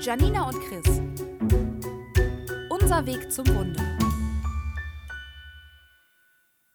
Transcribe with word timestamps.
Janina 0.00 0.48
und 0.48 0.60
Chris. 0.60 1.00
Unser 2.70 3.04
Weg 3.04 3.32
zum 3.32 3.46
Wunder. 3.48 3.98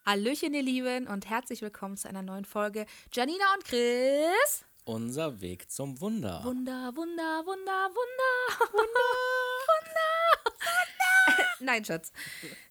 Hallöchen, 0.05 0.53
ihr 0.53 0.61
Lieben, 0.61 1.07
und 1.07 1.29
herzlich 1.29 1.61
willkommen 1.61 1.95
zu 1.95 2.09
einer 2.09 2.21
neuen 2.21 2.43
Folge 2.43 2.85
Janina 3.13 3.45
und 3.55 3.63
Chris. 3.63 4.65
Unser 4.83 5.39
Weg 5.39 5.71
zum 5.71 6.01
Wunder. 6.01 6.41
Wunder, 6.43 6.91
Wunder, 6.95 7.43
Wunder, 7.45 7.89
Wunder. 7.89 8.59
Wunder. 8.73 9.09
Wunder. 9.67 11.45
Nein, 11.61 11.85
Schatz. 11.85 12.11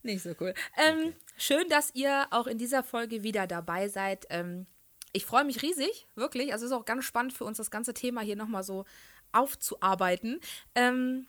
Nicht 0.02 0.22
so 0.22 0.34
cool. 0.40 0.52
Ähm, 0.76 0.98
Okay. 0.98 1.14
Schön, 1.38 1.68
dass 1.70 1.94
ihr 1.94 2.26
auch 2.30 2.46
in 2.46 2.58
dieser 2.58 2.82
Folge 2.82 3.22
wieder 3.22 3.46
dabei 3.46 3.88
seid. 3.88 4.26
Ähm, 4.28 4.66
ich 5.12 5.24
freue 5.24 5.44
mich 5.44 5.62
riesig, 5.62 6.06
wirklich. 6.14 6.52
Also 6.52 6.66
es 6.66 6.70
ist 6.72 6.76
auch 6.76 6.84
ganz 6.84 7.04
spannend 7.04 7.32
für 7.32 7.44
uns, 7.44 7.56
das 7.56 7.70
ganze 7.70 7.94
Thema 7.94 8.20
hier 8.20 8.36
nochmal 8.36 8.62
so 8.62 8.84
aufzuarbeiten. 9.32 10.40
Ähm, 10.74 11.26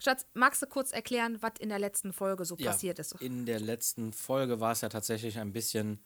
Schatz, 0.00 0.26
magst 0.34 0.62
du 0.62 0.66
kurz 0.66 0.92
erklären, 0.92 1.38
was 1.40 1.52
in 1.58 1.68
der 1.68 1.78
letzten 1.78 2.12
Folge 2.12 2.44
so 2.44 2.56
Ja, 2.56 2.70
passiert 2.70 2.98
ist? 2.98 3.20
In 3.20 3.46
der 3.46 3.60
letzten 3.60 4.12
Folge 4.12 4.60
war 4.60 4.72
es 4.72 4.80
ja 4.80 4.88
tatsächlich 4.88 5.38
ein 5.38 5.52
bisschen 5.52 6.04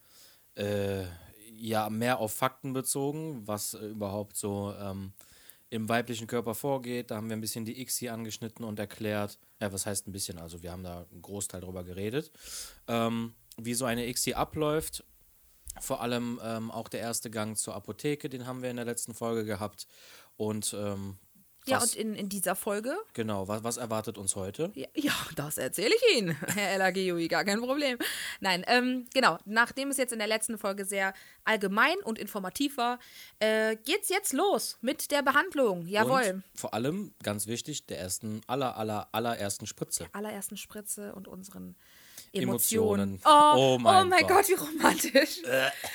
äh, 0.55 1.03
ja, 1.51 1.89
mehr 1.89 2.19
auf 2.19 2.33
Fakten 2.33 2.73
bezogen, 2.73 3.47
was 3.47 3.75
äh, 3.75 3.85
überhaupt 3.85 4.35
so 4.35 4.73
ähm, 4.79 5.13
im 5.69 5.89
weiblichen 5.89 6.27
Körper 6.27 6.55
vorgeht. 6.55 7.11
Da 7.11 7.15
haben 7.15 7.29
wir 7.29 7.37
ein 7.37 7.41
bisschen 7.41 7.65
die 7.65 7.81
ICSI 7.81 8.09
angeschnitten 8.09 8.65
und 8.65 8.79
erklärt. 8.79 9.39
Ja, 9.59 9.71
was 9.71 9.85
heißt 9.85 10.07
ein 10.07 10.11
bisschen? 10.11 10.39
Also 10.39 10.61
wir 10.61 10.71
haben 10.71 10.83
da 10.83 11.05
einen 11.11 11.21
Großteil 11.21 11.61
drüber 11.61 11.83
geredet. 11.83 12.31
Ähm, 12.87 13.33
wie 13.57 13.73
so 13.73 13.85
eine 13.85 14.07
ICSI 14.07 14.33
abläuft. 14.33 15.03
Vor 15.79 16.01
allem 16.01 16.39
ähm, 16.43 16.69
auch 16.69 16.87
der 16.87 16.99
erste 16.99 17.31
Gang 17.31 17.57
zur 17.57 17.73
Apotheke, 17.73 18.29
den 18.29 18.45
haben 18.45 18.61
wir 18.61 18.69
in 18.69 18.75
der 18.75 18.85
letzten 18.85 19.13
Folge 19.13 19.45
gehabt. 19.45 19.87
Und 20.37 20.75
ähm, 20.77 21.17
Ja, 21.65 21.77
was, 21.77 21.93
und 21.93 21.95
in, 21.95 22.15
in 22.15 22.29
dieser 22.29 22.55
Folge 22.55 22.95
genau, 23.13 23.47
was, 23.47 23.63
was 23.63 23.77
erwartet 23.77 24.17
uns 24.17 24.35
heute? 24.35 24.71
Ja, 24.75 24.87
ja, 24.95 25.13
das 25.35 25.57
erzähle 25.57 25.93
ich 25.95 26.17
Ihnen, 26.17 26.31
Herr 26.55 26.77
LAGUI, 26.77 27.27
gar 27.27 27.43
kein 27.45 27.59
Problem. 27.59 27.97
Nein, 28.39 28.63
ähm, 28.67 29.05
genau, 29.13 29.37
nachdem 29.45 29.89
es 29.89 29.97
jetzt 29.97 30.13
in 30.13 30.19
der 30.19 30.27
letzten 30.27 30.57
Folge 30.57 30.85
sehr 30.85 31.13
allgemein 31.45 31.97
und 32.03 32.19
informativ 32.19 32.77
war, 32.77 32.99
äh, 33.39 33.75
geht's 33.77 34.09
jetzt 34.09 34.33
los 34.33 34.77
mit 34.81 35.11
der 35.11 35.21
Behandlung. 35.21 35.85
Jawohl. 35.87 36.33
Und 36.35 36.43
vor 36.55 36.73
allem, 36.73 37.13
ganz 37.23 37.47
wichtig, 37.47 37.85
der 37.85 37.99
ersten, 37.99 38.41
aller, 38.47 38.77
aller, 38.77 39.07
allerersten 39.11 39.65
Spritze. 39.65 40.07
Allerersten 40.11 40.57
Spritze 40.57 41.13
und 41.13 41.27
unseren 41.27 41.75
Emotionen. 42.33 43.13
Emotionen. 43.13 43.21
Oh, 43.25 43.53
Oh 43.55 43.75
oh 43.75 43.77
mein 43.79 44.09
mein, 44.09 44.21
Gott. 44.27 44.47
Gott. 44.47 44.49
wie 44.49 44.53
romantisch. 44.53 45.41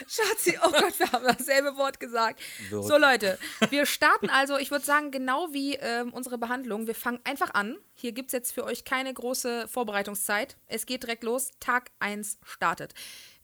Schatzi, 0.06 0.58
oh 0.64 0.70
Gott, 0.70 0.98
wir 0.98 1.11
haben 1.12 1.25
dasselbe 1.25 1.77
Wort 1.77 1.98
gesagt. 2.00 2.41
Wirk. 2.70 2.84
So, 2.84 2.97
Leute, 2.97 3.39
wir 3.70 3.86
starten 3.86 4.31
also, 4.31 4.56
ich 4.56 4.70
würde 4.70 4.84
sagen, 4.84 5.11
genau 5.11 5.48
wie 5.53 5.75
ähm, 5.75 6.12
unsere 6.12 6.39
Behandlung. 6.39 6.86
Wir 6.86 6.94
fangen 6.94 7.19
einfach 7.25 7.55
an. 7.55 7.77
Hier 7.94 8.12
gibt 8.12 8.28
es 8.28 8.33
jetzt 8.33 8.53
für 8.53 8.64
euch 8.64 8.84
keine 8.84 9.12
große 9.12 9.66
Vorbereitungszeit. 9.69 10.56
Es 10.66 10.86
geht 10.86 11.03
direkt 11.03 11.25
los. 11.25 11.50
Tag 11.61 11.91
1 11.98 12.39
startet. 12.44 12.94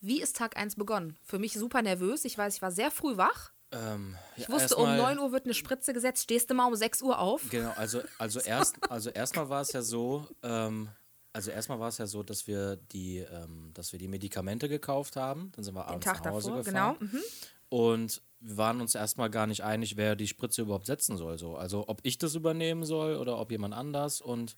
Wie 0.01 0.21
ist 0.23 0.37
Tag 0.37 0.57
1 0.57 0.77
begonnen? 0.77 1.17
Für 1.25 1.39
mich 1.39 1.55
super 1.55 1.83
nervös. 1.83 2.25
Ich 2.25 2.39
weiß, 2.39 2.55
ich 2.57 2.63
war 2.63 2.71
sehr 2.71 2.91
früh 2.93 3.17
wach. 3.17 3.51
Ähm, 3.73 4.17
Ich 4.37 4.49
wusste, 4.49 4.77
um 4.77 4.97
9 4.97 5.19
Uhr 5.19 5.33
wird 5.33 5.47
eine 5.47 5.55
Spritze 5.55 5.93
gesetzt. 5.93 6.23
Stehst 6.23 6.49
du 6.49 6.55
mal 6.55 6.67
um 6.67 6.77
6 6.77 7.03
Uhr 7.03 7.19
auf? 7.19 7.43
Genau, 7.51 7.73
also, 7.77 8.03
also, 8.19 8.39
erst, 8.41 8.77
also 8.89 9.11
erstmal 9.11 9.49
war 9.49 9.63
es 9.63 9.73
ja 9.73 9.83
so, 9.83 10.29
ähm, 10.45 10.89
also 11.35 11.51
erstmal 11.51 11.81
war 11.81 11.89
es 11.89 11.99
ja 11.99 12.07
so, 12.07 12.23
dass 12.23 12.47
wir 12.47 12.77
die, 12.77 13.19
ähm, 13.19 13.73
dass 13.75 13.93
wir 13.93 13.99
die 13.99 14.09
Medikamente 14.09 14.69
gekauft 14.69 15.17
haben. 15.17 15.51
Dann 15.57 15.65
sind 15.65 15.75
wir 15.75 15.83
Den 15.83 15.89
abends 15.91 16.07
Tag 16.07 16.25
nach 16.25 16.31
Hause 16.33 16.51
davor, 16.51 16.65
gefahren. 16.65 16.97
genau. 17.01 17.13
Mhm. 17.13 17.23
Und 17.69 18.23
wir 18.41 18.57
waren 18.57 18.81
uns 18.81 18.95
erstmal 18.95 19.31
gar 19.31 19.47
nicht 19.49 19.65
einig, 19.65 19.97
wer 19.97 20.15
die 20.17 20.29
Spritze 20.29 20.63
überhaupt 20.63 20.87
setzen 20.87 21.17
soll. 21.17 21.37
So. 21.39 21.57
Also 21.57 21.89
ob 21.89 22.01
ich 22.05 22.19
das 22.19 22.35
übernehmen 22.37 22.85
soll 22.85 23.17
oder 23.17 23.39
ob 23.41 23.51
jemand 23.51 23.75
anders. 23.75 24.21
Und 24.21 24.57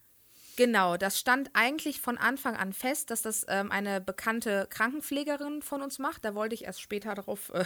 Genau, 0.56 0.96
das 0.96 1.18
stand 1.18 1.50
eigentlich 1.52 2.00
von 2.00 2.16
Anfang 2.16 2.56
an 2.56 2.72
fest, 2.72 3.10
dass 3.10 3.20
das 3.20 3.44
ähm, 3.48 3.70
eine 3.70 4.00
bekannte 4.00 4.66
Krankenpflegerin 4.70 5.60
von 5.60 5.82
uns 5.82 5.98
macht. 5.98 6.24
Da 6.24 6.34
wollte 6.34 6.54
ich 6.54 6.64
erst 6.64 6.80
später 6.80 7.14
darauf 7.14 7.50
äh, 7.50 7.64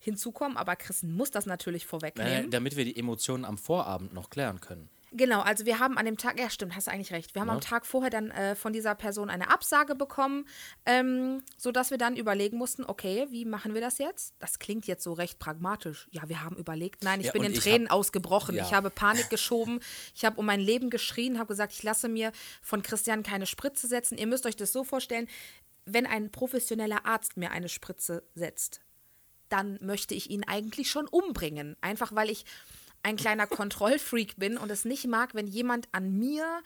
hinzukommen, 0.00 0.56
aber 0.56 0.74
Christen 0.74 1.12
muss 1.12 1.30
das 1.30 1.46
natürlich 1.46 1.84
äh, 1.84 1.86
vorwegnehmen. 1.86 2.50
damit 2.50 2.76
wir 2.76 2.84
die 2.84 2.96
Emotionen 2.96 3.44
am 3.44 3.58
Vorabend 3.58 4.12
noch 4.12 4.28
klären 4.28 4.60
können. 4.60 4.88
Genau, 5.14 5.40
also 5.42 5.66
wir 5.66 5.78
haben 5.78 5.98
an 5.98 6.06
dem 6.06 6.16
Tag, 6.16 6.38
ja 6.40 6.48
stimmt, 6.48 6.74
hast 6.74 6.86
du 6.86 6.90
eigentlich 6.90 7.12
recht, 7.12 7.34
wir 7.34 7.42
haben 7.42 7.48
Ja. 7.48 7.54
am 7.54 7.60
Tag 7.60 7.84
vorher 7.84 8.08
dann 8.10 8.30
äh, 8.30 8.54
von 8.54 8.72
dieser 8.72 8.94
Person 8.94 9.28
eine 9.28 9.50
Absage 9.50 9.94
bekommen, 9.94 10.46
ähm, 10.86 11.42
sodass 11.58 11.90
wir 11.90 11.98
dann 11.98 12.16
überlegen 12.16 12.56
mussten, 12.56 12.84
okay, 12.84 13.26
wie 13.30 13.44
machen 13.44 13.74
wir 13.74 13.82
das 13.82 13.98
jetzt? 13.98 14.34
Das 14.38 14.58
klingt 14.58 14.86
jetzt 14.86 15.04
so 15.04 15.12
recht 15.12 15.38
pragmatisch. 15.38 16.08
Ja, 16.12 16.28
wir 16.30 16.42
haben 16.42 16.56
überlegt, 16.56 17.04
nein, 17.04 17.20
ich 17.20 17.26
Ja, 17.26 17.32
bin 17.32 17.44
in 17.44 17.52
ich 17.52 17.60
Tränen 17.60 17.88
hab- 17.88 17.96
ausgebrochen, 17.96 18.54
Ja. 18.56 18.64
ich 18.64 18.72
habe 18.72 18.88
Panik 18.88 19.28
geschoben, 19.28 19.80
ich 20.14 20.24
habe 20.24 20.38
um 20.38 20.46
mein 20.46 20.60
Leben 20.60 20.88
geschrien, 20.88 21.38
habe 21.38 21.48
gesagt, 21.48 21.74
ich 21.74 21.82
lasse 21.82 22.08
mir 22.08 22.32
von 22.62 22.82
Christian 22.82 23.22
keine 23.22 23.44
Spritze 23.46 23.86
setzen. 23.88 24.16
Ihr 24.16 24.26
müsst 24.26 24.46
euch 24.46 24.56
das 24.56 24.72
so 24.72 24.82
vorstellen, 24.82 25.28
wenn 25.84 26.06
ein 26.06 26.30
professioneller 26.30 27.04
Arzt 27.04 27.36
mir 27.36 27.50
eine 27.50 27.68
Spritze 27.68 28.22
setzt, 28.34 28.80
dann 29.50 29.78
möchte 29.82 30.14
ich 30.14 30.30
ihn 30.30 30.44
eigentlich 30.44 30.90
schon 30.90 31.06
umbringen. 31.06 31.76
Einfach 31.82 32.14
weil 32.14 32.30
ich 32.30 32.46
ein 33.02 33.16
kleiner 33.16 33.46
Kontrollfreak 33.46 34.36
bin 34.36 34.56
und 34.56 34.70
es 34.70 34.84
nicht 34.84 35.06
mag, 35.06 35.34
wenn 35.34 35.46
jemand 35.46 35.88
an 35.92 36.18
mir 36.18 36.62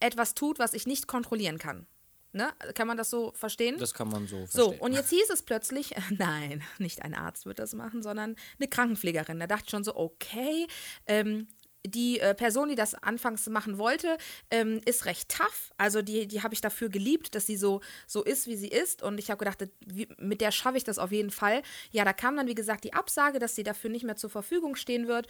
etwas 0.00 0.34
tut, 0.34 0.58
was 0.58 0.74
ich 0.74 0.86
nicht 0.86 1.06
kontrollieren 1.06 1.58
kann. 1.58 1.86
Ne? 2.32 2.52
Kann 2.74 2.88
man 2.88 2.96
das 2.96 3.10
so 3.10 3.32
verstehen? 3.36 3.78
Das 3.78 3.94
kann 3.94 4.08
man 4.08 4.26
so 4.26 4.44
so, 4.46 4.64
verstehen. 4.64 4.80
und 4.80 4.92
jetzt 4.92 5.10
hieß 5.10 5.30
es 5.30 5.42
plötzlich, 5.42 5.94
nein, 6.10 6.64
nicht 6.78 7.02
ein 7.02 7.14
Arzt 7.14 7.46
wird 7.46 7.60
das 7.60 7.74
machen, 7.74 8.02
sondern 8.02 8.34
eine 8.58 8.68
Krankenpflegerin. 8.68 9.38
Da 9.38 9.46
dachte 9.46 9.64
ich 9.66 9.70
schon 9.70 9.84
so, 9.84 9.94
okay, 9.94 10.66
ähm, 11.06 11.46
die 11.86 12.18
äh, 12.20 12.34
Person, 12.34 12.68
die 12.68 12.74
das 12.74 12.94
anfangs 12.94 13.46
machen 13.48 13.78
wollte, 13.78 14.16
ähm, 14.50 14.80
ist 14.84 15.04
recht 15.04 15.28
tough. 15.28 15.70
Also 15.76 16.02
die, 16.02 16.26
die 16.26 16.42
habe 16.42 16.54
ich 16.54 16.60
dafür 16.60 16.88
geliebt, 16.88 17.34
dass 17.34 17.46
sie 17.46 17.56
so, 17.56 17.80
so 18.06 18.22
ist, 18.22 18.46
wie 18.46 18.56
sie 18.56 18.68
ist. 18.68 19.02
Und 19.02 19.18
ich 19.18 19.30
habe 19.30 19.38
gedacht, 19.38 19.68
wie, 19.86 20.08
mit 20.18 20.40
der 20.40 20.50
schaffe 20.50 20.78
ich 20.78 20.84
das 20.84 20.98
auf 20.98 21.12
jeden 21.12 21.30
Fall. 21.30 21.62
Ja, 21.90 22.04
da 22.04 22.12
kam 22.12 22.36
dann, 22.36 22.46
wie 22.46 22.54
gesagt, 22.54 22.84
die 22.84 22.94
Absage, 22.94 23.38
dass 23.38 23.54
sie 23.54 23.62
dafür 23.62 23.90
nicht 23.90 24.04
mehr 24.04 24.16
zur 24.16 24.30
Verfügung 24.30 24.76
stehen 24.76 25.08
wird. 25.08 25.26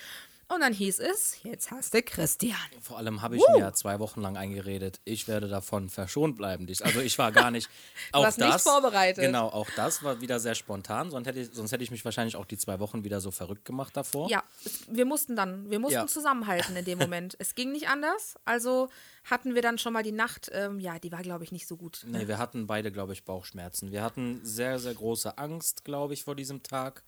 Und 0.48 0.60
dann 0.60 0.72
hieß 0.72 0.98
es, 1.00 1.42
jetzt 1.42 1.70
hast 1.70 1.94
du 1.94 2.02
Christian. 2.02 2.56
Vor 2.80 2.98
allem 2.98 3.22
habe 3.22 3.36
ich 3.36 3.42
mir 3.56 3.72
zwei 3.72 3.98
Wochen 3.98 4.20
lang 4.20 4.36
eingeredet, 4.36 5.00
ich 5.04 5.26
werde 5.26 5.48
davon 5.48 5.88
verschont 5.88 6.36
bleiben. 6.36 6.66
Also 6.82 7.00
ich 7.00 7.18
war 7.18 7.32
gar 7.32 7.50
nicht. 7.50 7.68
auch 8.12 8.22
warst 8.24 8.38
nicht 8.38 8.52
das, 8.52 8.62
vorbereitet. 8.62 9.24
Genau, 9.24 9.48
auch 9.48 9.68
das 9.76 10.02
war 10.02 10.20
wieder 10.20 10.40
sehr 10.40 10.54
spontan. 10.54 11.10
Sonst 11.10 11.26
hätte, 11.26 11.40
ich, 11.40 11.48
sonst 11.52 11.72
hätte 11.72 11.82
ich 11.82 11.90
mich 11.90 12.04
wahrscheinlich 12.04 12.36
auch 12.36 12.44
die 12.44 12.58
zwei 12.58 12.78
Wochen 12.80 13.04
wieder 13.04 13.20
so 13.20 13.30
verrückt 13.30 13.64
gemacht 13.64 13.96
davor. 13.96 14.28
Ja, 14.28 14.42
wir 14.88 15.06
mussten 15.06 15.34
dann, 15.36 15.70
wir 15.70 15.78
mussten 15.78 15.94
Ja. 15.94 16.06
zusammenhalten 16.06 16.76
in 16.76 16.84
dem 16.84 16.98
Moment. 17.04 17.36
es 17.38 17.54
ging 17.54 17.72
nicht 17.72 17.88
anders. 17.88 18.34
Also 18.44 18.88
hatten 19.24 19.54
wir 19.54 19.62
dann 19.62 19.78
schon 19.78 19.92
mal 19.94 20.02
die 20.02 20.12
Nacht, 20.12 20.50
ähm, 20.52 20.78
ja, 20.80 20.98
die 20.98 21.10
war, 21.10 21.22
glaube 21.22 21.44
ich, 21.44 21.52
nicht 21.52 21.66
so 21.66 21.76
gut. 21.76 22.04
Nee, 22.06 22.28
wir 22.28 22.36
hatten 22.38 22.66
beide, 22.66 22.92
glaube 22.92 23.14
ich, 23.14 23.24
Bauchschmerzen. 23.24 23.90
Wir 23.90 24.02
hatten 24.02 24.40
sehr, 24.44 24.78
sehr 24.78 24.94
große 24.94 25.38
Angst, 25.38 25.84
glaube 25.84 26.12
ich, 26.12 26.24
vor 26.24 26.34
diesem 26.36 26.62
Tag, 26.62 27.02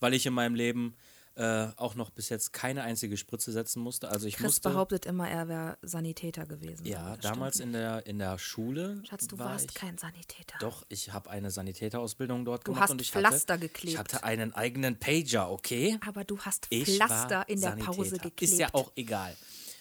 weil 0.00 0.14
ich 0.14 0.24
in 0.24 0.32
meinem 0.32 0.54
Leben 0.54 0.96
äh, 1.38 1.68
auch 1.76 1.94
noch 1.94 2.10
bis 2.10 2.30
jetzt 2.30 2.52
keine 2.52 2.82
einzige 2.82 3.16
Spritze 3.16 3.52
setzen 3.52 3.80
musste. 3.80 4.08
Also 4.08 4.26
ich 4.26 4.34
Chris 4.34 4.46
musste. 4.46 4.70
behauptet 4.70 5.06
immer, 5.06 5.30
er 5.30 5.46
wäre 5.46 5.78
Sanitäter 5.82 6.46
gewesen. 6.46 6.84
Ja, 6.84 7.16
damals 7.18 7.60
in 7.60 7.72
der, 7.72 8.06
in 8.06 8.18
der 8.18 8.38
Schule. 8.38 9.00
Schatz, 9.08 9.28
du 9.28 9.38
war 9.38 9.50
warst 9.50 9.70
ich, 9.70 9.74
kein 9.74 9.96
Sanitäter. 9.98 10.58
Doch, 10.58 10.84
ich 10.88 11.12
habe 11.12 11.30
eine 11.30 11.52
Sanitäterausbildung 11.52 12.44
dort 12.44 12.66
Du 12.66 12.72
gemacht 12.72 12.82
hast 12.82 12.90
und 12.90 13.00
ich 13.00 13.12
Pflaster 13.12 13.54
hatte, 13.54 13.68
geklebt. 13.68 13.92
Ich 13.92 13.98
hatte 13.98 14.24
einen 14.24 14.52
eigenen 14.52 14.98
Pager, 14.98 15.48
okay? 15.48 15.96
Aber 16.04 16.24
du 16.24 16.40
hast 16.40 16.66
Ich 16.70 16.96
Pflaster 16.96 17.48
in 17.48 17.60
der 17.60 17.70
Sanitäter. 17.70 17.92
Pause 17.92 18.18
geklebt. 18.18 18.42
Ist 18.42 18.58
ja 18.58 18.70
auch 18.72 18.90
egal. 18.96 19.36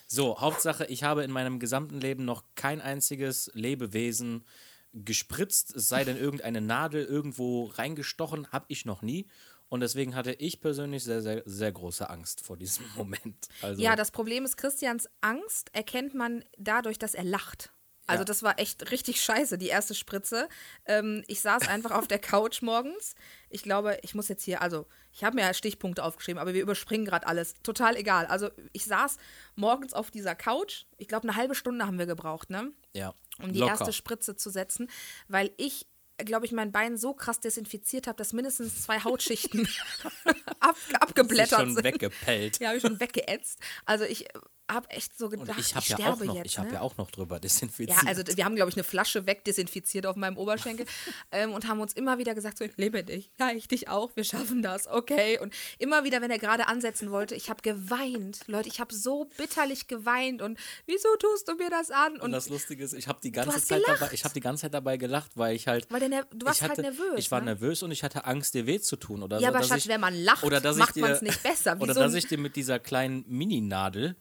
So, 0.05 0.39
Hauptsache, 0.39 0.85
ich 0.85 1.01
habe 1.03 1.23
in 1.23 1.31
meinem 1.31 1.59
gesamten 1.59 1.99
Leben 1.99 2.23
noch 2.23 2.43
kein 2.53 2.81
einziges 2.81 3.49
Lebewesen 3.55 4.45
gespritzt, 4.93 5.75
es 5.75 5.89
sei 5.89 6.03
denn 6.03 6.17
irgendeine 6.17 6.61
Nadel 6.61 7.03
irgendwo 7.03 7.65
reingestochen, 7.65 8.51
habe 8.51 8.65
ich 8.69 8.85
noch 8.85 9.01
nie. 9.01 9.27
Und 9.69 9.81
deswegen 9.81 10.15
hatte 10.15 10.31
ich 10.33 10.61
persönlich 10.61 11.03
sehr, 11.03 11.21
sehr, 11.21 11.43
sehr 11.45 11.71
große 11.71 12.09
Angst 12.09 12.41
vor 12.45 12.55
diesem 12.57 12.85
Moment. 12.95 13.47
Also, 13.61 13.81
Ja, 13.81 13.95
das 13.95 14.11
Problem 14.11 14.45
ist, 14.45 14.57
Christians 14.57 15.09
Angst 15.21 15.69
erkennt 15.73 16.13
man 16.13 16.45
dadurch, 16.57 16.97
dass 16.99 17.13
er 17.13 17.23
lacht. 17.25 17.71
Also 18.09 18.21
Ja. 18.21 18.25
das 18.25 18.41
war 18.41 18.57
echt 18.57 18.89
richtig 18.91 19.19
scheiße, 19.21 19.57
die 19.57 19.67
erste 19.67 19.93
Spritze. 19.93 20.47
Ähm, 20.85 21.25
ich 21.27 21.41
saß 21.41 21.67
einfach 21.67 21.91
auf 21.91 22.07
der 22.07 22.19
Couch 22.19 22.61
morgens. 22.61 23.15
Ich 23.49 23.63
glaube, 23.63 23.99
ich 24.01 24.15
muss 24.15 24.29
jetzt 24.29 24.43
hier, 24.45 24.61
also 24.61 24.87
ich 25.11 25.25
habe 25.25 25.35
mir 25.35 25.41
ja 25.41 25.53
Stichpunkte 25.53 26.01
aufgeschrieben, 26.05 26.39
aber 26.39 26.53
wir 26.53 26.61
überspringen 26.61 27.03
gerade 27.03 27.27
alles. 27.27 27.55
Total 27.63 27.97
egal. 27.97 28.25
Also 28.27 28.49
ich 28.71 28.85
saß 28.85 29.17
morgens 29.55 29.93
auf 29.93 30.09
dieser 30.09 30.35
Couch. 30.35 30.85
Ich 30.97 31.09
glaube, 31.09 31.27
eine 31.27 31.35
halbe 31.35 31.53
Stunde 31.53 31.85
haben 31.85 31.99
wir 31.99 32.05
gebraucht, 32.05 32.49
ne? 32.49 32.71
ja, 32.93 33.13
um 33.43 33.51
die 33.51 33.59
locker. 33.59 33.71
erste 33.73 33.91
Spritze 33.91 34.37
zu 34.37 34.49
setzen, 34.49 34.89
weil 35.27 35.51
ich, 35.57 35.85
glaube 36.17 36.45
ich, 36.45 36.51
mein 36.51 36.71
Bein 36.71 36.97
so 36.97 37.13
krass 37.13 37.39
desinfiziert 37.39 38.07
habe, 38.07 38.17
dass 38.17 38.33
mindestens 38.33 38.83
zwei 38.83 38.99
Hautschichten 38.99 39.67
ab, 40.59 40.75
abgeblättert 40.99 41.59
schon 41.59 41.75
sind. 41.75 41.83
weggepellt. 41.83 42.59
Ja, 42.59 42.69
habe 42.69 42.77
ich 42.77 42.81
schon 42.81 42.99
weggeätzt. 42.99 43.59
Also 43.85 44.05
ich 44.05 44.27
habe 44.71 44.89
echt 44.89 45.17
so 45.17 45.25
Und 45.27 45.39
gedacht, 45.39 45.59
ich 45.59 45.67
ich, 45.67 45.75
habe 45.75 45.85
ja, 45.87 45.95
sterbe 45.97 46.23
auch 46.23 46.25
noch, 46.25 46.35
jetzt. 46.35 46.45
ich 46.47 46.57
hab 46.59 46.67
ne? 46.67 46.73
ja 46.73 46.81
auch 46.81 46.97
noch 46.97 47.09
drüber 47.11 47.35
Ja, 47.37 47.39
desinfiziert. 47.39 48.05
also 48.07 48.23
wir 48.35 48.45
haben, 48.45 48.55
glaube 48.55 48.69
ich, 48.69 48.75
eine 48.75 48.83
Flasche 48.83 49.25
wegdesinfiziert 49.25 50.05
auf 50.05 50.15
meinem 50.15 50.37
Oberschenkel 50.37 50.85
ähm, 51.31 51.53
und 51.53 51.67
haben 51.67 51.79
uns 51.79 51.93
immer 51.93 52.17
wieder 52.17 52.35
gesagt, 52.35 52.57
so, 52.57 52.65
ich 52.65 52.75
lebe 52.77 53.03
dich, 53.03 53.29
ja, 53.39 53.51
ich 53.51 53.67
dich 53.67 53.87
auch, 53.89 54.11
wir 54.15 54.23
schaffen 54.23 54.61
das, 54.61 54.87
okay. 54.87 55.39
Und 55.39 55.53
immer 55.79 56.03
wieder, 56.03 56.21
wenn 56.21 56.31
er 56.31 56.39
gerade 56.39 56.67
ansetzen 56.67 57.11
wollte, 57.11 57.35
ich 57.35 57.49
habe 57.49 57.61
geweint. 57.61 58.41
Leute, 58.47 58.67
ich 58.69 58.79
habe 58.79 58.93
so 58.93 59.29
bitterlich 59.37 59.87
geweint 59.87 60.41
und 60.41 60.59
wieso 60.85 61.07
tust 61.17 61.47
du 61.47 61.55
mir 61.55 61.69
das 61.69 61.91
an? 61.91 62.13
Und 62.13 62.21
Und 62.21 62.31
das 62.31 62.49
Lustige 62.49 62.83
ist, 62.83 62.93
ich 62.93 63.07
habe 63.07 63.19
die 63.23 63.31
ganze 63.31 63.63
Zeit 63.63 63.81
dabei, 63.85 63.93
gelacht. 63.95 64.13
ich 64.13 64.23
habe 64.23 64.33
die 64.33 64.39
ganze 64.41 64.61
Zeit 64.61 64.73
dabei 64.73 64.97
gelacht, 64.97 65.31
weil 65.35 65.55
ich 65.55 65.67
halt 65.67 65.89
Weil 65.91 66.01
der 66.01 66.25
du 66.33 66.45
warst 66.45 66.61
ich 66.61 66.69
hatte, 66.69 66.83
halt 66.83 66.97
nervös, 66.97 67.19
Ich 67.19 67.31
war 67.31 67.39
ne? 67.39 67.45
nervös 67.45 67.83
und 67.83 67.91
ich 67.91 68.03
hatte 68.03 68.25
Angst, 68.25 68.53
dir 68.53 68.65
weh 68.67 68.79
zu 68.79 68.95
tun 68.97 69.23
oder 69.23 69.39
Ja, 69.39 69.49
so. 69.51 69.55
aber 69.55 69.63
Schatz, 69.63 69.79
ich, 69.79 69.87
wenn 69.87 70.01
man 70.01 70.13
lacht, 70.13 70.43
macht 70.43 70.89
ich 70.89 70.93
dir, 70.93 71.01
man's 71.01 71.21
nicht 71.21 71.41
besser, 71.43 71.77
wie 71.79 71.83
Oder 71.83 71.93
so 71.93 72.01
dass 72.01 72.13
ich 72.13 72.27
dir 72.27 72.37
mit 72.37 72.55
dieser 72.55 72.79
kleinen 72.79 73.23
Mini-Nadel 73.27 74.15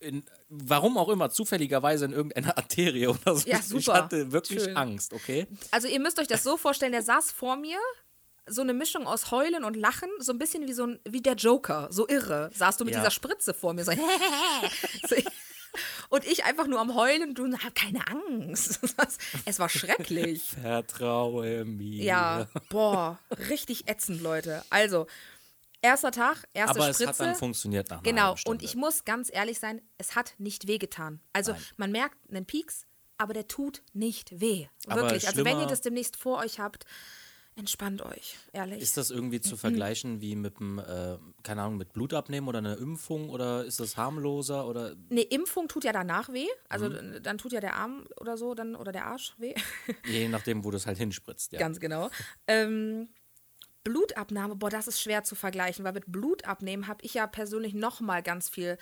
in, 0.00 0.24
warum 0.48 0.96
auch 0.98 1.08
immer, 1.08 1.30
zufälligerweise 1.30 2.04
in 2.06 2.12
irgendeiner 2.12 2.56
Arterie 2.58 3.06
oder 3.06 3.36
so. 3.36 3.48
Ja, 3.48 3.58
Ich 3.58 3.66
super. 3.66 3.94
hatte 3.94 4.32
wirklich 4.32 4.62
Schön. 4.64 4.76
Angst, 4.76 5.12
okay? 5.12 5.46
Also 5.70 5.88
ihr 5.88 6.00
müsst 6.00 6.18
euch 6.18 6.26
das 6.26 6.42
so 6.42 6.56
vorstellen, 6.56 6.92
der 6.92 7.02
saß 7.02 7.30
vor 7.32 7.56
mir, 7.56 7.78
so 8.46 8.62
eine 8.62 8.72
Mischung 8.74 9.06
aus 9.06 9.30
Heulen 9.30 9.64
und 9.64 9.76
Lachen, 9.76 10.08
so 10.18 10.32
ein 10.32 10.38
bisschen 10.38 10.66
wie 10.66 10.72
so 10.72 10.84
ein, 10.86 10.98
wie 11.08 11.20
der 11.20 11.34
Joker, 11.34 11.86
so 11.90 12.08
irre. 12.08 12.50
Saß 12.54 12.78
du 12.78 12.84
mit 12.84 12.94
Ja. 12.94 13.00
dieser 13.00 13.10
Spritze 13.12 13.54
vor 13.54 13.74
mir, 13.74 13.84
so, 13.84 13.92
so 15.08 15.16
und 16.08 16.26
ich 16.26 16.42
einfach 16.44 16.66
nur 16.66 16.80
am 16.80 16.96
Heulen 16.96 17.28
und 17.28 17.34
du, 17.38 17.52
hab 17.58 17.74
keine 17.76 18.04
Angst. 18.08 18.80
Es 19.44 19.58
war 19.60 19.68
schrecklich. 19.68 20.42
Vertraue 20.60 21.64
mir. 21.64 22.02
Ja, 22.02 22.48
boah, 22.70 23.18
richtig 23.48 23.88
ätzend, 23.88 24.20
Leute. 24.20 24.64
Also, 24.70 25.06
erster 25.82 26.10
Tag, 26.12 26.44
erste 26.54 26.76
Aber 26.76 26.88
es 26.90 26.96
Spritze. 26.96 27.08
hat 27.10 27.20
dann 27.20 27.34
funktioniert 27.34 27.90
nach 27.90 27.98
einer 27.98 28.02
Genau, 28.02 28.36
und 28.46 28.62
ich 28.62 28.76
muss 28.76 29.04
ganz 29.04 29.30
ehrlich 29.32 29.58
sein, 29.58 29.80
es 29.98 30.14
hat 30.14 30.34
nicht 30.38 30.66
wehgetan. 30.66 31.20
Also 31.32 31.52
Nein. 31.52 31.62
man 31.76 31.92
merkt 31.92 32.18
einen 32.30 32.46
Pieks, 32.46 32.86
aber 33.18 33.32
der 33.34 33.48
tut 33.48 33.82
nicht 33.92 34.40
weh. 34.40 34.66
Aber 34.86 35.02
Wirklich. 35.02 35.26
Also 35.28 35.44
wenn 35.44 35.58
ihr 35.60 35.66
das 35.66 35.80
demnächst 35.80 36.16
vor 36.16 36.38
euch 36.38 36.58
habt, 36.58 36.84
entspannt 37.56 38.00
euch, 38.00 38.38
ehrlich. 38.52 38.80
Ist 38.80 38.96
das 38.96 39.10
irgendwie 39.10 39.36
Mhm. 39.38 39.42
zu 39.42 39.56
vergleichen 39.58 40.20
wie 40.22 40.34
mit 40.36 40.56
einem, 40.60 40.78
äh, 40.78 41.18
keine 41.42 41.62
Ahnung, 41.62 41.76
mit 41.76 41.92
Blutabnehmen 41.92 42.48
oder 42.48 42.58
einer 42.58 42.78
Impfung 42.78 43.28
oder 43.28 43.64
ist 43.64 43.80
das 43.80 43.96
harmloser 43.98 44.66
oder 44.66 44.94
Eine 45.10 45.22
Impfung 45.22 45.68
tut 45.68 45.84
ja 45.84 45.92
danach 45.92 46.30
weh. 46.32 46.46
Also 46.70 46.88
Mhm. 46.88 47.22
dann 47.22 47.36
tut 47.36 47.52
ja 47.52 47.60
der 47.60 47.74
Arm 47.76 48.06
oder 48.18 48.38
so 48.38 48.54
dann 48.54 48.74
oder 48.76 48.92
der 48.92 49.06
Arsch 49.06 49.34
weh. 49.38 49.54
je 50.06 50.28
nachdem, 50.28 50.64
wo 50.64 50.70
du 50.70 50.76
es 50.78 50.86
halt 50.86 50.96
hinspritzt, 50.96 51.52
ja. 51.52 51.58
Ganz 51.58 51.80
genau. 51.80 52.08
Ähm, 52.46 53.10
Blutabnahme, 53.84 54.56
boah, 54.56 54.70
das 54.70 54.88
ist 54.88 55.00
schwer 55.00 55.24
zu 55.24 55.34
vergleichen, 55.34 55.84
weil 55.84 55.92
mit 55.94 56.04
Blutabnehmen 56.06 56.86
habe 56.86 57.04
ich 57.04 57.14
ja 57.14 57.26
persönlich 57.26 57.74
noch 57.74 58.00
mal 58.00 58.22
ganz 58.22 58.48
viel, 58.48 58.78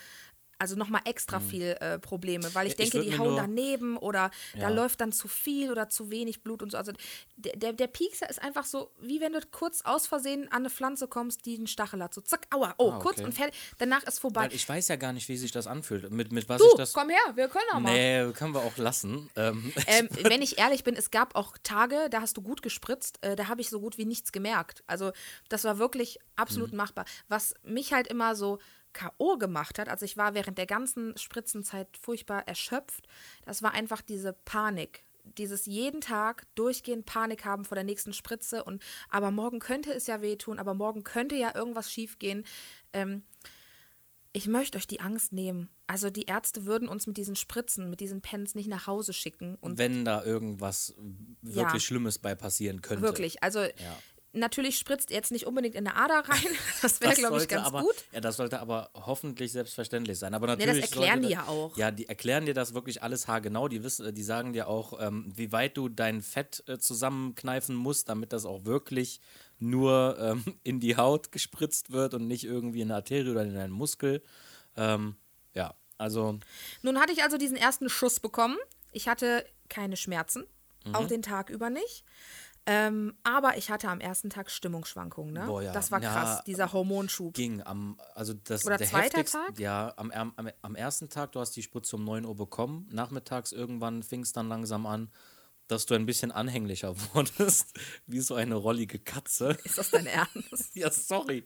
also 0.59 0.75
noch 0.77 0.89
mal 0.89 1.01
extra 1.05 1.41
viel 1.41 1.77
äh, 1.81 1.99
Probleme, 1.99 2.53
weil 2.55 2.67
ich 2.67 2.75
Mhm. 2.75 2.79
Ja, 2.81 2.85
ich 2.85 2.91
denke, 2.91 3.07
würd 3.07 3.15
die 3.15 3.19
hauen 3.19 3.37
daneben 3.37 3.97
oder 3.97 4.31
da 4.55 4.61
Ja. 4.61 4.69
läuft 4.71 5.01
dann 5.01 5.13
zu 5.13 5.29
viel 5.29 5.71
oder 5.71 5.89
zu 5.89 6.11
wenig 6.11 6.43
Blut 6.43 6.63
und 6.63 6.71
so. 6.73 6.79
Also 6.79 6.93
der, 7.37 7.57
der, 7.57 7.73
der 7.73 7.87
Piekser 7.87 8.29
ist 8.29 8.43
einfach 8.43 8.65
so, 8.65 8.91
wie 9.01 9.21
wenn 9.21 9.33
du 9.33 9.41
kurz 9.53 9.83
aus 9.83 10.07
Versehen 10.07 10.45
an 10.51 10.59
eine 10.63 10.71
Pflanze 10.71 11.07
kommst, 11.09 11.47
die 11.47 11.57
einen 11.57 11.67
Stachel 11.69 12.03
hat. 12.03 12.13
So 12.15 12.21
zack, 12.21 12.47
aua, 12.51 12.75
oh, 12.79 12.91
Ah, 12.93 12.99
kurz 12.99 13.19
okay. 13.19 13.25
und 13.27 13.33
fertig. 13.35 13.55
Danach 13.79 14.03
ist 14.05 14.19
vorbei. 14.19 14.43
Weil 14.43 14.55
ich 14.55 14.69
weiß 14.69 14.89
ja 14.89 14.97
gar 14.97 15.13
nicht, 15.13 15.29
wie 15.29 15.37
sich 15.37 15.53
das 15.53 15.67
anfühlt. 15.67 16.11
Mit, 16.11 16.33
mit 16.33 16.49
was 16.49 16.61
du, 16.61 16.67
ich 16.69 16.75
das. 16.75 16.93
komm 16.93 17.11
her, 17.11 17.19
wir 17.35 17.49
können 17.49 17.65
auch 17.75 17.81
mal. 17.81 17.93
Nee, 17.93 18.33
können 18.33 18.55
wir 18.55 18.63
auch 18.63 18.77
lassen. 18.77 19.31
Ähm, 19.37 19.73
Ähm, 19.87 20.09
wenn 20.25 20.43
ich 20.43 20.59
ehrlich 20.59 20.85
bin, 20.85 20.97
es 20.97 21.11
gab 21.11 21.35
auch 21.35 21.57
Tage, 21.63 22.09
da 22.11 22.21
hast 22.21 22.37
du 22.37 22.43
gut 22.43 22.63
gespritzt, 22.63 23.19
äh, 23.23 23.37
da 23.37 23.49
habe 23.49 23.61
ich 23.61 23.71
so 23.71 23.81
gut 23.81 23.97
wie 23.97 24.05
nichts 24.05 24.33
gemerkt. 24.33 24.83
Also 24.87 25.13
das 25.49 25.65
war 25.65 25.79
wirklich 25.79 26.19
absolut 26.37 26.73
Mhm. 26.73 26.79
machbar. 26.79 27.05
Was 27.29 27.55
mich 27.63 27.93
halt 27.93 28.07
immer 28.09 28.35
so 28.35 28.59
K.O. 28.93 29.37
gemacht 29.39 29.79
hat, 29.79 29.89
also 29.89 30.05
ich 30.05 30.17
war 30.17 30.35
während 30.35 30.59
der 30.59 30.67
ganzen 30.67 31.17
Spritzenzeit 31.17 31.89
furchtbar 32.01 32.47
erschöpft, 32.49 33.07
das 33.45 33.63
war 33.63 33.73
einfach 33.73 34.01
diese 34.03 34.33
Panik. 34.33 35.05
Dieses 35.37 35.67
jeden 35.67 36.01
Tag 36.01 36.47
durchgehend 36.55 37.05
Panik 37.05 37.45
haben 37.45 37.65
vor 37.67 37.75
der 37.75 37.85
nächsten 37.85 38.13
Spritze 38.15 38.65
und 38.65 38.83
aber 39.11 39.31
morgen 39.31 39.59
könnte 39.59 39.93
es 39.93 40.07
ja 40.07 40.23
wehtun, 40.23 40.59
aber 40.59 40.73
morgen 40.73 41.05
könnte 41.05 41.35
ja 41.37 41.55
irgendwas 41.55 41.93
schiefgehen. 41.93 42.45
Ähm, 42.95 43.23
ich 44.33 44.47
möchte 44.47 44.79
euch 44.79 44.87
die 44.87 45.01
Angst 45.01 45.33
nehmen. 45.33 45.69
Also 45.87 46.11
die 46.11 46.25
Ärzte 46.25 46.67
würden 46.67 46.87
uns 46.87 47.07
mit 47.07 47.17
diesen 47.17 47.35
Spritzen, 47.35 47.89
mit 47.91 48.01
diesen 48.01 48.21
Pens 48.21 48.55
nicht 48.55 48.69
nach 48.69 48.87
Hause 48.87 49.13
schicken 49.13 49.57
und 49.61 49.79
wenn 49.79 50.05
da 50.05 50.23
irgendwas 50.23 50.95
wirklich 51.43 51.73
Ja. 51.75 51.81
Schlimmes 51.81 52.19
bei 52.19 52.35
passieren 52.35 52.83
könnte. 52.83 53.03
Wirklich, 53.03 53.43
also 53.43 53.61
natürlich 54.33 54.79
spritzt 54.79 55.11
jetzt 55.11 55.33
nicht 55.33 55.47
unbedingt 55.47 55.75
in 55.75 55.87
eine 55.87 55.97
Ader 55.97 56.29
rein. 56.29 56.39
Das 56.83 57.01
wäre, 57.01 57.11
Das 57.11 57.19
glaube 57.19 57.39
ich, 57.43 57.49
ganz 57.49 57.67
aber, 57.67 57.81
gut. 57.83 57.95
Ja, 58.13 58.21
das 58.21 58.37
sollte 58.37 58.61
aber 58.61 58.91
hoffentlich 58.95 59.53
selbstverständlich 59.53 60.19
sein. 60.19 60.35
Aber 60.35 60.47
das 60.47 60.59
natürlich 60.59 60.83
erklären 60.85 61.23
sollte 61.23 61.29
die 61.29 61.35
da- 61.35 61.41
ja 61.43 61.47
auch. 61.49 61.77
Ja, 61.77 61.91
die 61.91 62.09
erklären 62.09 62.47
dir 62.47 62.55
das 62.55 62.75
wirklich 62.75 63.03
alles 63.03 63.27
haargenau. 63.27 63.69
Die, 63.69 63.83
wissen, 63.83 64.15
die 64.15 64.23
sagen 64.23 64.53
dir 64.53 64.69
auch, 64.69 65.01
ähm, 65.01 65.33
wie 65.35 65.51
weit 65.53 65.77
du 65.77 65.89
dein 65.89 66.23
Fett 66.23 66.63
äh, 66.69 66.79
zusammenkneifen 66.79 67.75
musst, 67.75 68.09
damit 68.09 68.33
das 68.33 68.45
auch 68.45 68.65
wirklich 68.65 69.21
nur 69.59 70.17
ähm, 70.21 70.45
in 70.63 70.81
die 70.81 70.97
Haut 70.97 71.33
gespritzt 71.33 71.91
wird 71.91 72.15
und 72.15 72.27
nicht 72.27 72.45
irgendwie 72.45 72.81
in 72.83 72.89
eine 72.89 72.97
Arterie 72.97 73.31
oder 73.31 73.43
in 73.43 73.57
einen 73.57 73.73
Muskel. 73.73 74.23
Ähm, 74.77 75.17
ja, 75.55 75.75
also 75.97 76.39
Nun 76.83 77.01
hatte 77.01 77.13
ich 77.13 77.23
also 77.25 77.39
diesen 77.39 77.57
ersten 77.57 77.89
Schuss 77.89 78.21
bekommen. 78.21 78.57
Ich 78.93 79.09
hatte 79.09 79.45
keine 79.69 79.97
Schmerzen, 79.97 80.45
Mhm. 80.85 80.95
auch 80.95 81.09
den 81.09 81.23
Tag 81.23 81.51
über 81.51 81.71
nicht. 81.71 82.05
Ähm, 82.71 83.15
aber 83.23 83.57
ich 83.57 83.71
hatte 83.71 83.89
am 83.89 83.99
ersten 83.99 84.29
Tag 84.29 84.51
Stimmungsschwankungen. 84.51 85.33
Ne? 85.33 85.45
Boah, 85.47 85.63
ja. 85.63 85.73
Das 85.73 85.91
war 85.91 86.03
Ja, 86.03 86.13
krass, 86.13 86.45
dieser 86.45 86.71
Hormonschub. 86.75 87.33
ging 87.33 87.63
am, 87.63 87.99
also 88.15 88.35
das 88.35 88.67
Oder 88.67 88.77
der 88.77 88.87
zweiter 88.87 89.25
Tag? 89.25 89.59
Ja, 89.59 89.95
am, 89.97 90.11
am, 90.11 90.51
am- 90.61 90.75
ersten 90.75 91.09
Tag, 91.09 91.33
du 91.33 91.41
hast 91.41 91.53
die 91.57 91.63
Spritze 91.63 91.97
um 91.97 92.05
9 92.05 92.27
Uhr 92.27 92.37
bekommen, 92.37 92.87
nachmittags 92.93 93.53
irgendwann 93.53 94.03
fing 94.03 94.21
es 94.21 94.33
dann 94.33 94.49
langsam 94.51 94.85
an, 94.85 95.11
dass 95.67 95.87
du 95.87 95.95
ein 95.95 96.05
bisschen 96.05 96.31
anhänglicher 96.31 96.95
wurdest, 97.15 97.79
wie 98.07 98.21
so 98.21 98.35
eine 98.35 98.55
rollige 98.57 98.99
Katze. 98.99 99.57
Ist 99.65 99.79
das 99.79 99.91
dein 99.91 100.05
Ernst? 100.07 100.71
ja, 100.75 100.91
sorry. 100.91 101.45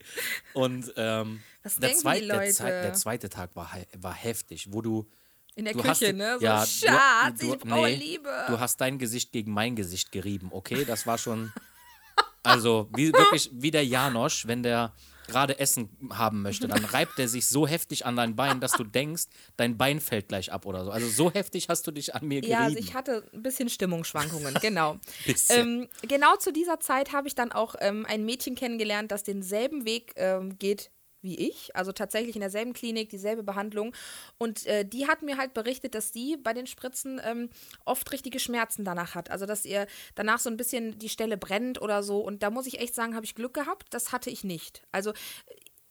Und 0.54 0.92
ähm, 0.96 1.40
der, 1.80 1.94
zweit, 1.94 2.22
der, 2.28 2.40
der 2.82 2.94
zweite 2.94 3.28
Tag 3.28 3.54
war, 3.54 3.70
war 3.96 4.14
heftig, 4.14 4.72
wo 4.72 4.82
du 4.82 5.08
In 5.54 5.64
der 5.64 5.74
du 5.74 5.80
Küche, 5.80 6.06
hast, 6.08 6.14
ne? 6.14 6.36
So, 6.38 6.44
ja, 6.44 6.66
Schatz, 6.66 7.40
du, 7.40 7.52
ich 7.52 7.58
brauche 7.58 7.86
nee, 7.86 7.94
Liebe. 7.96 8.44
Du 8.48 8.58
hast 8.58 8.80
dein 8.80 8.98
Gesicht 8.98 9.32
gegen 9.32 9.52
mein 9.52 9.76
Gesicht 9.76 10.10
gerieben, 10.12 10.48
okay? 10.52 10.84
Das 10.84 11.06
war 11.06 11.18
schon. 11.18 11.52
Also, 12.44 12.88
wie 12.96 13.12
wirklich 13.12 13.50
wie 13.52 13.70
der 13.70 13.86
Janosch, 13.86 14.48
wenn 14.48 14.64
der 14.64 14.92
gerade 15.26 15.58
Essen 15.58 15.88
haben 16.10 16.42
möchte, 16.42 16.68
dann 16.68 16.84
reibt 16.84 17.18
er 17.18 17.28
sich 17.28 17.46
so 17.46 17.66
heftig 17.66 18.06
an 18.06 18.16
dein 18.16 18.36
Bein, 18.36 18.60
dass 18.60 18.72
du 18.72 18.84
denkst, 18.84 19.24
dein 19.56 19.78
Bein 19.78 20.00
fällt 20.00 20.28
gleich 20.28 20.52
ab 20.52 20.66
oder 20.66 20.84
so. 20.84 20.90
Also 20.90 21.08
so 21.08 21.30
heftig 21.30 21.68
hast 21.68 21.86
du 21.86 21.90
dich 21.90 22.14
an 22.14 22.26
mir 22.26 22.40
gerieben. 22.40 22.60
Ja, 22.60 22.64
also 22.64 22.78
ich 22.78 22.94
hatte 22.94 23.28
ein 23.32 23.42
bisschen 23.42 23.68
Stimmungsschwankungen, 23.68 24.54
genau. 24.60 24.98
Ähm, 25.48 25.88
genau 26.02 26.36
zu 26.36 26.52
dieser 26.52 26.80
Zeit 26.80 27.12
habe 27.12 27.28
ich 27.28 27.34
dann 27.34 27.52
auch 27.52 27.74
ähm, 27.80 28.06
ein 28.08 28.24
Mädchen 28.24 28.54
kennengelernt, 28.54 29.10
das 29.10 29.22
denselben 29.22 29.84
Weg 29.84 30.12
ähm, 30.16 30.58
geht 30.58 30.90
wie 31.22 31.38
ich, 31.38 31.74
also 31.74 31.92
tatsächlich 31.92 32.36
in 32.36 32.40
derselben 32.40 32.72
Klinik, 32.72 33.08
dieselbe 33.08 33.42
Behandlung. 33.42 33.94
Und 34.38 34.66
äh, 34.66 34.84
die 34.84 35.06
hat 35.06 35.22
mir 35.22 35.38
halt 35.38 35.54
berichtet, 35.54 35.94
dass 35.94 36.12
sie 36.12 36.36
bei 36.36 36.52
den 36.52 36.66
Spritzen 36.66 37.20
ähm, 37.24 37.48
oft 37.84 38.10
richtige 38.12 38.40
Schmerzen 38.40 38.84
danach 38.84 39.14
hat. 39.14 39.30
Also 39.30 39.46
dass 39.46 39.64
ihr 39.64 39.86
danach 40.14 40.40
so 40.40 40.50
ein 40.50 40.56
bisschen 40.56 40.98
die 40.98 41.08
Stelle 41.08 41.36
brennt 41.36 41.80
oder 41.80 42.02
so. 42.02 42.18
Und 42.18 42.42
da 42.42 42.50
muss 42.50 42.66
ich 42.66 42.80
echt 42.80 42.94
sagen, 42.94 43.14
habe 43.14 43.24
ich 43.24 43.34
Glück 43.34 43.54
gehabt. 43.54 43.86
Das 43.90 44.12
hatte 44.12 44.30
ich 44.30 44.44
nicht. 44.44 44.82
Also 44.92 45.12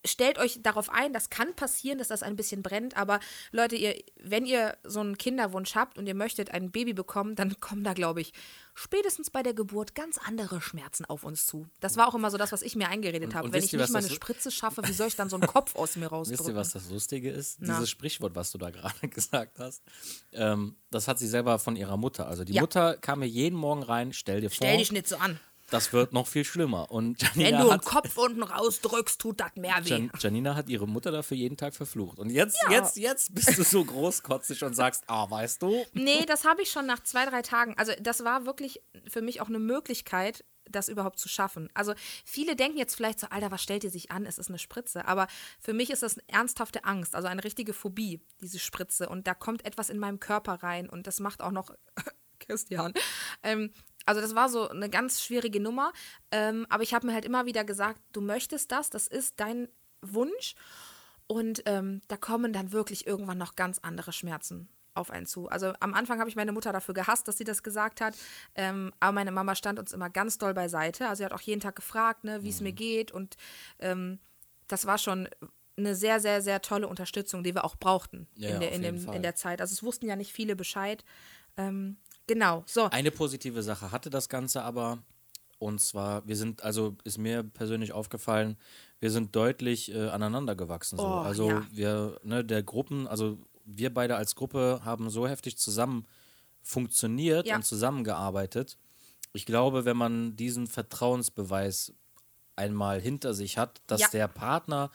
stellt 0.05 0.37
euch 0.39 0.59
darauf 0.61 0.89
ein, 0.89 1.13
das 1.13 1.29
kann 1.29 1.55
passieren, 1.55 1.97
dass 1.97 2.07
das 2.07 2.23
ein 2.23 2.35
bisschen 2.35 2.63
brennt, 2.63 2.97
aber 2.97 3.19
Leute, 3.51 3.75
ihr, 3.75 3.95
wenn 4.19 4.45
ihr 4.45 4.77
so 4.83 4.99
einen 4.99 5.17
Kinderwunsch 5.17 5.75
habt 5.75 5.97
und 5.97 6.07
ihr 6.07 6.15
möchtet 6.15 6.51
ein 6.51 6.71
Baby 6.71 6.93
bekommen, 6.93 7.35
dann 7.35 7.59
kommen 7.59 7.83
da, 7.83 7.93
glaube 7.93 8.21
ich, 8.21 8.33
spätestens 8.73 9.29
bei 9.29 9.43
der 9.43 9.53
Geburt 9.53 9.95
ganz 9.95 10.17
andere 10.17 10.61
Schmerzen 10.61 11.05
auf 11.05 11.23
uns 11.23 11.45
zu. 11.45 11.67
Das 11.79 11.97
war 11.97 12.07
auch 12.07 12.15
immer 12.15 12.31
so 12.31 12.37
das, 12.37 12.51
was 12.51 12.61
ich 12.61 12.75
mir 12.75 12.87
eingeredet 12.87 13.35
habe. 13.35 13.51
Wenn 13.51 13.63
ich 13.63 13.73
ihr, 13.73 13.79
nicht 13.79 13.91
mal 13.91 13.99
eine 13.99 14.09
Spritze 14.09 14.49
schaffe, 14.51 14.81
wie 14.87 14.93
soll 14.93 15.07
ich 15.07 15.15
dann 15.15 15.29
so 15.29 15.35
einen 15.35 15.47
Kopf 15.47 15.75
aus 15.75 15.95
mir 15.95 16.07
rausdrücken? 16.07 16.39
Wisst 16.45 16.49
ihr, 16.49 16.55
was 16.55 16.71
das 16.71 16.89
Lustige 16.89 17.29
ist? 17.29 17.57
Na. 17.59 17.73
Dieses 17.73 17.89
Sprichwort, 17.89 18.35
was 18.35 18.51
du 18.51 18.57
da 18.57 18.69
gerade 18.71 19.07
gesagt 19.07 19.59
hast, 19.59 19.83
ähm, 20.31 20.75
das 20.89 21.07
hat 21.07 21.19
sie 21.19 21.27
selber 21.27 21.59
von 21.59 21.75
ihrer 21.75 21.97
Mutter. 21.97 22.27
Also 22.27 22.43
die 22.43 22.53
Ja. 22.53 22.61
Mutter 22.61 22.97
kam 22.97 23.19
mir 23.19 23.27
jeden 23.27 23.57
Morgen 23.57 23.83
rein, 23.83 24.13
stell 24.13 24.41
dir 24.41 24.49
vor, 24.49 24.55
Stell 24.55 24.77
dich 24.77 24.91
nicht 24.91 25.07
so 25.07 25.17
an. 25.17 25.39
Das 25.71 25.93
wird 25.93 26.13
noch 26.13 26.27
viel 26.27 26.45
schlimmer. 26.45 26.91
Und 26.91 27.21
Wenn 27.35 27.41
Janina 27.43 27.57
du 27.63 27.69
einen 27.69 27.79
hat, 27.81 27.85
Kopf 27.85 28.17
unten 28.17 28.43
rausdrückst, 28.43 29.19
tut 29.19 29.39
das 29.39 29.55
mehr 29.55 29.77
weh. 29.83 29.89
Jan, 29.89 30.11
Janina 30.19 30.55
hat 30.55 30.69
ihre 30.69 30.87
Mutter 30.87 31.11
dafür 31.11 31.37
jeden 31.37 31.57
Tag 31.57 31.73
verflucht. 31.75 32.19
Und 32.19 32.29
jetzt, 32.29 32.57
Ja. 32.63 32.71
jetzt, 32.71 32.97
jetzt 32.97 33.33
bist 33.33 33.57
du 33.57 33.63
so 33.63 33.83
großkotzig 33.83 34.63
und 34.63 34.75
sagst, 34.75 35.03
ah, 35.07 35.29
weißt 35.29 35.61
du, 35.61 35.85
Nee, 35.93 36.25
das 36.25 36.45
habe 36.45 36.61
ich 36.61 36.71
schon 36.71 36.85
nach 36.85 37.01
zwei, 37.03 37.25
drei 37.25 37.41
Tagen. 37.41 37.75
Also 37.77 37.93
das 38.01 38.23
war 38.23 38.45
wirklich 38.45 38.81
für 39.07 39.21
mich 39.21 39.41
auch 39.41 39.47
eine 39.47 39.59
Möglichkeit, 39.59 40.43
das 40.69 40.87
überhaupt 40.89 41.19
zu 41.19 41.27
schaffen. 41.27 41.69
Also 41.73 41.93
viele 42.23 42.55
denken 42.55 42.77
jetzt 42.77 42.95
vielleicht 42.95 43.19
so, 43.19 43.27
Alter, 43.29 43.51
was 43.51 43.61
stellt 43.63 43.83
ihr 43.83 43.89
sich 43.89 44.11
an? 44.11 44.25
Es 44.25 44.37
ist 44.37 44.49
eine 44.49 44.59
Spritze. 44.59 45.05
Aber 45.05 45.27
für 45.59 45.73
mich 45.73 45.89
ist 45.89 46.03
das 46.03 46.17
eine 46.17 46.23
ernsthafte 46.29 46.85
Angst, 46.85 47.15
also 47.15 47.27
eine 47.27 47.43
richtige 47.43 47.73
Phobie, 47.73 48.21
diese 48.41 48.59
Spritze. 48.59 49.09
Und 49.09 49.27
da 49.27 49.33
kommt 49.33 49.65
etwas 49.65 49.89
in 49.89 49.97
meinem 49.99 50.19
Körper 50.19 50.55
rein 50.63 50.87
und 50.89 51.07
das 51.07 51.19
macht 51.19 51.41
auch 51.41 51.51
noch 51.51 51.71
Christian. 52.39 52.93
Ähm, 53.43 53.71
also 54.05 54.21
das 54.21 54.35
war 54.35 54.49
so 54.49 54.69
eine 54.69 54.89
ganz 54.89 55.21
schwierige 55.21 55.59
Nummer. 55.59 55.93
Ähm, 56.31 56.65
aber 56.69 56.83
ich 56.83 56.93
habe 56.93 57.07
mir 57.07 57.13
halt 57.13 57.25
immer 57.25 57.45
wieder 57.45 57.63
gesagt, 57.63 58.01
du 58.13 58.21
möchtest 58.21 58.71
das, 58.71 58.89
das 58.89 59.07
ist 59.07 59.39
dein 59.39 59.67
Wunsch. 60.01 60.55
Und 61.27 61.63
ähm, 61.65 62.01
da 62.07 62.17
kommen 62.17 62.51
dann 62.51 62.71
wirklich 62.71 63.07
irgendwann 63.07 63.37
noch 63.37 63.55
ganz 63.55 63.79
andere 63.79 64.11
Schmerzen 64.11 64.67
auf 64.93 65.11
einen 65.11 65.25
zu. 65.25 65.47
Also 65.47 65.73
am 65.79 65.93
Anfang 65.93 66.19
habe 66.19 66.29
ich 66.29 66.35
meine 66.35 66.51
Mutter 66.51 66.73
dafür 66.73 66.93
gehasst, 66.93 67.27
dass 67.27 67.37
sie 67.37 67.43
das 67.43 67.63
gesagt 67.63 68.01
hat. 68.01 68.15
Ähm, 68.55 68.91
aber 68.99 69.13
meine 69.13 69.31
Mama 69.31 69.55
stand 69.55 69.79
uns 69.79 69.93
immer 69.93 70.09
ganz 70.09 70.37
doll 70.37 70.53
beiseite. 70.53 71.07
Also 71.07 71.21
sie 71.21 71.25
hat 71.25 71.33
auch 71.33 71.41
jeden 71.41 71.61
Tag 71.61 71.75
gefragt, 71.75 72.23
ne, 72.23 72.43
wie 72.43 72.49
es 72.49 72.59
mhm. 72.59 72.67
mir 72.67 72.73
geht. 72.73 73.11
Und 73.11 73.37
ähm, 73.79 74.19
das 74.67 74.85
war 74.85 74.97
schon 74.97 75.29
eine 75.77 75.95
sehr, 75.95 76.19
sehr, 76.19 76.41
sehr 76.41 76.61
tolle 76.61 76.87
Unterstützung, 76.87 77.43
die 77.43 77.55
wir 77.55 77.63
auch 77.63 77.75
brauchten 77.75 78.27
ja, 78.35 78.49
in, 78.49 78.59
der, 78.59 78.71
in, 78.71 78.81
dem, 78.81 79.13
in 79.13 79.21
der 79.21 79.35
Zeit. 79.35 79.61
Also 79.61 79.73
es 79.73 79.83
wussten 79.83 80.07
ja 80.07 80.15
nicht 80.15 80.33
viele 80.33 80.55
Bescheid. 80.55 81.03
Ähm, 81.57 81.97
genau, 82.27 82.63
so. 82.65 82.85
Eine 82.85 83.11
positive 83.11 83.63
Sache 83.63 83.91
hatte 83.91 84.09
das 84.09 84.29
Ganze 84.29 84.63
aber. 84.63 84.99
Und 85.59 85.79
zwar, 85.79 86.25
wir 86.25 86.35
sind, 86.35 86.63
also 86.63 86.97
ist 87.03 87.19
mir 87.19 87.43
persönlich 87.43 87.91
aufgefallen, 87.91 88.57
wir 88.99 89.11
sind 89.11 89.35
deutlich 89.35 89.93
äh, 89.93 90.09
aneinander 90.09 90.55
gewachsen. 90.55 90.97
So. 90.97 91.03
Oh, 91.03 91.19
also 91.19 91.49
ja. 91.49 91.67
wir, 91.71 92.19
ne, 92.23 92.43
der 92.43 92.63
Gruppen, 92.63 93.07
also 93.07 93.37
wir 93.63 93.93
beide 93.93 94.15
als 94.15 94.33
Gruppe 94.33 94.81
haben 94.83 95.11
so 95.11 95.27
heftig 95.27 95.57
zusammen 95.59 96.07
funktioniert 96.63 97.47
ja. 97.47 97.55
und 97.55 97.63
zusammengearbeitet. 97.63 98.77
Ich 99.33 99.45
glaube, 99.45 99.85
wenn 99.85 99.97
man 99.97 100.35
diesen 100.35 100.67
Vertrauensbeweis 100.67 101.93
einmal 102.55 102.99
hinter 102.99 103.33
sich 103.33 103.57
hat, 103.57 103.81
dass 103.87 104.01
ja. 104.01 104.07
der 104.09 104.27
Partner 104.27 104.91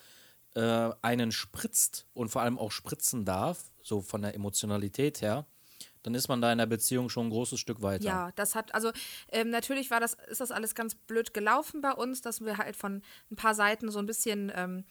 äh, 0.55 0.91
einen 1.03 1.33
spritzt 1.33 2.07
und 2.15 2.29
vor 2.29 2.43
allem 2.43 2.59
auch 2.59 2.71
spritzen 2.71 3.25
darf, 3.25 3.73
so 3.83 4.01
von 4.01 4.23
der 4.23 4.35
Emotionalität 4.35 5.23
her, 5.23 5.47
dann 6.07 6.15
ist 6.15 6.29
man 6.29 6.41
da 6.41 6.53
in 6.53 6.59
der 6.59 6.67
Beziehung 6.67 7.09
schon 7.09 7.27
ein 7.27 7.31
großes 7.31 7.59
Stück 7.59 7.83
weiter. 7.83 8.05
Ja, 8.05 8.31
das 8.37 8.55
hat, 8.55 8.73
also 8.77 8.93
ähm, 9.33 9.51
natürlich 9.51 9.91
war 9.91 9.99
das, 9.99 10.17
ist 10.31 10.41
das 10.41 10.53
alles 10.53 10.77
ganz 10.77 10.95
blöd 10.95 11.35
gelaufen 11.35 11.81
bei 11.81 11.91
uns, 11.91 12.21
dass 12.21 12.41
wir 12.41 12.59
halt 12.59 12.77
von 12.77 13.03
ein 13.33 13.35
paar 13.35 13.57
Seiten 13.57 13.91
so 13.91 13.99
ein 13.99 14.07
bisschen 14.07 14.53
ähm, 14.55 14.85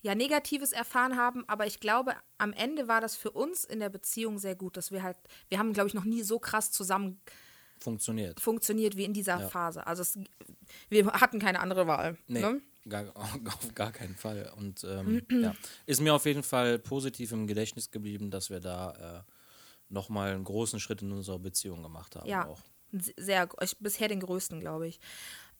ja, 0.00 0.14
Negatives 0.14 0.72
erfahren 0.72 1.18
haben, 1.18 1.44
aber 1.48 1.66
ich 1.66 1.80
glaube, 1.80 2.14
am 2.38 2.54
Ende 2.54 2.88
war 2.88 3.02
das 3.02 3.14
für 3.14 3.30
uns 3.30 3.66
in 3.66 3.78
der 3.78 3.90
Beziehung 3.90 4.38
sehr 4.38 4.54
gut, 4.54 4.78
dass 4.78 4.90
wir 4.90 5.02
halt, 5.02 5.18
wir 5.50 5.58
haben, 5.58 5.74
glaube 5.74 5.88
ich, 5.88 5.94
noch 5.94 6.04
nie 6.04 6.22
so 6.22 6.38
krass 6.38 6.72
zusammen 6.72 7.20
funktioniert, 7.78 8.40
funktioniert 8.40 8.96
wie 8.96 9.04
in 9.04 9.12
dieser 9.12 9.40
ja. 9.40 9.48
Phase. 9.48 9.86
Also 9.86 10.00
es, 10.00 10.18
wir 10.88 11.12
hatten 11.12 11.40
keine 11.40 11.60
andere 11.60 11.86
Wahl. 11.86 12.16
Nee, 12.26 12.40
ne? 12.40 12.62
gar, 12.88 13.04
auf 13.14 13.74
gar 13.74 13.92
keinen 13.92 14.14
Fall. 14.14 14.50
Und 14.56 14.82
ähm, 14.84 15.20
ja, 15.30 15.54
ist 15.84 16.00
mir 16.00 16.14
auf 16.14 16.24
jeden 16.24 16.42
Fall 16.42 16.78
positiv 16.78 17.32
im 17.32 17.46
Gedächtnis 17.46 17.90
geblieben, 17.90 18.30
dass 18.30 18.48
wir 18.48 18.60
da 18.60 19.24
äh, 19.26 19.33
nochmal 19.94 20.34
einen 20.34 20.44
großen 20.44 20.78
Schritt 20.80 21.00
in 21.00 21.12
unserer 21.12 21.38
Beziehung 21.38 21.82
gemacht 21.82 22.16
haben. 22.16 22.28
Ja, 22.28 22.46
auch. 22.46 22.60
sehr, 22.92 23.48
bisher 23.80 24.08
den 24.08 24.20
größten, 24.20 24.60
glaube 24.60 24.88
ich. 24.88 25.00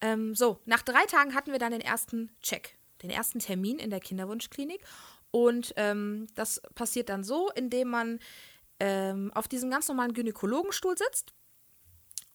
Ähm, 0.02 0.34
so, 0.34 0.58
nach 0.66 0.82
drei 0.82 1.06
Tagen 1.06 1.34
hatten 1.34 1.52
wir 1.52 1.58
dann 1.58 1.72
den 1.72 1.80
ersten 1.80 2.30
Check 2.42 2.76
den 3.04 3.10
ersten 3.10 3.38
Termin 3.38 3.78
in 3.78 3.90
der 3.90 4.00
Kinderwunschklinik. 4.00 4.80
Und 5.30 5.74
ähm, 5.76 6.26
das 6.34 6.60
passiert 6.74 7.08
dann 7.08 7.22
so, 7.22 7.50
indem 7.54 7.88
man 7.88 8.18
ähm, 8.80 9.30
auf 9.34 9.48
diesem 9.48 9.70
ganz 9.70 9.88
normalen 9.88 10.14
Gynäkologenstuhl 10.14 10.96
sitzt 10.96 11.34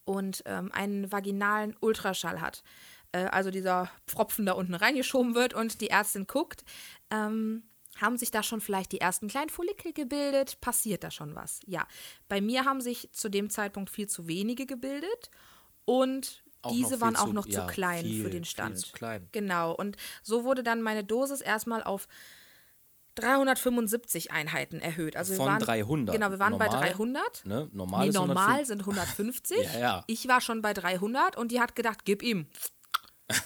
und 0.06 0.44
ähm, 0.46 0.72
einen 0.72 1.12
vaginalen 1.12 1.75
Ultraschall 1.79 2.41
hat. 2.41 2.63
Äh, 3.12 3.25
also 3.25 3.51
dieser 3.51 3.89
Pfropfen 4.08 4.46
da 4.46 4.53
unten 4.53 4.75
reingeschoben 4.75 5.34
wird 5.34 5.53
und 5.53 5.82
die 5.82 5.89
Ärztin 5.89 6.27
guckt, 6.27 6.63
ähm, 7.10 7.63
haben 8.01 8.18
sich 8.18 8.32
da 8.32 8.44
schon 8.44 8.62
vielleicht 8.62 8.91
die 8.91 9.01
ersten 9.01 9.27
kleinen 9.27 9.50
Follikel 9.50 9.94
gebildet? 9.94 10.60
Passiert 10.62 11.03
da 11.03 11.12
schon 11.12 11.36
was? 11.36 11.60
Ja. 11.65 11.88
Bei 12.27 12.41
mir 12.41 12.65
haben 12.65 12.82
sich 12.82 13.10
zu 13.12 13.29
dem 13.29 13.50
Zeitpunkt 13.50 13.89
viel 13.89 14.08
zu 14.08 14.27
wenige 14.27 14.65
gebildet 14.65 15.32
und 15.86 16.44
auch 16.62 16.72
diese 16.72 17.00
waren 17.00 17.15
auch 17.15 17.27
zu, 17.27 17.34
noch 17.34 17.48
ja, 17.48 17.62
zu 17.62 17.74
klein 17.74 18.03
viel, 18.03 18.24
für 18.24 18.29
den 18.29 18.44
Stand. 18.44 18.77
zu 18.77 18.91
klein. 18.91 19.27
Genau. 19.32 19.74
Und 19.74 19.96
so 20.24 20.44
wurde 20.44 20.63
dann 20.63 20.82
meine 20.82 21.03
Dosis 21.03 21.41
erstmal 21.41 21.84
auf 21.84 22.08
375 23.15 24.32
Einheiten 24.32 24.79
erhöht. 24.79 25.15
Also 25.15 25.36
Von 25.36 25.46
wir 25.46 25.51
waren, 25.51 25.60
300. 25.60 26.15
Genau, 26.15 26.32
wir 26.32 26.39
waren 26.39 26.51
normal, 26.51 26.70
bei 26.70 26.89
300. 26.91 27.46
Ne? 27.46 27.70
Normal, 27.72 28.08
nee, 28.08 28.13
normal 28.13 28.65
sind 28.65 28.82
150. 28.82 29.58
ja, 29.74 29.79
ja. 29.79 30.03
Ich 30.08 30.27
war 30.27 30.41
schon 30.41 30.62
bei 30.62 30.74
300 30.74 31.38
und 31.38 31.51
die 31.51 31.60
hat 31.60 31.75
gedacht, 31.75 32.06
gib 32.06 32.24
ihm. 32.24 32.48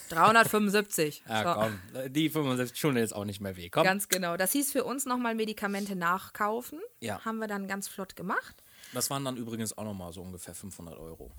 375. 0.09 1.23
ja, 1.27 1.43
so. 1.43 1.59
komm, 1.59 1.79
die 2.13 2.29
75 2.29 2.77
Stunden 2.77 2.97
jetzt 2.97 3.15
auch 3.15 3.25
nicht 3.25 3.41
mehr 3.41 3.55
weh. 3.57 3.69
Komm. 3.69 3.83
Ganz 3.83 4.07
genau. 4.07 4.37
Das 4.37 4.51
hieß 4.51 4.71
für 4.71 4.83
uns 4.83 5.05
nochmal 5.05 5.35
Medikamente 5.35 5.95
nachkaufen. 5.95 6.79
Ja. 6.99 7.23
Haben 7.25 7.39
wir 7.39 7.47
dann 7.47 7.67
ganz 7.67 7.87
flott 7.87 8.15
gemacht. 8.15 8.63
Das 8.93 9.09
waren 9.09 9.25
dann 9.25 9.37
übrigens 9.37 9.77
auch 9.77 9.83
nochmal 9.83 10.13
so 10.13 10.21
ungefähr 10.21 10.53
500 10.53 10.97
Euro. 10.97 11.31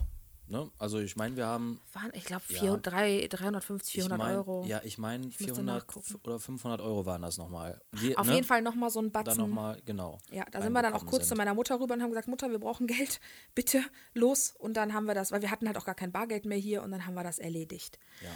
Ne? 0.47 0.69
Also 0.77 0.99
ich 0.99 1.15
meine, 1.15 1.35
wir 1.35 1.47
haben. 1.47 1.81
Waren, 1.93 2.11
ich 2.13 2.25
glaube, 2.25 2.43
ja, 2.49 2.77
350, 2.77 3.93
400 3.93 4.17
ich 4.17 4.23
mein, 4.23 4.35
Euro. 4.35 4.63
Ja, 4.67 4.81
ich 4.83 4.97
meine, 4.97 5.31
400 5.31 5.85
oder 6.23 6.39
500 6.39 6.81
Euro 6.81 7.05
waren 7.05 7.23
das 7.23 7.37
nochmal. 7.37 7.81
Auf 8.15 8.27
ne? 8.27 8.35
jeden 8.35 8.45
Fall 8.45 8.61
nochmal 8.61 8.91
so 8.91 8.99
ein 8.99 9.11
Batzen. 9.11 9.37
Dann 9.37 9.49
nochmal, 9.49 9.81
genau. 9.85 10.19
Ja, 10.31 10.45
da 10.51 10.61
sind 10.61 10.71
wir 10.73 10.81
dann 10.83 10.93
auch 10.93 11.05
kurz 11.05 11.23
sind. 11.23 11.29
zu 11.29 11.35
meiner 11.35 11.55
Mutter 11.55 11.79
rüber 11.79 11.95
und 11.95 12.03
haben 12.03 12.11
gesagt, 12.11 12.27
Mutter, 12.27 12.51
wir 12.51 12.59
brauchen 12.59 12.85
Geld, 12.85 13.19
bitte, 13.55 13.83
los. 14.13 14.53
Und 14.57 14.77
dann 14.77 14.93
haben 14.93 15.05
wir 15.05 15.15
das, 15.15 15.31
weil 15.31 15.41
wir 15.41 15.49
hatten 15.49 15.65
halt 15.65 15.77
auch 15.77 15.85
gar 15.85 15.95
kein 15.95 16.11
Bargeld 16.11 16.45
mehr 16.45 16.59
hier 16.59 16.83
und 16.83 16.91
dann 16.91 17.07
haben 17.07 17.15
wir 17.15 17.23
das 17.23 17.39
erledigt. 17.39 17.97
Ja. 18.21 18.29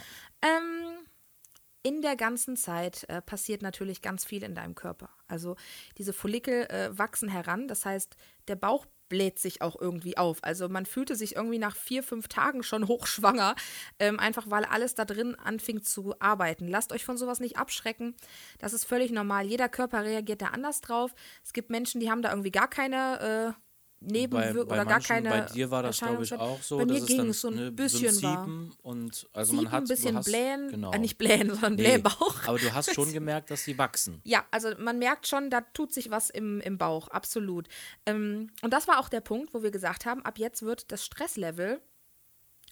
Ähm, 0.48 1.06
in 1.82 2.02
der 2.02 2.16
ganzen 2.16 2.56
Zeit 2.56 3.08
äh, 3.08 3.22
passiert 3.22 3.62
natürlich 3.62 4.02
ganz 4.02 4.24
viel 4.24 4.42
in 4.42 4.54
deinem 4.54 4.74
Körper. 4.74 5.10
Also 5.28 5.56
diese 5.96 6.12
Follikel 6.12 6.66
äh, 6.66 6.98
wachsen 6.98 7.28
heran, 7.28 7.68
das 7.68 7.86
heißt, 7.86 8.16
der 8.48 8.56
Bauch 8.56 8.86
bläht 9.10 9.38
sich 9.38 9.60
auch 9.60 9.78
irgendwie 9.78 10.16
auf. 10.16 10.38
Also 10.42 10.70
man 10.70 10.86
fühlte 10.86 11.14
sich 11.14 11.36
irgendwie 11.36 11.58
nach 11.58 11.76
vier, 11.76 12.02
fünf 12.02 12.28
Tagen 12.28 12.62
schon 12.62 12.88
hochschwanger, 12.88 13.54
ähm, 13.98 14.18
einfach 14.18 14.48
weil 14.48 14.64
alles 14.64 14.94
da 14.94 15.04
drin 15.04 15.34
anfing 15.34 15.82
zu 15.82 16.14
arbeiten. 16.18 16.66
Lasst 16.66 16.92
euch 16.94 17.04
von 17.04 17.18
sowas 17.18 17.40
nicht 17.40 17.58
abschrecken. 17.58 18.14
Das 18.58 18.72
ist 18.72 18.84
völlig 18.84 19.10
normal. 19.10 19.44
Jeder 19.44 19.68
Körper 19.68 20.04
reagiert 20.04 20.40
da 20.40 20.46
anders 20.46 20.80
drauf. 20.80 21.14
Es 21.44 21.52
gibt 21.52 21.68
Menschen, 21.68 22.00
die 22.00 22.10
haben 22.10 22.22
da 22.22 22.30
irgendwie 22.30 22.52
gar 22.52 22.68
keine 22.68 23.56
äh, 23.58 23.69
Nebenwirkungen 24.00 24.66
oder 24.66 24.86
gar 24.86 25.00
keine. 25.00 25.28
Bei 25.28 25.40
dir 25.42 25.70
war 25.70 25.82
das, 25.82 25.98
glaube 25.98 26.24
ich, 26.24 26.32
auch 26.32 26.62
so. 26.62 26.78
Bei 26.78 26.86
mir 26.86 27.00
ging 27.02 27.28
es 27.28 27.42
so 27.42 27.48
ein 27.48 27.54
ne, 27.56 27.70
bisschen 27.70 28.12
so 28.12 28.26
ein 28.26 28.72
und 28.82 29.28
also 29.34 29.54
man 29.54 29.70
hat 29.70 29.82
ein 29.82 29.88
bisschen 29.88 30.16
hast, 30.16 30.24
blähen, 30.24 30.70
genau. 30.70 30.90
äh, 30.92 30.98
nicht 30.98 31.18
blähen, 31.18 31.50
sondern 31.50 31.74
nee, 31.74 31.82
Blähbauch. 31.82 32.46
Aber 32.46 32.58
du 32.58 32.72
hast 32.72 32.94
schon 32.94 33.12
gemerkt, 33.12 33.50
dass 33.50 33.64
sie 33.64 33.76
wachsen. 33.76 34.20
Ja, 34.24 34.44
also 34.50 34.70
man 34.78 34.98
merkt 34.98 35.26
schon, 35.26 35.50
da 35.50 35.60
tut 35.60 35.92
sich 35.92 36.10
was 36.10 36.30
im, 36.30 36.60
im 36.60 36.78
Bauch, 36.78 37.08
absolut. 37.08 37.68
Ähm, 38.06 38.50
und 38.62 38.72
das 38.72 38.88
war 38.88 38.98
auch 38.98 39.10
der 39.10 39.20
Punkt, 39.20 39.52
wo 39.52 39.62
wir 39.62 39.70
gesagt 39.70 40.06
haben, 40.06 40.24
ab 40.24 40.38
jetzt 40.38 40.62
wird 40.62 40.90
das 40.90 41.04
Stresslevel 41.04 41.82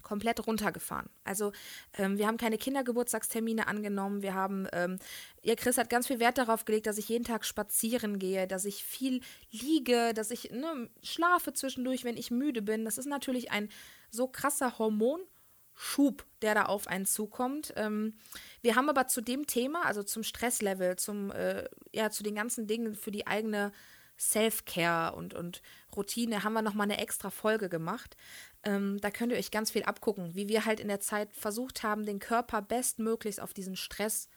komplett 0.08 0.46
runtergefahren. 0.46 1.10
Also 1.22 1.52
ähm, 1.98 2.16
wir 2.16 2.26
haben 2.26 2.38
keine 2.38 2.56
Kindergeburtstagstermine 2.56 3.66
angenommen. 3.66 4.22
Wir 4.22 4.32
haben, 4.32 4.66
ähm, 4.72 4.98
ja, 5.42 5.54
Chris 5.54 5.76
hat 5.76 5.90
ganz 5.90 6.06
viel 6.06 6.18
Wert 6.18 6.38
darauf 6.38 6.64
gelegt, 6.64 6.86
dass 6.86 6.96
ich 6.96 7.10
jeden 7.10 7.24
Tag 7.24 7.44
spazieren 7.44 8.18
gehe, 8.18 8.46
dass 8.46 8.64
ich 8.64 8.84
viel 8.84 9.20
liege, 9.50 10.14
dass 10.14 10.30
ich 10.30 10.50
ne, 10.50 10.88
schlafe 11.02 11.52
zwischendurch, 11.52 12.04
wenn 12.04 12.16
ich 12.16 12.30
müde 12.30 12.62
bin. 12.62 12.86
Das 12.86 12.96
ist 12.96 13.04
natürlich 13.04 13.50
ein 13.50 13.68
so 14.10 14.28
krasser 14.28 14.78
Hormonschub, 14.78 16.24
der 16.40 16.54
da 16.54 16.64
auf 16.64 16.86
einen 16.86 17.04
zukommt. 17.04 17.74
Ähm, 17.76 18.14
wir 18.62 18.76
haben 18.76 18.88
aber 18.88 19.08
zu 19.08 19.20
dem 19.20 19.46
Thema, 19.46 19.84
also 19.84 20.02
zum 20.02 20.22
Stresslevel, 20.22 20.96
zum, 20.96 21.30
äh, 21.32 21.68
ja, 21.92 22.08
zu 22.08 22.22
den 22.22 22.34
ganzen 22.34 22.66
Dingen 22.66 22.94
für 22.94 23.10
die 23.10 23.26
eigene 23.26 23.72
Self-Care 24.18 25.14
und, 25.14 25.34
und 25.34 25.62
Routine 25.96 26.42
haben 26.44 26.52
wir 26.52 26.62
nochmal 26.62 26.84
eine 26.90 26.98
extra 26.98 27.30
Folge 27.30 27.68
gemacht. 27.68 28.16
Ähm, 28.64 28.98
da 29.00 29.10
könnt 29.10 29.32
ihr 29.32 29.38
euch 29.38 29.50
ganz 29.50 29.70
viel 29.70 29.84
abgucken, 29.84 30.34
wie 30.34 30.48
wir 30.48 30.64
halt 30.64 30.80
in 30.80 30.88
der 30.88 31.00
Zeit 31.00 31.34
versucht 31.34 31.82
haben, 31.82 32.04
den 32.04 32.18
Körper 32.18 32.60
bestmöglichst 32.62 33.40
auf 33.40 33.54
diesen 33.54 33.76
Stress 33.76 34.28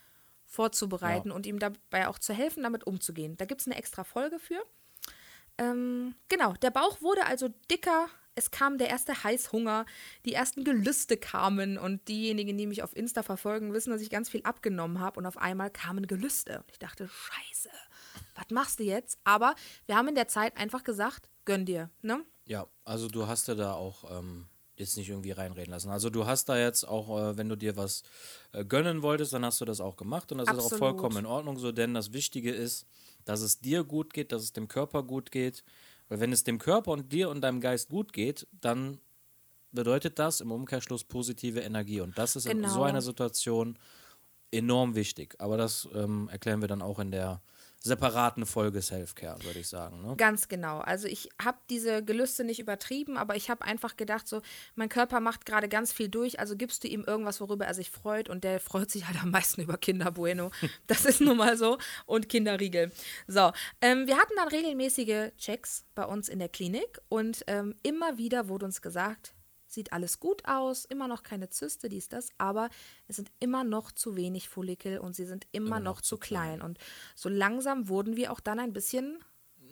vorzubereiten 0.45 1.29
ja. 1.29 1.35
und 1.35 1.45
ihm 1.45 1.59
dabei 1.59 2.07
auch 2.07 2.19
zu 2.19 2.33
helfen, 2.33 2.63
damit 2.63 2.85
umzugehen. 2.85 3.37
Da 3.37 3.45
gibt 3.45 3.61
es 3.61 3.67
eine 3.67 3.77
extra 3.77 4.03
Folge 4.03 4.37
für. 4.37 4.61
Ähm, 5.57 6.15
genau, 6.29 6.53
der 6.61 6.71
Bauch 6.71 7.01
wurde 7.01 7.25
also 7.25 7.49
dicker. 7.69 8.07
Es 8.35 8.51
kam 8.51 8.77
der 8.77 8.89
erste 8.89 9.23
Heißhunger, 9.23 9.85
die 10.25 10.33
ersten 10.33 10.63
Gelüste 10.63 11.17
kamen 11.17 11.77
und 11.77 12.07
diejenigen, 12.07 12.57
die 12.57 12.65
mich 12.65 12.81
auf 12.81 12.95
Insta 12.95 13.23
verfolgen, 13.23 13.73
wissen, 13.73 13.91
dass 13.91 14.01
ich 14.01 14.09
ganz 14.09 14.29
viel 14.29 14.41
abgenommen 14.43 14.99
habe 14.99 15.19
und 15.19 15.25
auf 15.25 15.37
einmal 15.37 15.69
kamen 15.69 16.07
Gelüste. 16.07 16.59
Und 16.59 16.71
ich 16.71 16.79
dachte, 16.79 17.09
scheiße, 17.09 17.69
was 18.35 18.45
machst 18.51 18.79
du 18.79 18.83
jetzt? 18.83 19.19
Aber 19.23 19.55
wir 19.85 19.95
haben 19.95 20.07
in 20.07 20.15
der 20.15 20.27
Zeit 20.27 20.57
einfach 20.57 20.83
gesagt, 20.83 21.29
gönn 21.45 21.65
dir, 21.65 21.89
ne? 22.01 22.23
Ja, 22.45 22.67
also 22.85 23.07
du 23.07 23.27
hast 23.27 23.47
ja 23.47 23.55
da 23.55 23.73
auch 23.73 24.17
ähm, 24.17 24.47
jetzt 24.81 24.97
nicht 24.97 25.09
irgendwie 25.09 25.31
reinreden 25.31 25.71
lassen. 25.71 25.89
Also 25.89 26.09
du 26.09 26.25
hast 26.25 26.49
da 26.49 26.57
jetzt 26.57 26.87
auch, 26.87 27.17
äh, 27.17 27.37
wenn 27.37 27.49
du 27.49 27.55
dir 27.55 27.77
was 27.77 28.03
äh, 28.51 28.65
gönnen 28.65 29.01
wolltest, 29.01 29.33
dann 29.33 29.45
hast 29.45 29.61
du 29.61 29.65
das 29.65 29.79
auch 29.79 29.95
gemacht 29.95 30.31
und 30.31 30.39
das 30.39 30.47
Absolut. 30.47 30.71
ist 30.71 30.73
auch 30.73 30.79
vollkommen 30.79 31.17
in 31.17 31.25
Ordnung 31.25 31.57
so, 31.57 31.71
denn 31.71 31.93
das 31.93 32.13
Wichtige 32.13 32.51
ist, 32.51 32.85
dass 33.25 33.41
es 33.41 33.59
dir 33.59 33.83
gut 33.83 34.13
geht, 34.13 34.31
dass 34.31 34.41
es 34.41 34.53
dem 34.53 34.67
Körper 34.67 35.03
gut 35.03 35.31
geht. 35.31 35.63
Weil 36.11 36.19
wenn 36.19 36.33
es 36.33 36.43
dem 36.43 36.59
Körper 36.59 36.91
und 36.91 37.13
dir 37.13 37.29
und 37.29 37.39
deinem 37.39 37.61
Geist 37.61 37.87
gut 37.87 38.11
geht, 38.11 38.45
dann 38.59 38.99
bedeutet 39.71 40.19
das 40.19 40.41
im 40.41 40.51
Umkehrschluss 40.51 41.05
positive 41.05 41.61
Energie. 41.61 42.01
Und 42.01 42.17
das 42.17 42.35
ist 42.35 42.47
genau. 42.47 42.67
in 42.67 42.73
so 42.73 42.83
einer 42.83 43.01
Situation 43.01 43.79
enorm 44.51 44.95
wichtig. 44.95 45.35
Aber 45.37 45.55
das 45.55 45.87
ähm, 45.95 46.27
erklären 46.29 46.59
wir 46.59 46.67
dann 46.67 46.81
auch 46.81 46.99
in 46.99 47.11
der 47.11 47.41
separaten 47.83 48.45
Folge 48.45 48.81
Self-Care, 48.81 49.43
würde 49.43 49.59
ich 49.59 49.67
sagen. 49.67 50.01
Ne? 50.03 50.15
Ganz 50.15 50.47
genau. 50.47 50.79
Also 50.79 51.07
ich 51.07 51.29
habe 51.43 51.57
diese 51.69 52.03
Gelüste 52.03 52.43
nicht 52.43 52.59
übertrieben, 52.59 53.17
aber 53.17 53.35
ich 53.35 53.49
habe 53.49 53.65
einfach 53.65 53.97
gedacht, 53.97 54.27
so, 54.27 54.41
mein 54.75 54.87
Körper 54.87 55.19
macht 55.19 55.45
gerade 55.45 55.67
ganz 55.67 55.91
viel 55.91 56.07
durch, 56.07 56.39
also 56.39 56.55
gibst 56.55 56.83
du 56.83 56.87
ihm 56.87 57.03
irgendwas, 57.03 57.41
worüber 57.41 57.65
er 57.65 57.73
sich 57.73 57.89
freut 57.89 58.29
und 58.29 58.43
der 58.43 58.59
freut 58.71 58.91
sich 58.91 59.07
halt 59.07 59.21
am 59.21 59.31
meisten 59.31 59.61
über 59.61 59.77
Kinder 59.77 60.11
Bueno. 60.11 60.51
Das 60.87 61.05
ist 61.05 61.21
nun 61.21 61.37
mal 61.37 61.57
so. 61.57 61.77
Und 62.05 62.27
Kinderriegel. 62.27 62.91
So, 63.27 63.51
ähm, 63.81 64.07
wir 64.07 64.17
hatten 64.17 64.33
dann 64.35 64.47
regelmäßige 64.47 65.31
Checks 65.37 65.85
bei 65.95 66.05
uns 66.05 66.27
in 66.27 66.39
der 66.39 66.49
Klinik 66.49 66.99
und 67.09 67.43
ähm, 67.47 67.75
immer 67.83 68.17
wieder 68.17 68.47
wurde 68.47 68.65
uns 68.65 68.81
gesagt, 68.81 69.33
sieht 69.73 69.93
alles 69.93 70.19
gut 70.19 70.45
aus, 70.45 70.85
immer 70.85 71.07
noch 71.07 71.23
keine 71.23 71.49
Zyste, 71.49 71.89
dies, 71.89 72.07
das, 72.09 72.29
aber 72.37 72.69
es 73.07 73.15
sind 73.15 73.31
immer 73.39 73.63
noch 73.63 73.91
zu 73.91 74.15
wenig 74.15 74.49
Follikel 74.49 74.99
und 74.99 75.15
sie 75.15 75.25
sind 75.25 75.47
immer, 75.51 75.67
immer 75.67 75.79
noch, 75.79 75.97
noch, 75.97 76.01
zu 76.01 76.17
klein. 76.17 76.57
klein. 76.57 76.61
Und 76.61 76.77
so 77.15 77.29
langsam 77.29 77.87
wurden 77.87 78.15
wir 78.15 78.31
auch 78.31 78.39
dann 78.39 78.59
ein 78.59 78.73
bisschen 78.73 79.23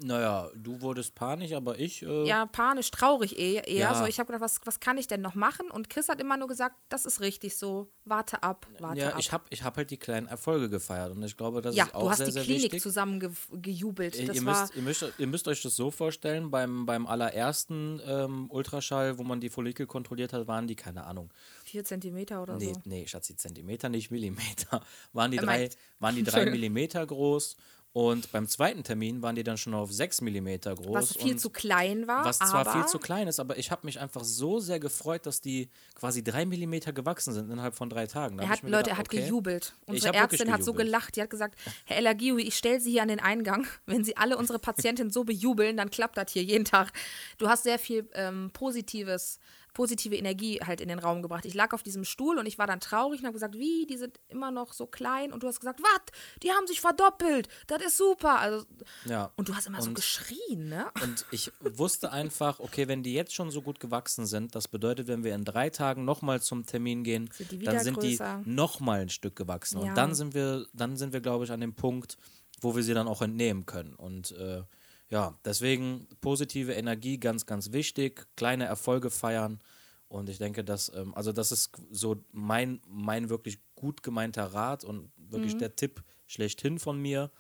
naja, 0.02 0.50
du 0.56 0.82
wurdest 0.82 1.16
panisch, 1.16 1.54
aber 1.54 1.80
ich. 1.80 2.04
Äh 2.04 2.26
ja, 2.26 2.46
panisch, 2.46 2.92
traurig 2.92 3.38
eher. 3.38 3.68
eher. 3.68 3.80
Ja. 3.80 3.96
So, 3.96 4.06
ich 4.06 4.20
habe 4.20 4.28
gedacht, 4.28 4.42
was, 4.42 4.60
was 4.66 4.80
kann 4.80 4.98
ich 4.98 5.08
denn 5.08 5.22
noch 5.22 5.36
machen? 5.36 5.70
Und 5.70 5.90
Chris 5.90 6.10
hat 6.10 6.20
immer 6.22 6.38
nur 6.38 6.48
gesagt, 6.48 6.76
das 6.90 7.06
ist 7.06 7.22
richtig 7.22 7.58
so. 7.58 7.92
Warte 8.06 8.42
ab, 8.44 8.68
warte 8.80 9.00
ja, 9.00 9.10
ab. 9.10 9.16
ich 9.20 9.32
habe 9.32 9.44
ich 9.50 9.64
hab 9.64 9.78
halt 9.78 9.92
die 9.92 9.98
kleinen 9.98 10.28
Erfolge 10.28 10.70
gefeiert 10.70 11.12
und 11.12 11.22
ich 11.24 11.38
glaube, 11.38 11.62
das 11.62 11.76
ja, 11.76 11.86
ist 11.86 11.96
auch 11.96 12.14
sehr, 12.14 12.32
sehr 12.32 12.48
wichtig. 12.48 12.50
Ja, 12.50 12.60
du 12.60 12.60
hast 12.60 12.60
die 12.60 12.70
Klinik 12.70 12.82
zusammen 12.82 13.20
ge 13.20 13.30
gejubelt. 13.52 14.14
Das 14.28 14.36
ihr, 14.36 14.42
müsst, 14.42 14.76
ihr, 14.76 14.82
müsst, 14.82 15.06
ihr 15.18 15.28
müsst 15.28 15.48
euch 15.48 15.62
das 15.62 15.76
so 15.76 15.92
vorstellen, 15.92 16.50
beim, 16.50 16.86
beim 16.86 17.06
allerersten 17.06 18.02
ähm, 18.06 18.50
Ultraschall, 18.50 19.18
wo 19.18 19.24
man 19.24 19.40
die 19.40 19.50
Follikel 19.50 19.86
kontrolliert 19.86 20.34
hat, 20.34 20.48
waren 20.48 20.68
die, 20.68 20.76
keine 20.76 21.06
Ahnung. 21.06 21.32
Vier 21.64 21.84
Zentimeter 21.84 22.42
oder 22.42 22.58
nee, 22.58 22.74
so? 22.74 22.82
Nee, 22.86 23.06
Schatzi, 23.06 23.36
Zentimeter, 23.36 23.90
nicht 23.90 24.12
Millimeter. 24.12 24.82
Waren 25.14 25.32
die 25.32 25.38
drei, 25.38 25.70
waren 26.00 26.16
die 26.16 26.24
drei 26.24 26.46
Millimeter 26.46 27.06
groß 27.06 27.56
und 27.92 28.32
beim 28.32 28.48
zweiten 28.48 28.84
Termin 28.84 29.24
waren 29.24 29.36
die 29.36 29.44
dann 29.44 29.58
schon 29.58 29.74
auf 29.74 29.92
6 29.92 30.22
mm 30.22 30.48
groß. 30.76 30.94
Was 30.94 31.18
viel 31.18 31.38
zu 31.38 31.50
klein 31.50 32.08
war. 32.08 32.24
Was 32.24 32.38
zwar 32.38 32.72
viel 32.72 32.86
zu 32.86 33.00
klein 33.00 33.28
ist, 33.28 33.40
aber 33.40 33.58
ich 33.58 33.72
habe 33.72 33.86
mich 33.86 34.00
einfach 34.00 34.24
so 34.24 34.60
sehr 34.60 34.80
gefreut, 34.80 35.26
dass 35.26 35.42
die 35.42 35.70
quasi 35.96 36.24
3 36.24 36.46
mm 36.46 36.94
gewachsen 36.94 37.34
sind 37.34 37.50
innerhalb 37.50 37.74
von 37.76 37.90
drei 37.90 38.06
Tagen. 38.06 38.38
Da 38.38 38.44
er 38.44 38.50
hat, 38.50 38.62
Leute, 38.62 38.70
gedacht, 38.70 38.88
er 38.88 38.98
hat 38.98 39.08
okay, 39.08 39.22
gejubelt. 39.22 39.74
Unsere 39.88 40.14
Ärztin 40.14 40.52
hat 40.52 40.64
so 40.64 40.74
gelacht. 40.74 41.16
Die 41.16 41.22
hat 41.22 41.32
gesagt, 41.32 41.60
Herr 41.86 41.98
Elagiui, 41.98 42.44
ich 42.44 42.56
stelle 42.56 42.80
Sie 42.80 42.92
hier 42.92 43.02
an 43.02 43.08
den 43.08 43.20
Eingang. 43.20 43.66
Wenn 43.88 44.04
Sie 44.04 44.16
alle 44.16 44.38
unsere 44.38 44.60
Patientinnen 44.60 45.12
so 45.12 45.24
bejubeln, 45.24 45.76
dann 45.76 45.90
klappt 45.90 46.16
das 46.18 46.32
hier 46.32 46.44
jeden 46.44 46.66
Tag. 46.66 46.94
Du 47.40 47.50
hast 47.50 47.64
sehr 47.64 47.80
viel 47.80 48.08
ähm, 48.14 48.52
Positives 48.54 49.40
positive 49.80 50.14
Energie 50.14 50.60
halt 50.60 50.82
in 50.82 50.90
den 50.90 51.00
Raum 51.00 51.22
gebracht. 51.22 51.46
Ich 51.46 51.54
lag 51.54 51.72
auf 51.72 51.84
diesem 51.84 52.04
Stuhl 52.04 52.38
und 52.38 52.46
ich 52.46 52.58
war 52.58 52.68
dann 52.68 52.82
traurig 52.82 53.22
und 53.22 53.26
habe 53.26 53.36
gesagt, 53.36 53.56
wie, 53.56 53.86
die 53.86 53.96
sind 53.96 54.20
immer 54.28 54.52
noch 54.52 54.74
so 54.74 54.86
klein 54.86 55.32
und 55.32 55.42
du 55.42 55.48
hast 55.48 55.62
gesagt, 55.62 55.80
was, 55.82 56.02
die 56.44 56.52
haben 56.52 56.68
sich 56.68 56.82
verdoppelt, 56.82 57.48
das 57.68 57.82
ist 57.84 57.98
super. 57.98 58.40
Also, 58.40 58.66
ja. 59.06 59.32
Und 59.38 59.48
du 59.48 59.56
hast 59.56 59.68
immer 59.68 59.78
und, 59.78 59.86
so 59.86 59.94
geschrien, 59.94 60.68
ne? 60.68 60.88
Und 61.02 61.26
ich 61.32 61.54
wusste 61.62 62.12
einfach, 62.12 62.60
okay, 62.60 62.90
wenn 62.90 63.04
die 63.04 63.14
jetzt 63.14 63.34
schon 63.34 63.52
so 63.52 63.62
gut 63.62 63.80
gewachsen 63.80 64.26
sind, 64.26 64.54
das 64.54 64.68
bedeutet, 64.68 65.08
wenn 65.08 65.24
wir 65.24 65.34
in 65.34 65.46
drei 65.46 65.70
Tagen 65.70 66.04
nochmal 66.04 66.42
zum 66.42 66.66
Termin 66.66 67.06
gehen, 67.06 67.30
sind 67.32 67.66
dann 67.66 67.80
sind 67.80 68.00
größer. 68.00 68.42
die 68.46 68.50
nochmal 68.50 69.00
ein 69.00 69.10
Stück 69.10 69.38
gewachsen. 69.38 69.80
Ja. 69.80 69.88
Und 69.88 69.96
dann 69.96 70.14
sind 70.14 70.34
wir, 70.34 70.66
dann 70.74 70.98
sind 70.98 71.14
wir, 71.14 71.22
glaube 71.22 71.46
ich, 71.46 71.52
an 71.52 71.62
dem 71.62 71.74
Punkt, 71.74 72.18
wo 72.60 72.76
wir 72.76 72.84
sie 72.84 72.94
dann 72.94 73.08
auch 73.08 73.22
entnehmen 73.22 73.66
können. 73.66 73.96
Und 73.96 74.32
äh, 74.32 74.62
ja, 75.10 75.38
deswegen 75.44 76.08
positive 76.22 76.74
Energie 76.74 77.20
ganz, 77.20 77.46
ganz 77.46 77.72
wichtig, 77.72 78.28
kleine 78.36 78.66
Erfolge 78.66 79.10
feiern. 79.10 79.60
Und 80.08 80.30
ich 80.30 80.38
denke, 80.38 80.64
dass, 80.64 80.92
ähm, 80.96 81.14
also 81.16 81.32
das 81.32 81.52
ist 81.52 81.72
so 81.92 82.24
mein, 82.32 82.82
mein 82.88 83.30
wirklich 83.30 83.60
gut 83.76 84.04
gemeinter 84.04 84.46
Rat 84.46 84.84
und 84.84 85.12
wirklich 85.18 85.56
mhm. 85.56 85.60
der 85.60 85.76
Tipp 85.76 86.04
schlechthin 86.28 86.80
von 86.80 87.00
mir, 87.00 87.32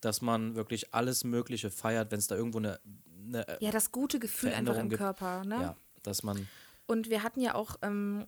dass 0.00 0.22
man 0.22 0.54
wirklich 0.54 0.94
alles 0.94 1.24
Mögliche 1.24 1.70
feiert, 1.70 2.10
wenn 2.10 2.18
es 2.18 2.26
da 2.26 2.36
irgendwo 2.36 2.58
eine, 2.58 2.80
eine 3.26 3.46
Ja, 3.60 3.70
das 3.70 3.90
gute 3.92 4.18
Gefühl 4.18 4.52
einfach 4.52 4.76
im 4.76 4.88
gibt. 4.88 5.00
Körper, 5.00 5.44
ne? 5.44 5.56
Ja, 5.56 5.76
dass 6.02 6.22
man. 6.22 6.48
Und 6.86 7.10
wir 7.10 7.22
hatten 7.22 7.40
ja 7.40 7.54
auch 7.54 7.76
ähm, 7.82 8.26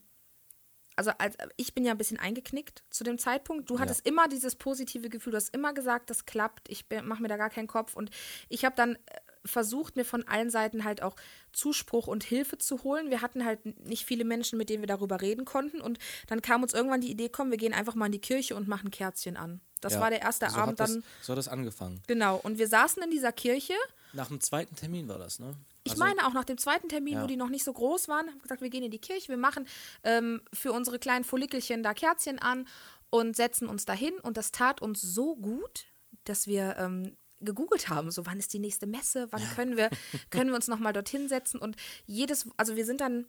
also 1.02 1.18
als, 1.18 1.36
ich 1.56 1.74
bin 1.74 1.84
ja 1.84 1.92
ein 1.92 1.98
bisschen 1.98 2.18
eingeknickt 2.18 2.84
zu 2.90 3.04
dem 3.04 3.18
Zeitpunkt. 3.18 3.68
Du 3.68 3.78
hattest 3.80 4.06
ja. 4.06 4.12
immer 4.12 4.28
dieses 4.28 4.54
positive 4.54 5.08
Gefühl, 5.08 5.32
du 5.32 5.36
hast 5.36 5.54
immer 5.54 5.74
gesagt, 5.74 6.10
das 6.10 6.26
klappt, 6.26 6.68
ich 6.70 6.86
mache 7.02 7.22
mir 7.22 7.28
da 7.28 7.36
gar 7.36 7.50
keinen 7.50 7.66
Kopf. 7.66 7.94
Und 7.94 8.10
ich 8.48 8.64
habe 8.64 8.76
dann 8.76 8.94
äh, 8.94 8.98
versucht, 9.44 9.96
mir 9.96 10.04
von 10.04 10.26
allen 10.28 10.50
Seiten 10.50 10.84
halt 10.84 11.02
auch 11.02 11.16
Zuspruch 11.52 12.06
und 12.06 12.22
Hilfe 12.22 12.58
zu 12.58 12.84
holen. 12.84 13.10
Wir 13.10 13.20
hatten 13.20 13.44
halt 13.44 13.64
nicht 13.84 14.04
viele 14.04 14.24
Menschen, 14.24 14.58
mit 14.58 14.68
denen 14.68 14.82
wir 14.82 14.86
darüber 14.86 15.20
reden 15.20 15.44
konnten. 15.44 15.80
Und 15.80 15.98
dann 16.28 16.40
kam 16.40 16.62
uns 16.62 16.72
irgendwann 16.72 17.00
die 17.00 17.10
Idee, 17.10 17.28
komm, 17.28 17.50
wir 17.50 17.58
gehen 17.58 17.74
einfach 17.74 17.96
mal 17.96 18.06
in 18.06 18.12
die 18.12 18.20
Kirche 18.20 18.54
und 18.54 18.68
machen 18.68 18.90
Kerzchen 18.90 19.36
an. 19.36 19.60
Das 19.80 19.94
ja. 19.94 20.00
war 20.00 20.10
der 20.10 20.22
erste 20.22 20.48
so 20.48 20.56
Abend 20.56 20.78
das, 20.78 20.92
dann. 20.92 21.04
So 21.22 21.32
hat 21.32 21.38
das 21.38 21.48
angefangen. 21.48 22.00
Genau. 22.06 22.36
Und 22.36 22.58
wir 22.58 22.68
saßen 22.68 23.02
in 23.02 23.10
dieser 23.10 23.32
Kirche. 23.32 23.74
Nach 24.12 24.28
dem 24.28 24.40
zweiten 24.40 24.76
Termin 24.76 25.08
war 25.08 25.18
das, 25.18 25.40
ne? 25.40 25.56
Ich 25.84 25.92
also, 25.92 26.04
meine 26.04 26.26
auch 26.26 26.32
nach 26.32 26.44
dem 26.44 26.58
zweiten 26.58 26.88
Termin, 26.88 27.14
ja. 27.14 27.22
wo 27.22 27.26
die 27.26 27.36
noch 27.36 27.48
nicht 27.48 27.64
so 27.64 27.72
groß 27.72 28.08
waren, 28.08 28.28
haben 28.28 28.40
gesagt, 28.40 28.62
wir 28.62 28.70
gehen 28.70 28.84
in 28.84 28.90
die 28.90 29.00
Kirche, 29.00 29.28
wir 29.28 29.36
machen 29.36 29.66
ähm, 30.04 30.42
für 30.52 30.72
unsere 30.72 30.98
kleinen 30.98 31.24
Follikelchen 31.24 31.82
da 31.82 31.92
Kerzchen 31.94 32.38
an 32.38 32.66
und 33.10 33.36
setzen 33.36 33.68
uns 33.68 33.84
dahin. 33.84 34.14
Und 34.22 34.36
das 34.36 34.52
tat 34.52 34.80
uns 34.80 35.00
so 35.02 35.36
gut, 35.36 35.86
dass 36.24 36.46
wir 36.46 36.76
ähm, 36.78 37.16
gegoogelt 37.40 37.88
haben, 37.88 38.10
so 38.10 38.26
wann 38.26 38.38
ist 38.38 38.52
die 38.52 38.58
nächste 38.58 38.86
Messe, 38.86 39.28
wann 39.30 39.42
können 39.54 39.76
wir, 39.76 39.90
können 40.30 40.50
wir 40.50 40.56
uns 40.56 40.68
nochmal 40.68 40.92
dorthin 40.92 41.28
setzen. 41.28 41.58
Und 41.58 41.76
jedes, 42.06 42.48
also 42.56 42.76
wir 42.76 42.86
sind 42.86 43.00
dann 43.00 43.26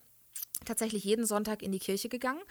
tatsächlich 0.65 1.03
jeden 1.03 1.25
Sonntag 1.25 1.61
in 1.61 1.71
die 1.71 1.79
Kirche 1.79 2.09
gegangen 2.09 2.41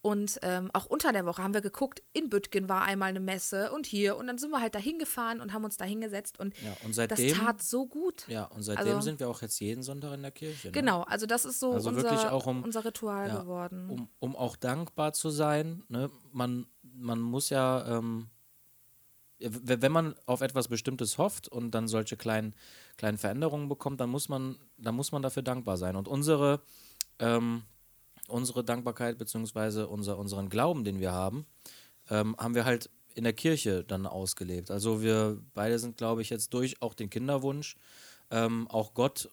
und 0.00 0.38
ähm, 0.42 0.70
auch 0.74 0.86
unter 0.86 1.12
der 1.12 1.26
Woche 1.26 1.42
haben 1.42 1.54
wir 1.54 1.60
geguckt, 1.60 2.02
in 2.12 2.30
Büttgen 2.30 2.68
war 2.68 2.82
einmal 2.82 3.08
eine 3.08 3.18
Messe 3.18 3.72
und 3.72 3.84
hier. 3.84 4.16
Und 4.16 4.28
dann 4.28 4.38
sind 4.38 4.50
wir 4.50 4.60
halt 4.60 4.76
da 4.76 4.78
hingefahren 4.78 5.40
und 5.40 5.52
haben 5.52 5.64
uns 5.64 5.76
da 5.76 5.84
hingesetzt. 5.84 6.38
Und, 6.38 6.54
ja, 6.62 6.76
und 6.84 6.94
seitdem, 6.94 7.28
das 7.28 7.38
tat 7.38 7.62
so 7.62 7.86
gut. 7.86 8.26
Ja, 8.28 8.44
und 8.44 8.62
seitdem 8.62 8.86
also, 8.86 9.00
sind 9.00 9.18
wir 9.18 9.28
auch 9.28 9.42
jetzt 9.42 9.58
jeden 9.58 9.82
Sonntag 9.82 10.14
in 10.14 10.22
der 10.22 10.30
Kirche. 10.30 10.68
Ne? 10.68 10.72
Genau, 10.72 11.02
also 11.02 11.26
das 11.26 11.44
ist 11.44 11.58
so 11.58 11.72
also 11.72 11.90
unser, 11.90 12.46
um, 12.46 12.62
unser 12.62 12.84
Ritual 12.84 13.28
ja, 13.28 13.40
geworden. 13.40 13.90
Um, 13.90 14.08
um 14.20 14.36
auch 14.36 14.54
dankbar 14.54 15.14
zu 15.14 15.30
sein. 15.30 15.82
Ne? 15.88 16.10
Man, 16.32 16.66
man 16.82 17.20
muss 17.20 17.50
ja, 17.50 17.98
ähm, 17.98 18.28
wenn 19.40 19.92
man 19.92 20.14
auf 20.26 20.42
etwas 20.42 20.68
Bestimmtes 20.68 21.18
hofft 21.18 21.48
und 21.48 21.72
dann 21.72 21.88
solche 21.88 22.16
kleinen, 22.16 22.54
kleinen 22.96 23.18
Veränderungen 23.18 23.68
bekommt, 23.68 24.00
dann 24.00 24.10
muss 24.10 24.28
man, 24.28 24.58
dann 24.76 24.94
muss 24.94 25.10
man 25.10 25.22
dafür 25.22 25.42
dankbar 25.42 25.76
sein. 25.76 25.96
Und 25.96 26.06
unsere 26.06 26.60
ähm, 27.18 27.64
unsere 28.28 28.64
Dankbarkeit 28.64 29.18
bzw. 29.18 29.82
Unser, 29.82 30.18
unseren 30.18 30.48
Glauben, 30.48 30.84
den 30.84 31.00
wir 31.00 31.12
haben, 31.12 31.46
ähm, 32.10 32.36
haben 32.38 32.54
wir 32.54 32.64
halt 32.64 32.90
in 33.14 33.24
der 33.24 33.32
Kirche 33.32 33.84
dann 33.84 34.06
ausgelebt. 34.06 34.70
Also 34.70 35.02
wir 35.02 35.42
beide 35.54 35.78
sind, 35.78 35.96
glaube 35.96 36.22
ich, 36.22 36.30
jetzt 36.30 36.54
durch 36.54 36.80
auch 36.80 36.94
den 36.94 37.10
Kinderwunsch 37.10 37.76
ähm, 38.30 38.68
auch 38.68 38.94
Gott 38.94 39.28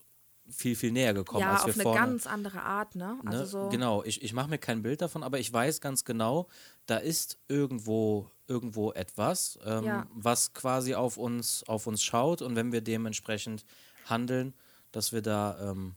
viel, 0.49 0.75
viel 0.75 0.91
näher 0.91 1.13
gekommen. 1.13 1.41
Ja, 1.41 1.53
als 1.53 1.61
auf 1.61 1.67
wir 1.67 1.73
eine 1.73 1.83
vorne, 1.83 1.99
ganz 1.99 2.27
andere 2.27 2.61
Art, 2.61 2.95
ne? 2.95 3.17
Also 3.25 3.37
ne? 3.37 3.45
So 3.45 3.69
genau, 3.69 4.03
ich, 4.03 4.23
ich 4.23 4.33
mache 4.33 4.49
mir 4.49 4.57
kein 4.57 4.81
Bild 4.81 5.01
davon, 5.01 5.23
aber 5.23 5.39
ich 5.39 5.51
weiß 5.51 5.81
ganz 5.81 6.05
genau, 6.05 6.47
da 6.85 6.97
ist 6.97 7.39
irgendwo, 7.47 8.29
irgendwo 8.47 8.91
etwas, 8.91 9.59
ähm, 9.65 9.83
ja. 9.83 10.07
was 10.13 10.53
quasi 10.53 10.93
auf 10.93 11.17
uns, 11.17 11.63
auf 11.67 11.87
uns 11.87 12.03
schaut 12.03 12.41
und 12.41 12.55
wenn 12.55 12.71
wir 12.71 12.81
dementsprechend 12.81 13.65
handeln, 14.05 14.53
dass 14.91 15.13
wir 15.13 15.21
da 15.21 15.71
ähm, 15.71 15.95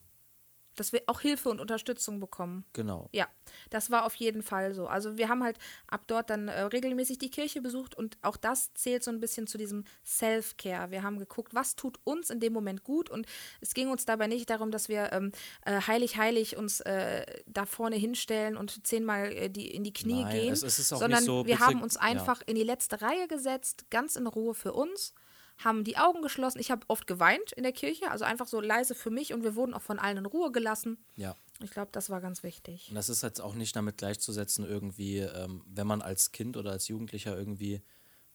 dass 0.80 0.92
wir 0.92 1.02
auch 1.06 1.20
Hilfe 1.20 1.48
und 1.48 1.60
Unterstützung 1.60 2.20
bekommen. 2.20 2.64
Genau. 2.72 3.08
Ja, 3.12 3.26
das 3.70 3.90
war 3.90 4.04
auf 4.04 4.14
jeden 4.14 4.42
Fall 4.42 4.74
so. 4.74 4.86
Also 4.86 5.16
wir 5.16 5.28
haben 5.28 5.42
halt 5.42 5.58
ab 5.86 6.04
dort 6.06 6.30
dann 6.30 6.48
äh, 6.48 6.62
regelmäßig 6.62 7.18
die 7.18 7.30
Kirche 7.30 7.60
besucht 7.60 7.94
und 7.94 8.18
auch 8.22 8.36
das 8.36 8.72
zählt 8.74 9.02
so 9.02 9.10
ein 9.10 9.20
bisschen 9.20 9.46
zu 9.46 9.58
diesem 9.58 9.84
Self-Care. 10.04 10.90
Wir 10.90 11.02
haben 11.02 11.18
geguckt, 11.18 11.54
was 11.54 11.76
tut 11.76 11.98
uns 12.04 12.30
in 12.30 12.40
dem 12.40 12.52
Moment 12.52 12.84
gut 12.84 13.10
und 13.10 13.26
es 13.60 13.74
ging 13.74 13.90
uns 13.90 14.04
dabei 14.04 14.26
nicht 14.26 14.50
darum, 14.50 14.70
dass 14.70 14.88
wir 14.88 15.12
ähm, 15.12 15.32
äh, 15.64 15.80
heilig, 15.80 16.16
heilig 16.16 16.56
uns 16.56 16.80
äh, 16.80 17.24
da 17.46 17.66
vorne 17.66 17.96
hinstellen 17.96 18.56
und 18.56 18.86
zehnmal 18.86 19.32
äh, 19.32 19.50
die, 19.50 19.70
in 19.70 19.84
die 19.84 19.92
Knie 19.92 20.22
Nein, 20.22 20.32
gehen, 20.32 20.52
es, 20.52 20.62
es 20.62 20.88
sondern 20.88 21.24
so 21.24 21.46
wir 21.46 21.58
haben 21.58 21.82
uns 21.82 21.96
einfach 21.96 22.40
ja. 22.40 22.46
in 22.48 22.54
die 22.54 22.62
letzte 22.62 23.00
Reihe 23.02 23.28
gesetzt, 23.28 23.86
ganz 23.90 24.16
in 24.16 24.26
Ruhe 24.26 24.54
für 24.54 24.72
uns 24.72 25.14
haben 25.58 25.84
die 25.84 25.96
Augen 25.96 26.22
geschlossen. 26.22 26.58
Ich 26.60 26.70
habe 26.70 26.84
oft 26.88 27.06
geweint 27.06 27.52
in 27.52 27.64
der 27.64 27.72
Kirche, 27.72 28.10
also 28.10 28.24
einfach 28.24 28.46
so 28.46 28.60
leise 28.60 28.94
für 28.94 29.10
mich 29.10 29.34
und 29.34 29.42
wir 29.42 29.54
wurden 29.54 29.74
auch 29.74 29.82
von 29.82 29.98
allen 29.98 30.18
in 30.18 30.26
Ruhe 30.26 30.52
gelassen. 30.52 30.98
Ja. 31.16 31.34
Ich 31.60 31.70
glaube, 31.70 31.90
das 31.92 32.10
war 32.10 32.20
ganz 32.20 32.42
wichtig. 32.42 32.86
Und 32.88 32.94
das 32.94 33.08
ist 33.08 33.22
jetzt 33.22 33.40
auch 33.40 33.54
nicht 33.54 33.74
damit 33.74 33.98
gleichzusetzen, 33.98 34.64
irgendwie, 34.64 35.18
ähm, 35.18 35.64
wenn 35.66 35.86
man 35.86 36.02
als 36.02 36.32
Kind 36.32 36.56
oder 36.56 36.70
als 36.70 36.88
Jugendlicher 36.88 37.36
irgendwie 37.36 37.82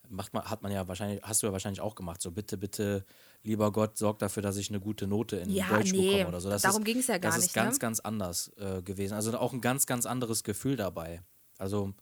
macht 0.09 0.33
man, 0.33 0.43
hat 0.43 0.61
man 0.61 0.71
ja 0.71 0.87
wahrscheinlich, 0.87 1.21
hast 1.23 1.41
du 1.41 1.47
ja 1.47 1.53
wahrscheinlich 1.53 1.81
auch 1.81 1.95
gemacht, 1.95 2.21
so 2.21 2.31
bitte, 2.31 2.57
bitte, 2.57 3.05
lieber 3.43 3.71
Gott, 3.71 3.97
sorg 3.97 4.19
dafür, 4.19 4.43
dass 4.43 4.57
ich 4.57 4.69
eine 4.69 4.79
gute 4.79 5.07
Note 5.07 5.37
in 5.37 5.49
ja, 5.49 5.67
Deutsch 5.69 5.91
nee, 5.91 6.11
bekomme 6.11 6.27
oder 6.27 6.41
so. 6.41 6.49
Das 6.49 6.61
darum 6.61 6.83
ging 6.83 6.99
es 6.99 7.07
ja 7.07 7.17
gar 7.17 7.29
nicht. 7.29 7.37
Das 7.37 7.45
ist 7.47 7.53
ganz, 7.53 7.75
ne? 7.75 7.79
ganz 7.79 7.99
anders 7.99 8.51
äh, 8.57 8.81
gewesen. 8.81 9.13
Also 9.13 9.37
auch 9.37 9.53
ein 9.53 9.61
ganz, 9.61 9.85
ganz 9.85 10.05
anderes 10.05 10.43
Gefühl 10.43 10.75
dabei. 10.75 11.21
Also 11.57 11.93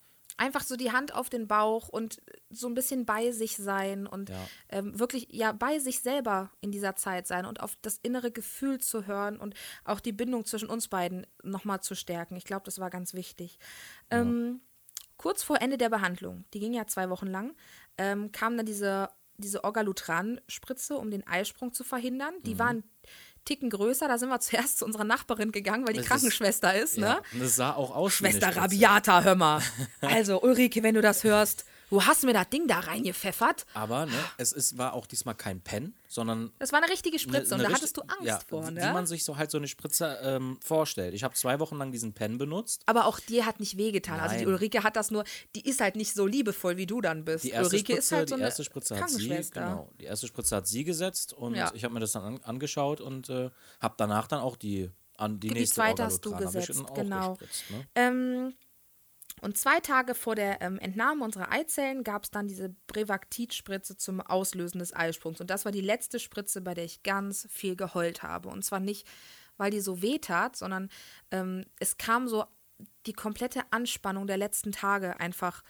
einfach 0.42 0.64
so 0.64 0.76
die 0.76 0.92
Hand 0.92 1.14
auf 1.14 1.30
den 1.30 1.48
Bauch 1.48 1.88
und 1.88 2.20
so 2.50 2.68
ein 2.68 2.74
bisschen 2.74 3.06
bei 3.06 3.32
sich 3.32 3.58
sein 3.58 4.08
und 4.08 4.32
ja. 4.32 4.48
Ähm, 4.70 5.00
wirklich 5.00 5.28
ja 5.30 5.52
bei 5.52 5.78
sich 5.78 6.00
selber 6.00 6.50
in 6.62 6.72
dieser 6.72 6.96
Zeit 6.96 7.28
sein 7.28 7.46
und 7.46 7.60
auf 7.60 7.78
das 7.84 8.00
innere 8.02 8.32
Gefühl 8.32 8.80
zu 8.80 9.06
hören 9.06 9.38
und 9.38 9.54
auch 9.86 10.00
die 10.00 10.12
Bindung 10.12 10.46
zwischen 10.46 10.68
uns 10.68 10.88
beiden 10.88 11.28
nochmal 11.44 11.82
zu 11.82 11.96
stärken. 11.96 12.36
Ich 12.36 12.46
glaube, 12.46 12.66
das 12.66 12.80
war 12.80 12.90
ganz 12.90 13.14
wichtig. 13.14 13.60
Ja. 14.12 14.22
Ähm, 14.22 14.62
kurz 15.16 15.44
vor 15.44 15.62
Ende 15.62 15.78
der 15.78 15.90
Behandlung, 15.90 16.44
die 16.56 16.60
ging 16.60 16.74
ja 16.74 16.88
zwei 16.88 17.12
Wochen 17.12 17.28
lang, 17.28 17.56
ähm, 18.00 18.32
kam 18.32 18.58
dann 18.58 18.66
diese 18.66 19.10
diese 19.38 19.64
Orgalutran-Spritze, 19.64 20.98
um 20.98 21.10
den 21.10 21.26
Eisprung 21.26 21.74
zu 21.74 21.84
verhindern. 21.84 22.36
Mhm. 22.40 22.44
Die 22.44 22.60
waren 22.60 22.84
Ticken 23.46 23.70
größer. 23.70 24.08
Da 24.08 24.18
sind 24.18 24.30
wir 24.30 24.40
zuerst 24.42 24.80
zu 24.80 24.86
unserer 24.86 25.04
Nachbarin 25.04 25.52
gegangen, 25.52 25.86
weil 25.88 25.94
die 25.94 26.00
Das 26.00 26.06
ist- 26.06 26.10
Krankenschwester 26.12 26.74
ist, 26.76 26.98
Ja, 26.98 27.16
ne? 27.16 27.22
und 27.34 27.42
das 27.44 27.56
sah 27.56 27.74
auch 27.74 27.96
aus 27.96 28.14
Schwester. 28.14 28.56
Rabiata, 28.56 29.22
hör 29.24 29.36
mal. 29.36 29.62
Also, 30.02 30.42
Ulrike, 30.42 30.84
wenn 30.84 30.96
du 30.96 31.02
das 31.02 31.24
hörst, 31.24 31.66
du 31.92 32.04
hast 32.04 32.24
mir 32.24 32.34
das 32.34 32.50
Ding 32.50 32.68
da 32.68 32.80
reingepfeffert. 32.80 33.66
Aber 33.74 34.06
ne, 34.08 34.14
es 34.38 34.52
ist, 34.54 34.78
war 34.78 34.94
auch 34.94 35.06
diesmal 35.06 35.36
kein 35.36 35.62
Pen, 35.62 35.94
sondern 36.08 36.52
Das 36.58 36.72
war 36.72 36.82
eine 36.82 36.92
richtige 36.92 37.20
Spritze 37.20 37.54
eine 37.54 37.64
und 37.66 37.70
da 37.70 37.76
hattest 37.76 37.98
du 37.98 38.02
Angst 38.02 38.24
ja, 38.24 38.40
vor, 38.48 38.68
Wie 38.68 38.72
ne? 38.72 38.92
man 38.94 39.06
sich 39.06 39.24
so 39.24 39.38
halt 39.38 39.52
so 39.52 39.58
eine 39.58 39.68
Spritze 39.68 40.18
ähm, 40.24 40.58
vorstellt. 40.64 41.14
Ich 41.14 41.24
habe 41.24 41.36
zwei 41.36 41.60
Wochen 41.60 41.78
lang 41.78 41.92
diesen 41.92 42.14
Pen 42.14 42.38
benutzt. 42.38 42.82
Aber 42.86 43.06
auch 43.06 43.20
dir 43.20 43.46
hat 43.46 43.60
nicht 43.60 43.78
wehgetan. 43.78 44.20
Also 44.20 44.36
die 44.38 44.46
Nein. 44.46 44.54
Ulrike 44.54 44.84
hat 44.84 44.96
das 44.96 45.12
nur, 45.12 45.26
die 45.56 45.68
ist 45.68 45.82
halt 45.82 45.96
nicht 45.96 46.14
so 46.14 46.26
liebevoll, 46.26 46.78
wie 46.78 46.88
du 46.88 47.02
dann 47.02 47.26
bist. 47.26 47.44
Die 47.44 47.50
erste 47.50 47.76
Ulrike 47.76 47.94
Spritze, 47.94 48.00
ist 48.00 48.12
halt 48.14 48.30
so 48.30 48.36
die 48.36 48.42
eine 48.42 48.48
erste 48.50 48.64
Spritze 48.64 49.00
hat 49.00 49.10
sie, 49.10 49.28
genau, 49.52 49.92
die 50.00 50.06
erste 50.06 50.28
Spritze 50.28 50.56
hat 50.56 50.68
sie 50.68 50.84
gesetzt 50.84 51.34
und 51.34 51.56
Ja. 51.56 51.72
ich 51.76 51.84
habe 51.84 51.94
mir 51.94 52.00
das 52.00 52.14
dann 52.14 52.24
an, 52.24 52.40
angeschaut 52.44 53.02
und 53.02 53.30
äh, 53.30 53.50
habe 53.82 53.96
danach 53.98 54.28
dann 54.28 54.40
auch 54.40 54.56
die 54.56 54.90
an 55.18 55.40
die, 55.40 55.50
Die 55.50 55.54
nächste 55.54 55.76
zweite 55.76 56.04
hast 56.04 56.26
du 56.26 56.36
gesetzt, 56.36 56.82
genau. 56.96 57.36
gespritzt, 57.36 57.70
ne? 57.70 57.88
Ähm, 57.96 58.54
und 59.42 59.58
zwei 59.58 59.80
Tage 59.80 60.14
vor 60.14 60.36
der 60.36 60.62
ähm, 60.62 60.78
Entnahme 60.78 61.26
unserer 61.26 61.52
Eizellen 61.52 62.04
gab 62.04 62.24
es 62.24 62.32
dann 62.32 62.48
diese 62.48 62.70
Brevactid-Spritze 62.88 63.98
zum 63.98 64.22
Auslösen 64.22 64.78
des 64.78 64.96
Eisprungs. 64.96 65.42
Und 65.42 65.50
das 65.50 65.66
war 65.66 65.72
die 65.72 65.82
letzte 65.82 66.20
Spritze, 66.20 66.62
bei 66.62 66.76
der 66.76 66.86
ich 66.86 67.02
ganz 67.02 67.48
viel 67.50 67.76
geheult 67.76 68.22
habe. 68.22 68.50
Und 68.50 68.64
zwar 68.64 68.80
nicht, 68.80 69.08
weil 69.58 69.72
die 69.72 69.80
so 69.80 70.04
weh 70.04 70.20
tat, 70.20 70.56
sondern 70.56 70.90
ähm, 71.32 71.66
es 71.80 71.98
kam 71.98 72.28
so 72.28 72.46
die 73.08 73.14
komplette 73.14 73.62
Anspannung 73.72 74.28
der 74.28 74.38
letzten 74.38 74.72
Tage 74.72 75.20
einfach 75.20 75.64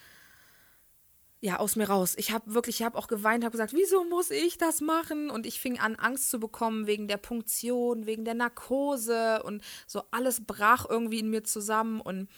ja, 1.39 1.57
aus 1.57 1.75
mir 1.75 1.89
raus. 1.89 2.13
Ich 2.17 2.31
habe 2.31 2.53
wirklich, 2.53 2.81
ich 2.81 2.85
habe 2.85 2.97
auch 2.97 3.07
geweint, 3.07 3.43
habe 3.43 3.53
gesagt, 3.53 3.73
wieso 3.73 4.03
muss 4.03 4.31
ich 4.31 4.57
das 4.57 4.81
machen? 4.81 5.31
Und 5.31 5.45
ich 5.45 5.59
fing 5.59 5.79
an, 5.79 5.95
Angst 5.95 6.29
zu 6.29 6.39
bekommen 6.39 6.87
wegen 6.87 7.07
der 7.07 7.17
Punktion, 7.17 8.05
wegen 8.05 8.25
der 8.25 8.35
Narkose 8.35 9.41
und 9.43 9.63
so 9.87 10.03
alles 10.11 10.45
brach 10.45 10.85
irgendwie 10.87 11.19
in 11.19 11.29
mir 11.29 11.43
zusammen 11.43 11.99
und 11.99 12.29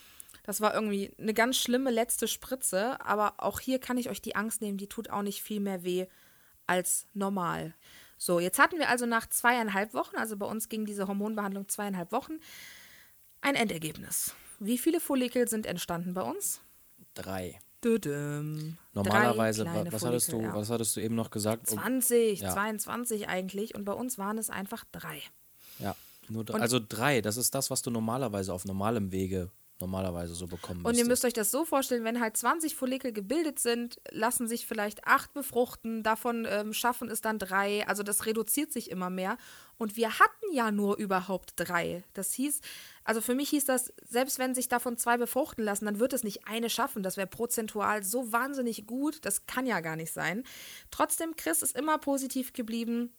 das 0.44 0.62
war 0.62 0.74
irgendwie 0.74 1.12
eine 1.18 1.34
ganz 1.34 1.58
schlimme 1.58 1.90
letzte 1.90 2.28
Spritze, 2.28 3.00
aber 3.06 3.36
auch 3.38 3.60
hier 3.60 3.80
kann 3.80 3.98
ich 3.98 4.10
euch 4.10 4.22
die 4.22 4.36
Angst 4.36 4.62
nehmen, 4.62 4.78
die 4.78 4.88
tut 4.88 5.10
auch 5.10 5.22
nicht 5.22 5.42
viel 5.42 5.60
mehr 5.60 5.84
weh 5.84 6.06
als 6.68 7.08
normal. 7.14 7.74
So, 8.18 8.40
jetzt 8.40 8.60
hatten 8.60 8.78
wir 8.78 8.90
also 8.90 9.06
nach 9.06 9.28
zweieinhalb 9.28 9.94
Wochen, 9.94 10.16
also 10.18 10.38
bei 10.38 10.46
uns 10.46 10.70
ging 10.70 10.86
diese 10.86 11.08
Hormonbehandlung 11.08 11.68
zweieinhalb 11.68 12.12
Wochen, 12.12 12.40
ein 13.42 13.56
Endergebnis. 13.56 14.34
Wie 14.60 14.78
viele 14.78 15.00
Follikel 15.00 15.48
sind 15.48 15.66
entstanden 15.66 16.14
bei 16.14 16.22
uns? 16.22 16.62
Drei. 17.16 17.60
Dödüm. 17.84 18.78
Normalerweise, 18.94 19.66
was 19.66 20.06
hattest, 20.06 20.32
du, 20.32 20.42
ja. 20.42 20.54
was 20.54 20.70
hattest 20.70 20.96
du 20.96 21.02
eben 21.02 21.16
noch 21.16 21.32
gesagt? 21.32 21.68
Oh, 21.70 21.76
20, 21.76 22.40
Ja. 22.40 22.52
22 22.54 23.28
eigentlich 23.28 23.76
und 23.76 23.84
bei 23.84 23.92
uns 23.92 24.18
waren 24.18 24.38
es 24.38 24.50
einfach 24.50 24.86
drei. 24.94 25.22
ja, 25.80 25.94
nur 26.30 26.46
drei. 26.46 26.56
Und- 26.56 26.62
also 26.62 26.80
drei, 26.80 27.20
das 27.20 27.36
ist 27.36 27.54
das, 27.56 27.70
was 27.70 27.82
du 27.82 27.92
normalerweise 27.92 28.54
auf 28.54 28.64
normalem 28.64 29.12
Wege 29.12 29.52
normalerweise 29.84 30.34
so 30.34 30.48
bekommen 30.48 30.86
Und 30.86 30.98
ihr 30.98 31.06
müsst 31.06 31.26
euch 31.26 31.34
das 31.34 31.52
so 31.52 31.66
vorstellen, 31.66 32.06
wenn 32.06 32.22
halt 32.22 32.38
20 32.38 32.76
Follikel 32.76 33.12
gebildet 33.12 33.60
sind, 33.60 34.00
lassen 34.12 34.48
sich 34.48 34.66
vielleicht 34.66 35.06
acht 35.06 35.34
befruchten, 35.34 36.04
davon 36.04 36.48
ähm, 36.50 36.74
schaffen 36.74 37.10
es 37.10 37.20
dann 37.20 37.38
drei, 37.38 37.86
also 37.88 38.02
das 38.02 38.26
reduziert 38.26 38.72
sich 38.72 38.90
immer 38.90 39.10
mehr. 39.10 39.38
Und 39.78 39.98
wir 39.98 40.20
hatten 40.20 40.54
ja 40.54 40.72
nur 40.72 40.98
überhaupt 40.98 41.54
drei. 41.56 42.04
Das 42.14 42.34
hieß, 42.34 42.62
also 43.04 43.20
für 43.20 43.36
mich 43.36 43.50
hieß 43.50 43.66
das, 43.66 43.92
selbst 44.08 44.40
wenn 44.40 44.56
sich 44.56 44.70
davon 44.70 44.98
zwei 44.98 45.18
befruchten 45.18 45.64
lassen, 45.64 45.86
dann 45.86 46.00
wird 46.00 46.14
es 46.14 46.24
nicht 46.24 46.48
eine 46.48 46.70
schaffen. 46.70 47.04
Das 47.04 47.18
wäre 47.18 47.28
prozentual 47.28 48.04
so 48.04 48.32
wahnsinnig 48.32 48.88
gut, 48.88 49.26
das 49.26 49.46
kann 49.46 49.66
ja 49.66 49.82
gar 49.82 49.98
nicht 49.98 50.14
sein. 50.14 50.44
Trotzdem, 50.92 51.36
Chris 51.36 51.62
ist 51.62 51.76
immer 51.76 51.98
positiv 51.98 52.54
geblieben. 52.54 53.14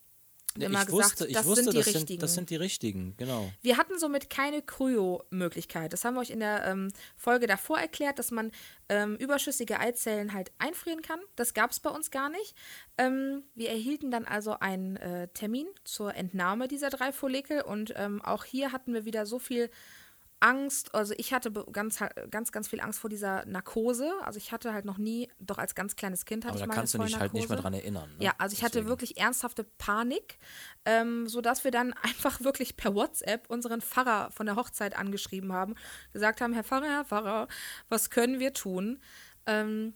Immer 0.57 0.83
ich 0.83 0.87
gesagt, 0.87 0.93
wusste, 0.93 1.27
ich 1.27 1.35
das 1.35 1.47
wusste 1.47 1.65
sind 1.65 1.73
die 1.73 1.79
das, 1.79 1.87
richtigen. 1.87 2.07
sind, 2.07 2.23
das 2.23 2.35
sind 2.35 2.51
die 2.51 2.57
richtigen, 2.57 3.17
genau. 3.17 3.51
Wir 3.61 3.77
hatten 3.77 3.99
somit 3.99 4.31
keine 4.31 4.63
Kryo-Möglichkeit. 4.63 5.93
Das 5.93 6.05
haben 6.05 6.15
wir 6.15 6.21
euch 6.21 6.31
in 6.31 6.39
der 6.39 6.65
ähm, 6.67 6.93
Folge 7.17 7.49
davor 7.49 7.81
erklärt, 7.81 8.21
dass 8.21 8.31
man 8.31 8.53
ähm, 8.89 9.17
überschüssige 9.17 9.81
Eizellen 9.81 10.33
halt 10.33 10.53
einfrieren 10.59 11.03
kann. 11.03 11.19
Das 11.35 11.55
gab 11.55 11.73
es 11.73 11.81
bei 11.81 11.91
uns 11.91 12.13
gar 12.13 12.29
nicht. 12.29 12.55
Ähm, 12.99 13.43
wir 13.57 13.71
erhielten 13.71 14.13
dann 14.13 14.27
also 14.27 14.57
einen 14.61 14.97
äh, 14.97 15.27
Termin 15.29 15.67
zur 15.83 16.15
Entnahme 16.15 16.69
dieser 16.69 16.91
drei 16.91 17.13
Follikel 17.13 17.63
und 17.63 17.93
ähm, 17.97 18.23
auch 18.23 18.45
hier 18.45 18.71
hatten 18.71 18.95
wir 18.95 19.05
wieder 19.05 19.27
so 19.27 19.41
viel 19.41 19.71
Angst, 20.45 20.95
also 20.95 21.15
ich 21.17 21.33
hatte 21.33 21.51
ganz, 21.73 22.01
ganz, 22.31 22.53
ganz 22.53 22.69
viel 22.69 22.81
Angst 22.83 22.99
vor 23.01 23.09
dieser 23.09 23.47
Narkose. 23.47 24.13
Also 24.21 24.37
ich 24.37 24.53
hatte 24.53 24.75
halt 24.75 24.85
noch 24.85 24.99
nie, 24.99 25.31
doch 25.41 25.57
als 25.57 25.75
ganz 25.75 25.97
kleines 25.97 26.27
Kind 26.27 26.45
hatte 26.45 26.51
Aber 26.53 26.57
ich 26.57 26.61
da 26.61 26.67
mal 26.67 26.73
eine 26.75 26.81
kannst 26.83 26.95
du 26.95 26.99
dich 26.99 27.19
halt 27.19 27.33
nicht 27.33 27.49
mehr 27.49 27.57
dran 27.57 27.73
erinnern. 27.73 28.11
Ne? 28.19 28.25
Ja, 28.25 28.35
also 28.37 28.53
ich 28.53 28.63
hatte 28.63 28.73
Deswegen. 28.73 28.89
wirklich 28.91 29.17
ernsthafte 29.17 29.65
Panik, 29.65 30.39
ähm, 30.85 31.27
sodass 31.29 31.65
wir 31.65 31.71
dann 31.71 31.95
einfach 32.03 32.43
wirklich 32.43 32.77
per 32.77 32.95
WhatsApp 32.95 33.49
unseren 33.49 33.81
Pfarrer 33.81 34.31
von 34.33 34.45
der 34.45 34.57
Hochzeit 34.57 34.95
angeschrieben 34.99 35.51
haben, 35.51 35.77
gesagt 36.13 36.43
haben, 36.43 36.53
Herr 36.53 36.65
Pfarrer, 36.65 36.91
Herr 36.91 37.05
Pfarrer, 37.07 37.49
was 37.89 38.11
können 38.11 38.39
wir 38.39 38.53
tun? 38.53 39.01
Ähm, 39.47 39.95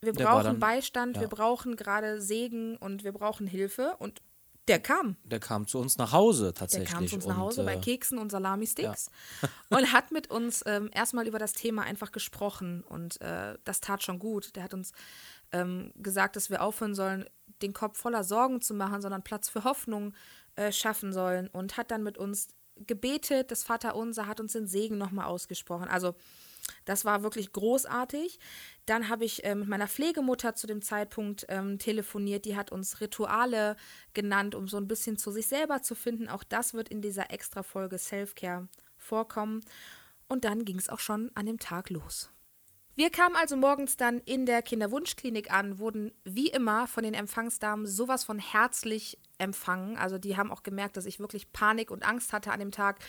wir 0.00 0.14
brauchen 0.14 0.44
dann- 0.44 0.58
Beistand, 0.58 1.16
ja. 1.16 1.22
wir 1.22 1.28
brauchen 1.28 1.76
gerade 1.76 2.22
Segen 2.22 2.78
und 2.78 3.04
wir 3.04 3.12
brauchen 3.12 3.46
Hilfe. 3.46 3.96
Und 3.98 4.22
der 4.68 4.80
kam. 4.80 5.16
Der 5.24 5.38
kam 5.38 5.66
zu 5.66 5.78
uns 5.78 5.96
nach 5.96 6.12
Hause 6.12 6.44
Der 6.44 6.54
tatsächlich. 6.54 6.90
kam 6.90 7.06
zu 7.06 7.16
uns 7.16 7.26
nach 7.26 7.36
und, 7.36 7.42
Hause 7.42 7.64
bei 7.64 7.74
äh, 7.74 7.80
Keksen 7.80 8.18
und 8.18 8.30
Salami-Sticks 8.30 9.10
und 9.70 9.92
hat 9.92 10.10
mit 10.10 10.30
uns 10.30 10.62
ähm, 10.66 10.90
erstmal 10.92 11.26
über 11.26 11.38
das 11.38 11.52
Thema 11.52 11.82
einfach 11.82 12.12
gesprochen. 12.12 12.82
Und 12.82 13.20
äh, 13.20 13.56
das 13.64 13.80
tat 13.80 14.02
schon 14.02 14.18
gut. 14.18 14.56
Der 14.56 14.64
hat 14.64 14.74
uns 14.74 14.92
ähm, 15.52 15.92
gesagt, 15.96 16.36
dass 16.36 16.50
wir 16.50 16.62
aufhören 16.62 16.94
sollen, 16.94 17.26
den 17.62 17.72
Kopf 17.72 17.98
voller 17.98 18.24
Sorgen 18.24 18.60
zu 18.60 18.74
machen, 18.74 19.00
sondern 19.00 19.22
Platz 19.22 19.48
für 19.48 19.64
Hoffnung 19.64 20.14
äh, 20.56 20.72
schaffen 20.72 21.12
sollen. 21.12 21.48
Und 21.48 21.76
hat 21.76 21.90
dann 21.90 22.02
mit 22.02 22.18
uns 22.18 22.48
gebetet. 22.76 23.50
Das 23.50 23.62
Vaterunser 23.62 24.26
hat 24.26 24.40
uns 24.40 24.52
den 24.52 24.66
Segen 24.66 24.98
nochmal 24.98 25.26
ausgesprochen. 25.26 25.88
Also 25.88 26.14
das 26.84 27.04
war 27.04 27.22
wirklich 27.22 27.52
großartig. 27.52 28.38
Dann 28.86 29.08
habe 29.08 29.24
ich 29.24 29.44
äh, 29.44 29.54
mit 29.54 29.68
meiner 29.68 29.88
Pflegemutter 29.88 30.54
zu 30.54 30.66
dem 30.66 30.82
Zeitpunkt 30.82 31.46
ähm, 31.48 31.78
telefoniert. 31.78 32.44
Die 32.44 32.56
hat 32.56 32.72
uns 32.72 33.00
Rituale 33.00 33.76
genannt, 34.14 34.54
um 34.54 34.68
so 34.68 34.76
ein 34.76 34.88
bisschen 34.88 35.18
zu 35.18 35.30
sich 35.30 35.48
selber 35.48 35.82
zu 35.82 35.94
finden. 35.94 36.28
Auch 36.28 36.44
das 36.44 36.74
wird 36.74 36.88
in 36.88 37.02
dieser 37.02 37.30
Extra-Folge 37.30 37.98
Self-Care 37.98 38.68
vorkommen. 38.96 39.62
Und 40.28 40.44
dann 40.44 40.64
ging 40.64 40.78
es 40.78 40.88
auch 40.88 41.00
schon 41.00 41.30
an 41.34 41.46
dem 41.46 41.58
Tag 41.58 41.90
los. 41.90 42.30
Wir 42.98 43.10
kamen 43.10 43.36
also 43.36 43.58
morgens 43.58 43.98
dann 43.98 44.20
in 44.20 44.46
der 44.46 44.62
Kinderwunschklinik 44.62 45.52
an, 45.52 45.78
wurden 45.78 46.12
wie 46.24 46.48
immer 46.48 46.86
von 46.86 47.04
den 47.04 47.12
Empfangsdamen 47.12 47.86
sowas 47.86 48.24
von 48.24 48.38
herzlich 48.38 49.18
empfangen. 49.36 49.98
Also 49.98 50.16
die 50.16 50.38
haben 50.38 50.50
auch 50.50 50.62
gemerkt, 50.62 50.96
dass 50.96 51.04
ich 51.04 51.20
wirklich 51.20 51.52
Panik 51.52 51.90
und 51.90 52.04
Angst 52.08 52.32
hatte 52.32 52.52
an 52.52 52.58
dem 52.58 52.70
Tag, 52.70 53.00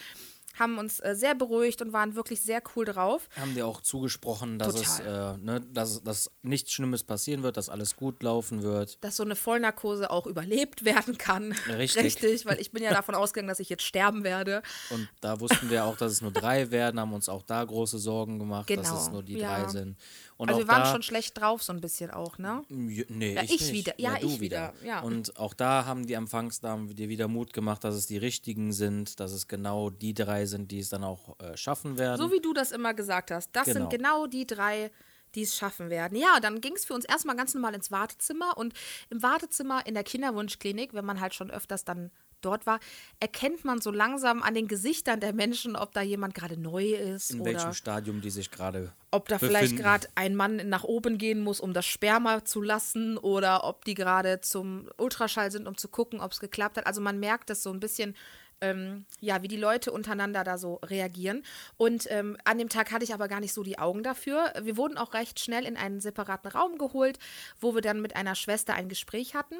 haben 0.59 0.77
uns 0.77 0.99
äh, 0.99 1.15
sehr 1.15 1.35
beruhigt 1.35 1.81
und 1.81 1.93
waren 1.93 2.15
wirklich 2.15 2.41
sehr 2.41 2.61
cool 2.75 2.85
drauf. 2.85 3.29
haben 3.39 3.53
dir 3.53 3.65
auch 3.67 3.81
zugesprochen, 3.81 4.59
dass 4.59 4.75
es, 4.75 4.99
äh, 4.99 5.37
ne, 5.37 5.61
dass, 5.71 6.03
dass 6.03 6.31
nichts 6.41 6.71
Schlimmes 6.71 7.03
passieren 7.03 7.43
wird, 7.43 7.57
dass 7.57 7.69
alles 7.69 7.95
gut 7.95 8.23
laufen 8.23 8.63
wird. 8.63 9.03
dass 9.03 9.15
so 9.15 9.23
eine 9.23 9.35
Vollnarkose 9.35 10.09
auch 10.09 10.27
überlebt 10.27 10.85
werden 10.85 11.17
kann. 11.17 11.53
Richtig. 11.67 12.03
Richtig, 12.07 12.45
weil 12.45 12.59
ich 12.59 12.71
bin 12.71 12.83
ja 12.83 12.91
davon 12.91 13.15
ausgegangen, 13.15 13.47
dass 13.49 13.59
ich 13.59 13.69
jetzt 13.69 13.83
sterben 13.83 14.23
werde. 14.23 14.61
Und 14.89 15.07
da 15.21 15.39
wussten 15.39 15.69
wir 15.69 15.85
auch, 15.85 15.97
dass 15.97 16.11
es 16.11 16.21
nur 16.21 16.31
drei 16.31 16.71
werden, 16.71 16.99
haben 16.99 17.13
uns 17.13 17.29
auch 17.29 17.43
da 17.43 17.63
große 17.63 17.97
Sorgen 17.99 18.39
gemacht, 18.39 18.69
dass 18.69 18.77
Genau, 18.77 18.97
es 19.01 19.09
nur 19.11 19.23
die 19.23 19.37
ja. 19.37 19.59
drei 19.59 19.69
sind. 19.69 19.97
Und 20.37 20.49
Also 20.49 20.61
wir 20.61 20.67
waren 20.67 20.85
schon 20.91 21.01
schlecht 21.01 21.37
drauf, 21.39 21.63
so 21.63 21.73
ein 21.73 21.81
bisschen 21.81 22.11
auch, 22.11 22.37
ne? 22.37 22.63
Nee, 22.69 23.33
Ja, 23.33 23.41
ich, 23.43 23.55
ich 23.55 23.61
nicht. 23.61 23.73
wieder. 23.73 23.93
Ja, 23.97 24.17
du 24.19 24.27
ich 24.27 24.39
wieder, 24.39 24.73
ja. 24.83 25.01
Und 25.01 25.35
auch 25.37 25.53
da 25.55 25.85
haben 25.85 26.05
die 26.05 26.13
Empfangsdamen 26.13 26.95
dir 26.95 27.09
wieder 27.09 27.27
Mut 27.27 27.53
gemacht, 27.53 27.83
dass 27.83 27.95
es 27.95 28.05
die 28.05 28.17
richtigen 28.17 28.71
sind, 28.71 29.19
dass 29.19 29.31
es 29.31 29.47
genau 29.47 29.89
die 29.89 30.13
drei 30.13 30.45
sind, 30.45 30.71
die 30.71 30.79
es 30.79 30.89
dann 30.89 31.03
auch 31.03 31.39
äh, 31.39 31.57
schaffen 31.57 31.97
werden. 31.97 32.17
So 32.21 32.31
wie 32.31 32.39
du 32.39 32.53
das 32.53 32.71
immer 32.71 32.93
gesagt 32.93 33.31
hast. 33.31 33.49
Das 33.53 33.65
Genau. 33.65 33.79
sind 33.79 33.89
genau 33.89 34.27
die 34.27 34.45
drei, 34.45 34.91
die 35.35 35.41
es 35.41 35.57
schaffen 35.57 35.89
werden. 35.89 36.17
Ja, 36.17 36.39
dann 36.39 36.61
ging 36.61 36.73
es 36.75 36.85
für 36.85 36.93
uns 36.93 37.05
erstmal 37.05 37.35
ganz 37.35 37.53
normal 37.55 37.73
ins 37.73 37.89
Wartezimmer. 37.91 38.57
Und 38.57 38.73
im 39.09 39.23
Wartezimmer 39.23 39.85
in 39.87 39.95
der 39.95 40.03
Kinderwunschklinik, 40.03 40.93
wenn 40.93 41.03
man 41.05 41.19
halt 41.19 41.33
schon 41.33 41.49
öfters 41.49 41.83
dann 41.83 42.11
dort 42.41 42.65
war, 42.65 42.79
erkennt 43.19 43.65
man 43.65 43.81
so 43.81 43.91
langsam 43.91 44.43
an 44.43 44.53
den 44.53 44.67
Gesichtern 44.67 45.19
der 45.19 45.33
Menschen, 45.33 45.75
ob 45.75 45.93
da 45.93 46.01
jemand 46.01 46.35
gerade 46.35 46.59
neu 46.59 46.93
ist 46.93 47.31
in 47.31 47.41
oder 47.41 47.51
welchem 47.51 47.73
Stadium 47.73 48.21
die 48.21 48.29
sich 48.29 48.51
gerade 48.51 48.91
ob 49.11 49.29
da 49.29 49.39
vielleicht 49.39 49.71
befinden. 49.71 49.83
gerade 49.83 50.07
ein 50.15 50.35
Mann 50.35 50.69
nach 50.69 50.83
oben 50.83 51.17
gehen 51.17 51.41
muss, 51.41 51.59
um 51.59 51.73
das 51.73 51.85
Sperma 51.85 52.43
zu 52.43 52.61
lassen 52.61 53.17
oder 53.17 53.63
ob 53.63 53.85
die 53.85 53.93
gerade 53.93 54.41
zum 54.41 54.89
Ultraschall 54.97 55.51
sind, 55.51 55.67
um 55.67 55.77
zu 55.77 55.87
gucken, 55.87 56.19
ob 56.19 56.31
es 56.31 56.39
geklappt 56.39 56.77
hat. 56.77 56.87
Also 56.87 57.01
man 57.01 57.19
merkt 57.19 57.49
das 57.49 57.63
so 57.63 57.71
ein 57.71 57.79
bisschen, 57.79 58.15
ähm, 58.61 59.05
ja, 59.19 59.41
wie 59.41 59.47
die 59.47 59.57
Leute 59.57 59.91
untereinander 59.91 60.43
da 60.43 60.57
so 60.57 60.75
reagieren. 60.83 61.43
Und 61.77 62.07
ähm, 62.09 62.37
an 62.43 62.57
dem 62.57 62.69
Tag 62.69 62.91
hatte 62.91 63.03
ich 63.03 63.13
aber 63.13 63.27
gar 63.27 63.39
nicht 63.39 63.53
so 63.53 63.63
die 63.63 63.79
Augen 63.79 64.03
dafür. 64.03 64.51
Wir 64.61 64.77
wurden 64.77 64.97
auch 64.97 65.13
recht 65.13 65.39
schnell 65.39 65.65
in 65.65 65.77
einen 65.77 65.99
separaten 65.99 66.51
Raum 66.51 66.77
geholt, 66.77 67.19
wo 67.59 67.75
wir 67.75 67.81
dann 67.81 68.01
mit 68.01 68.15
einer 68.15 68.35
Schwester 68.35 68.73
ein 68.73 68.89
Gespräch 68.89 69.35
hatten. 69.35 69.55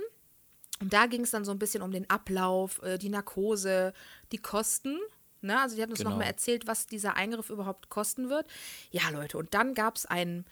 Und 0.80 0.94
da 0.94 1.08
ging 1.08 1.22
es 1.22 1.32
dann 1.32 1.46
so 1.46 1.52
ein 1.52 1.60
bisschen 1.60 1.82
um 1.82 1.92
den 1.92 2.10
Ablauf, 2.10 2.82
äh, 2.84 2.98
die 2.98 3.10
Narkose, 3.10 3.94
die 4.32 4.38
Kosten. 4.38 4.98
Ne? 5.42 5.60
Also 5.60 5.76
die 5.76 5.82
hat 5.82 5.90
uns 5.90 6.00
Genau. 6.00 6.12
noch 6.12 6.18
mal 6.18 6.26
erzählt, 6.26 6.68
was 6.68 6.88
dieser 6.88 7.16
Eingriff 7.16 7.50
überhaupt 7.50 7.90
kosten 7.90 8.30
wird. 8.30 8.48
Ja, 8.92 9.10
Leute, 9.10 9.38
und 9.38 9.54
dann 9.54 9.74
gab 9.74 9.96
es 9.96 10.06
ein, 10.06 10.46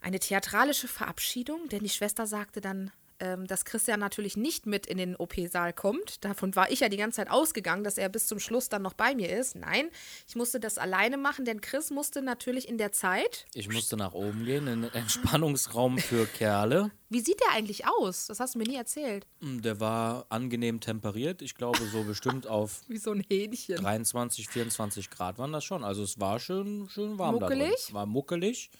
eine 0.00 0.18
theatralische 0.20 0.88
Verabschiedung, 0.88 1.68
denn 1.68 1.80
die 1.82 1.88
Schwester 1.88 2.26
sagte 2.26 2.60
dann, 2.60 2.90
ähm, 3.20 3.46
dass 3.46 3.64
Christian 3.64 4.00
natürlich 4.00 4.36
nicht 4.36 4.66
mit 4.66 4.86
in 4.86 4.98
den 4.98 5.16
OP-Saal 5.16 5.72
kommt. 5.72 6.24
Davon 6.24 6.54
war 6.56 6.70
ich 6.70 6.80
ja 6.80 6.88
die 6.88 6.96
ganze 6.96 7.16
Zeit 7.16 7.30
ausgegangen, 7.30 7.84
dass 7.84 7.98
er 7.98 8.08
bis 8.08 8.26
zum 8.26 8.38
Schluss 8.38 8.68
dann 8.68 8.82
noch 8.82 8.94
bei 8.94 9.14
mir 9.14 9.30
ist. 9.36 9.54
Nein, 9.56 9.88
ich 10.28 10.36
musste 10.36 10.60
das 10.60 10.78
alleine 10.78 11.16
machen, 11.16 11.44
denn 11.44 11.60
Chris 11.60 11.90
musste 11.90 12.22
natürlich 12.22 12.68
in 12.68 12.78
der 12.78 12.92
Zeit. 12.92 13.46
Ich 13.54 13.68
musste 13.68 13.96
nach 13.96 14.12
oben 14.14 14.44
gehen, 14.44 14.66
in 14.66 14.82
den 14.82 14.92
Entspannungsraum 14.94 15.98
für 15.98 16.26
Kerle. 16.26 16.90
Wie 17.08 17.20
sieht 17.20 17.40
der 17.40 17.52
eigentlich 17.52 17.86
aus? 17.86 18.26
Das 18.26 18.40
hast 18.40 18.54
du 18.54 18.58
mir 18.58 18.64
nie 18.66 18.76
erzählt. 18.76 19.26
Mm, 19.40 19.60
Der 19.60 19.78
war 19.78 20.26
angenehm 20.28 20.80
temperiert. 20.80 21.40
Ich 21.40 21.54
glaube, 21.54 21.78
so 21.86 22.02
bestimmt 22.02 22.46
auf 22.46 22.80
Wie 22.88 22.98
so 22.98 23.12
ein 23.12 23.24
Hähnchen. 23.28 23.76
23, 23.76 24.48
24 24.48 25.10
Grad 25.10 25.38
waren 25.38 25.52
das 25.52 25.64
schon. 25.64 25.84
Also 25.84 26.02
es 26.02 26.18
war 26.18 26.40
schön, 26.40 26.88
schön 26.90 27.18
warm 27.18 27.38
da 27.38 27.46
drin. 27.46 27.58
Muckelig? 27.58 27.92
War 27.94 28.06
muckelig. 28.06 28.70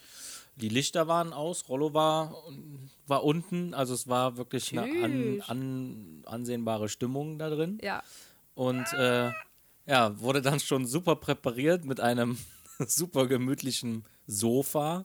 Die 0.56 0.70
Lichter 0.70 1.06
waren 1.06 1.32
aus, 1.34 1.68
Rollo 1.68 1.92
war, 1.92 2.34
war 3.06 3.24
unten. 3.24 3.74
Also 3.74 3.92
es 3.94 4.08
war 4.08 4.36
wirklich 4.38 4.72
eine 4.72 4.82
an, 5.04 5.12
Tschüss. 5.12 5.48
an, 5.48 6.22
ansehnbare 6.24 6.88
Stimmung 6.88 7.38
da 7.38 7.50
drin. 7.50 7.78
Ja. 7.82 8.02
Und 8.54 8.90
äh, 8.94 9.30
ja, 9.86 10.18
wurde 10.18 10.40
dann 10.42 10.60
schon 10.60 10.86
super 10.86 11.16
präpariert 11.16 11.84
mit 11.84 12.00
einem 12.00 12.38
super 12.86 13.26
gemütlichen 13.26 14.04
Sofa, 14.26 15.04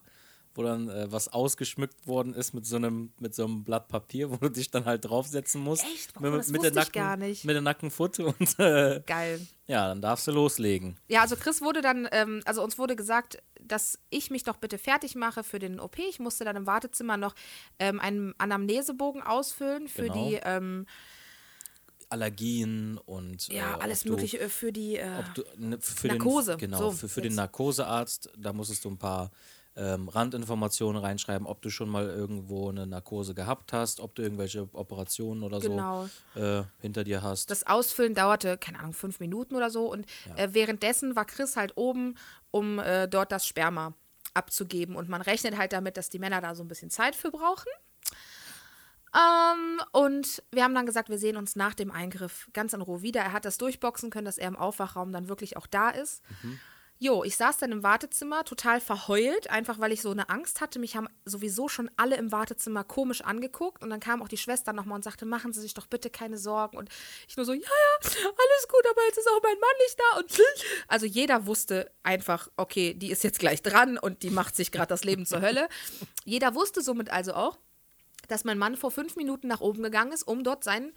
wo 0.54 0.62
dann 0.62 0.88
äh, 0.88 1.12
was 1.12 1.28
ausgeschmückt 1.28 2.06
worden 2.06 2.34
ist 2.34 2.54
mit 2.54 2.66
so 2.66 2.76
einem 2.76 3.12
mit 3.20 3.34
so 3.34 3.44
einem 3.44 3.62
Blatt 3.62 3.88
Papier, 3.88 4.30
wo 4.32 4.36
du 4.36 4.48
dich 4.50 4.70
dann 4.70 4.86
halt 4.86 5.04
draufsetzen 5.04 5.62
musst. 5.62 5.84
Echt? 5.84 6.14
Warum? 6.14 6.30
Mit, 6.30 6.40
Das 6.40 6.48
mit 6.50 6.62
der 6.62 6.82
ich 6.82 6.92
gar 6.92 7.16
nicht. 7.18 7.44
Mit 7.44 7.54
der 7.54 7.62
Nackenfoot 7.62 8.18
und 8.20 8.58
äh, 8.58 9.02
Geil. 9.06 9.46
ja, 9.66 9.88
dann 9.88 10.00
darfst 10.00 10.26
du 10.26 10.32
loslegen. 10.32 10.96
Ja, 11.08 11.20
also 11.20 11.36
Chris 11.36 11.60
wurde 11.60 11.82
dann, 11.82 12.08
ähm, 12.10 12.40
also 12.46 12.62
uns 12.64 12.78
wurde 12.78 12.96
gesagt, 12.96 13.36
dass 13.68 13.98
ich 14.10 14.30
mich 14.30 14.44
doch 14.44 14.56
bitte 14.56 14.78
fertig 14.78 15.14
mache 15.14 15.42
für 15.44 15.58
den 15.58 15.80
OP. 15.80 15.98
Ich 15.98 16.20
musste 16.20 16.44
dann 16.44 16.56
im 16.56 16.66
Wartezimmer 16.66 17.16
noch 17.16 17.34
ähm, 17.78 18.00
einen 18.00 18.34
Anamnesebogen 18.38 19.22
ausfüllen 19.22 19.88
für 19.88 20.02
Genau. 20.02 20.28
die, 20.28 20.34
ähm, 20.42 20.86
Allergien 22.08 22.98
und 22.98 23.48
ja, 23.48 23.74
äh, 23.76 23.80
alles 23.80 24.02
du- 24.02 24.10
Mögliche 24.10 24.38
äh, 24.40 24.48
für 24.48 24.70
die, 24.72 24.96
äh, 24.96 25.22
du, 25.34 25.42
ne, 25.56 25.78
für 25.80 26.08
Narkose, 26.08 26.52
Den, 26.52 26.58
genau, 26.58 26.78
so, 26.78 26.90
für, 26.92 27.08
für 27.08 27.22
den. 27.22 27.34
Narkosearzt, 27.34 28.30
da 28.36 28.52
musstest 28.52 28.84
du 28.84 28.90
ein 28.90 28.98
paar 28.98 29.30
ähm, 29.74 30.08
Randinformationen 30.10 31.00
reinschreiben, 31.02 31.46
ob 31.46 31.62
du 31.62 31.70
schon 31.70 31.88
mal 31.88 32.06
irgendwo 32.06 32.68
eine 32.68 32.86
Narkose 32.86 33.34
gehabt 33.34 33.72
hast, 33.72 34.00
ob 34.00 34.14
du 34.14 34.20
irgendwelche 34.20 34.68
Operationen 34.74 35.42
oder 35.42 35.60
Genau. 35.60 36.10
so 36.34 36.40
äh, 36.40 36.64
hinter 36.82 37.04
dir 37.04 37.22
hast. 37.22 37.50
das 37.50 37.66
Ausfüllen 37.66 38.14
dauerte, 38.14 38.58
keine 38.58 38.80
Ahnung, 38.80 38.92
fünf 38.92 39.18
Minuten 39.18 39.54
oder 39.56 39.70
so. 39.70 39.90
Und 39.90 40.04
äh, 40.36 40.48
währenddessen 40.52 41.16
war 41.16 41.24
Chris 41.24 41.56
halt 41.56 41.72
oben, 41.78 42.16
um 42.52 42.78
äh, 42.78 43.08
dort 43.08 43.32
das 43.32 43.44
Sperma 43.46 43.94
abzugeben. 44.34 44.94
Und 44.94 45.08
man 45.08 45.20
rechnet 45.20 45.58
halt 45.58 45.72
damit, 45.72 45.96
dass 45.96 46.08
die 46.08 46.20
Männer 46.20 46.40
da 46.40 46.54
so 46.54 46.62
ein 46.62 46.68
bisschen 46.68 46.90
Zeit 46.90 47.16
für 47.16 47.32
brauchen. 47.32 47.68
Ähm, 49.14 49.80
und 49.92 50.42
wir 50.52 50.64
haben 50.64 50.74
dann 50.74 50.86
gesagt, 50.86 51.10
wir 51.10 51.18
sehen 51.18 51.36
uns 51.36 51.54
nach 51.56 51.74
dem 51.74 51.90
Eingriff 51.90 52.48
ganz 52.52 52.72
in 52.72 52.80
Ruhe 52.80 53.02
wieder. 53.02 53.20
Er 53.20 53.32
hat 53.32 53.44
das 53.44 53.58
durchboxen 53.58 54.10
können, 54.10 54.24
dass 54.24 54.38
er 54.38 54.48
im 54.48 54.56
Aufwachraum 54.56 55.12
dann 55.12 55.28
wirklich 55.28 55.56
auch 55.56 55.66
da 55.66 55.90
ist. 55.90 56.22
Jo, 57.02 57.24
ich 57.24 57.36
saß 57.36 57.56
dann 57.56 57.72
im 57.72 57.82
Wartezimmer, 57.82 58.44
total 58.44 58.80
verheult, 58.80 59.50
einfach 59.50 59.80
weil 59.80 59.90
ich 59.90 60.02
so 60.02 60.12
eine 60.12 60.28
Angst 60.28 60.60
hatte. 60.60 60.78
Mich 60.78 60.94
haben 60.94 61.08
sowieso 61.24 61.66
schon 61.66 61.90
alle 61.96 62.14
im 62.14 62.30
Wartezimmer 62.30 62.84
komisch 62.84 63.22
angeguckt. 63.22 63.82
Und 63.82 63.90
dann 63.90 63.98
kam 63.98 64.22
auch 64.22 64.28
die 64.28 64.36
Schwester 64.36 64.72
nochmal 64.72 64.94
und 64.94 65.02
sagte, 65.02 65.26
machen 65.26 65.52
Sie 65.52 65.60
sich 65.60 65.74
doch 65.74 65.88
bitte 65.88 66.10
keine 66.10 66.38
Sorgen. 66.38 66.76
Und 66.76 66.90
ich 67.26 67.36
nur 67.36 67.44
so, 67.44 67.54
ja, 67.54 67.58
ja, 67.58 68.08
alles 68.08 68.68
gut, 68.68 68.86
aber 68.88 69.00
jetzt 69.08 69.18
ist 69.18 69.28
auch 69.28 69.42
mein 69.42 69.58
Mann 69.58 69.70
nicht 69.80 69.98
da. 69.98 70.18
Und 70.20 70.42
also 70.86 71.04
jeder 71.04 71.46
wusste 71.46 71.90
einfach, 72.04 72.48
okay, 72.56 72.94
die 72.94 73.10
ist 73.10 73.24
jetzt 73.24 73.40
gleich 73.40 73.62
dran 73.62 73.98
und 73.98 74.22
die 74.22 74.30
macht 74.30 74.54
sich 74.54 74.70
gerade 74.70 74.90
das 74.90 75.02
Leben 75.02 75.26
zur 75.26 75.40
Hölle. 75.40 75.68
Jeder 76.24 76.54
wusste 76.54 76.82
somit 76.82 77.10
also 77.10 77.34
auch, 77.34 77.58
dass 78.28 78.44
mein 78.44 78.58
Mann 78.58 78.76
vor 78.76 78.92
fünf 78.92 79.16
Minuten 79.16 79.48
nach 79.48 79.60
oben 79.60 79.82
gegangen 79.82 80.12
ist, 80.12 80.22
um 80.22 80.44
dort 80.44 80.62
sein 80.62 80.92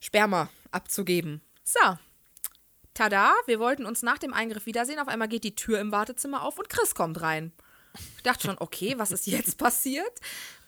Sperma 0.00 0.50
abzugeben. 0.72 1.40
So. 1.62 1.98
Tada, 2.94 3.32
wir 3.46 3.60
wollten 3.60 3.86
uns 3.86 4.02
nach 4.02 4.18
dem 4.18 4.34
Eingriff 4.34 4.66
wiedersehen. 4.66 4.98
Auf 4.98 5.08
einmal 5.08 5.28
geht 5.28 5.44
die 5.44 5.54
Tür 5.54 5.80
im 5.80 5.92
Wartezimmer 5.92 6.42
auf 6.42 6.58
und 6.58 6.68
Chris 6.68 6.94
kommt 6.94 7.20
rein. 7.20 7.52
Ich 8.16 8.22
dachte 8.22 8.46
schon, 8.46 8.56
okay, 8.58 8.94
was 8.98 9.10
ist 9.10 9.26
jetzt 9.26 9.58
passiert? 9.58 10.20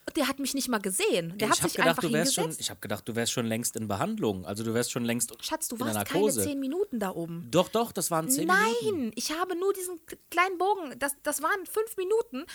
Und 0.05 0.17
der 0.17 0.27
hat 0.27 0.39
mich 0.39 0.53
nicht 0.53 0.67
mal 0.67 0.79
gesehen. 0.79 1.37
Der 1.37 1.47
hat 1.47 1.55
ich 1.55 1.61
habe 1.61 1.69
sich 1.69 1.77
gedacht, 1.77 1.89
einfach 1.89 2.03
du 2.03 2.11
wärst 2.11 2.35
schon, 2.35 2.55
ich 2.57 2.69
habe 2.69 2.81
gedacht, 2.81 3.07
du 3.07 3.15
wärst 3.15 3.31
schon 3.31 3.45
längst 3.45 3.77
in 3.77 3.87
Behandlung. 3.87 4.45
Also 4.45 4.63
du 4.63 4.73
wärst 4.73 4.91
schon 4.91 5.05
längst 5.05 5.33
Schatz, 5.41 5.69
du 5.69 5.77
in 5.77 5.81
warst 5.81 6.05
keine 6.05 6.29
zehn 6.31 6.59
Minuten 6.59 6.99
da 6.99 7.11
oben. 7.11 7.47
Doch, 7.51 7.69
doch, 7.69 7.93
das 7.93 8.11
waren 8.11 8.29
zehn 8.29 8.47
Minuten. 8.47 8.99
Nein, 8.99 9.11
ich 9.15 9.31
habe 9.31 9.55
nur 9.55 9.71
diesen 9.71 9.99
kleinen 10.29 10.57
Bogen. 10.57 10.99
Das, 10.99 11.15
das 11.23 11.41
waren 11.41 11.65
fünf 11.65 11.95
Minuten. 11.95 12.45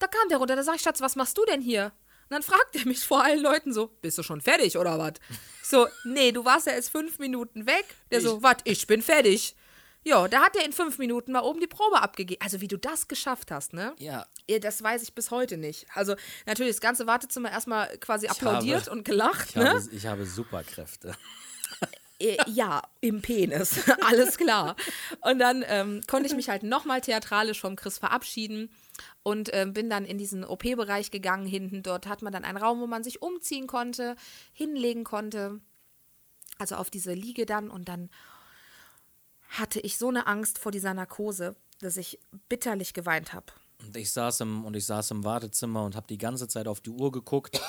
Da 0.00 0.08
kam 0.08 0.28
der 0.28 0.38
runter. 0.38 0.56
Da 0.56 0.64
sag 0.64 0.76
ich, 0.76 0.82
Schatz, 0.82 1.00
was 1.00 1.14
machst 1.14 1.38
du 1.38 1.44
denn 1.44 1.60
hier? 1.60 1.92
Und 2.28 2.32
dann 2.34 2.42
fragt 2.42 2.74
er 2.74 2.86
mich 2.86 3.00
vor 3.04 3.22
allen 3.22 3.40
Leuten 3.40 3.72
so, 3.72 3.86
bist 4.02 4.18
du 4.18 4.22
schon 4.22 4.40
fertig 4.40 4.76
oder 4.76 4.98
was? 4.98 5.12
So, 5.62 5.86
nee, 6.04 6.32
du 6.32 6.44
warst 6.44 6.66
ja 6.66 6.72
erst 6.72 6.90
fünf 6.90 7.18
Minuten 7.18 7.66
weg. 7.66 7.84
Der 8.10 8.20
so, 8.20 8.42
was, 8.42 8.56
ich 8.64 8.86
bin 8.86 9.00
fertig. 9.02 9.54
Ja, 10.02 10.28
da 10.28 10.40
hat 10.40 10.54
er 10.56 10.64
in 10.64 10.72
fünf 10.72 10.98
Minuten 10.98 11.32
mal 11.32 11.40
oben 11.42 11.58
die 11.60 11.66
Probe 11.66 12.00
abgegeben. 12.00 12.40
Also 12.42 12.60
wie 12.60 12.68
du 12.68 12.78
das 12.78 13.08
geschafft 13.08 13.50
hast, 13.50 13.72
ne? 13.72 13.92
Ja, 13.98 14.26
Das 14.60 14.80
weiß 14.82 15.02
ich 15.02 15.14
bis 15.14 15.30
heute 15.32 15.56
nicht. 15.56 15.86
Also 15.94 16.14
natürlich 16.46 16.74
das 16.74 16.80
ganze 16.80 17.06
Wartezimmer 17.08 17.50
erstmal 17.50 17.88
quasi 17.98 18.26
habe- 18.28 18.38
applaudiert 18.38 18.86
und 18.88 19.04
gelacht, 19.04 19.48
ich, 19.50 19.56
ne? 19.56 19.68
habe, 19.70 19.82
ich 19.92 20.06
habe 20.06 20.24
Superkräfte. 20.26 21.14
Äh, 22.18 22.36
ja, 22.46 22.82
im 23.00 23.20
Penis. 23.20 23.80
Alles 24.00 24.38
klar. 24.38 24.74
Und 25.22 25.38
dann 25.38 25.64
ähm, 25.68 26.00
konnte 26.06 26.26
ich 26.28 26.34
mich 26.34 26.48
halt 26.48 26.62
nochmal 26.62 27.00
theatralisch 27.00 27.60
vom 27.60 27.76
Chris 27.76 27.98
verabschieden 27.98 28.70
und 29.22 29.50
ähm, 29.52 29.72
bin 29.72 29.90
dann 29.90 30.04
in 30.04 30.18
diesen 30.18 30.44
OP-Bereich 30.44 31.10
gegangen. 31.10 31.46
Hinten 31.46 31.82
dort 31.82 32.06
hat 32.06 32.22
man 32.22 32.32
dann 32.32 32.44
einen 32.44 32.58
Raum, 32.58 32.80
wo 32.80 32.86
man 32.86 33.04
sich 33.04 33.22
umziehen 33.22 33.66
konnte, 33.66 34.16
hinlegen 34.52 35.04
konnte. 35.04 35.60
Also 36.58 36.76
auf 36.76 36.90
diese 36.90 37.12
Liege 37.12 37.46
dann. 37.46 37.70
Und 37.70 37.88
dann 37.88 38.10
hatte 39.48 39.80
ich 39.80 39.98
so 39.98 40.08
eine 40.08 40.26
Angst 40.26 40.58
vor 40.58 40.72
dieser 40.72 40.94
Narkose, 40.94 41.56
dass 41.80 41.96
ich 41.96 42.18
bitterlich 42.48 42.94
geweint 42.94 43.32
habe. 43.32 43.46
Und 43.84 43.96
ich 43.96 44.12
saß 44.12 44.40
im, 44.40 44.64
und 44.64 44.74
ich 44.74 44.86
saß 44.86 45.10
im 45.10 45.24
Wartezimmer 45.24 45.84
und 45.84 45.96
habe 45.96 46.06
die 46.06 46.18
ganze 46.18 46.48
Zeit 46.48 46.66
auf 46.66 46.80
die 46.80 46.90
Uhr 46.90 47.12
geguckt. 47.12 47.60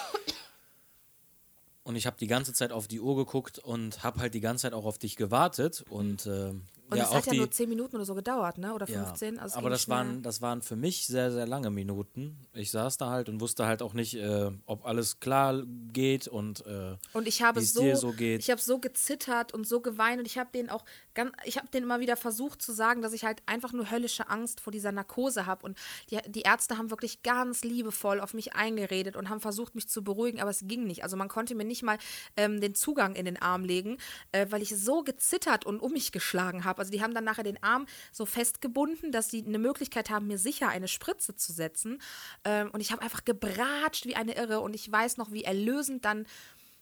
Und 1.84 1.96
ich 1.96 2.06
habe 2.06 2.18
die 2.20 2.28
ganze 2.28 2.52
Zeit 2.52 2.74
auf 2.74 2.90
die 2.90 3.00
Uhr 3.00 3.16
geguckt 3.16 3.60
und 3.60 4.04
habe 4.04 4.20
halt 4.20 4.34
die 4.34 4.42
ganze 4.42 4.64
Zeit 4.64 4.74
auch 4.74 4.84
auf 4.84 4.98
dich 4.98 5.16
gewartet. 5.16 5.86
Und, 5.90 6.26
äh, 6.26 6.54
Und 6.90 6.98
ja, 6.98 7.04
es 7.04 7.10
auch 7.10 7.16
hat 7.16 7.26
ja 7.26 7.34
die, 7.34 7.40
nur 7.40 7.52
10 7.52 7.68
Minuten 7.68 7.96
oder 7.98 8.06
so 8.06 8.16
gedauert, 8.16 8.58
ne? 8.58 8.74
Oder 8.74 8.90
ja, 8.90 9.06
15. 9.06 9.40
Also 9.40 9.54
es 9.54 9.58
aber 9.58 9.70
das 9.70 9.84
schnell. 9.84 9.98
waren, 9.98 10.24
das 10.24 10.42
waren 10.42 10.62
für 10.62 10.76
mich 10.76 11.06
sehr, 11.06 11.32
sehr 11.32 11.46
lange 11.46 11.70
Minuten. 11.70 12.38
Ich 12.54 12.72
saß 12.72 12.98
da 12.98 13.10
halt 13.10 13.28
und 13.28 13.42
wusste 13.42 13.66
halt 13.66 13.82
auch 13.82 13.94
nicht, 13.94 14.16
äh, 14.16 14.52
ob 14.66 14.86
alles 14.86 15.20
klar 15.20 15.64
geht 15.92 16.28
und 16.28 16.66
äh, 16.66 16.96
Und 17.14 17.28
ich 17.28 17.42
habe 17.42 17.62
so, 17.62 17.82
dir 17.82 17.98
so 17.98 18.12
geht. 18.14 18.40
ich 18.40 18.50
habe 18.50 18.62
so 18.62 18.80
gezittert 18.80 19.54
und 19.54 19.68
so 19.68 19.82
geweint 19.82 20.20
und 20.20 20.26
ich 20.26 20.38
habe 20.38 20.50
den 20.54 20.70
auch 20.70 20.86
ganz, 21.18 21.34
ich 21.44 21.58
habe 21.58 21.68
den 21.68 21.84
immer 21.84 22.00
wieder 22.00 22.16
versucht 22.16 22.62
zu 22.62 22.72
sagen, 22.72 23.02
dass 23.02 23.12
ich 23.12 23.26
halt 23.26 23.42
einfach 23.48 23.74
nur 23.74 23.92
höllische 23.92 24.30
Angst 24.30 24.62
vor 24.62 24.72
dieser 24.72 24.92
Narkose 24.92 25.46
habe 25.46 25.66
und 25.66 25.78
die, 26.12 26.20
die 26.28 26.44
Ärzte 26.44 26.78
haben 26.78 26.92
wirklich 26.92 27.24
ganz 27.24 27.64
liebevoll 27.64 28.22
auf 28.22 28.34
mich 28.34 28.54
eingeredet 28.54 29.18
und 29.18 29.28
haben 29.28 29.42
versucht, 29.42 29.76
mich 29.76 29.90
zu 29.90 30.04
beruhigen, 30.04 30.40
aber 30.40 30.52
es 30.52 30.62
ging 30.66 30.86
nicht. 30.86 31.04
Also 31.04 31.18
man 31.18 31.28
konnte 31.28 31.56
mir 31.56 31.66
nicht 31.66 31.84
mal 31.84 31.98
ähm, 32.38 32.62
den 32.62 32.76
Zugang 32.76 33.16
in 33.16 33.26
den 33.26 33.42
Arm 33.42 33.66
legen, 33.66 33.98
äh, 34.32 34.46
weil 34.50 34.62
ich 34.62 34.70
so 34.78 35.04
gezittert 35.04 35.66
und 35.66 35.82
um 35.82 35.92
mich 35.92 36.12
geschlagen 36.12 36.64
habe. 36.64 36.80
Also 36.80 36.92
die 36.92 37.02
haben 37.02 37.16
dann 37.16 37.24
nachher 37.24 37.44
den 37.44 37.62
Arm 37.64 37.88
so 38.12 38.26
festgebunden, 38.26 39.12
dass 39.12 39.30
sie 39.30 39.44
eine 39.44 39.60
Möglichkeit 39.60 40.12
haben, 40.12 40.28
mir 40.28 40.38
sicher 40.38 40.70
eine 40.70 40.88
Spritze 40.88 41.36
zu 41.36 41.52
setzen. 41.52 42.00
Ähm, 42.44 42.70
und 42.72 42.80
ich 42.80 42.92
habe 42.92 43.02
einfach 43.02 43.26
gebratscht 43.26 44.06
wie 44.06 44.16
eine 44.16 44.36
Irre 44.36 44.60
und 44.60 44.76
ich 44.76 44.92
weiß 44.92 45.18
noch, 45.18 45.32
wie 45.32 45.44
erlösend 45.44 46.06
dann 46.06 46.28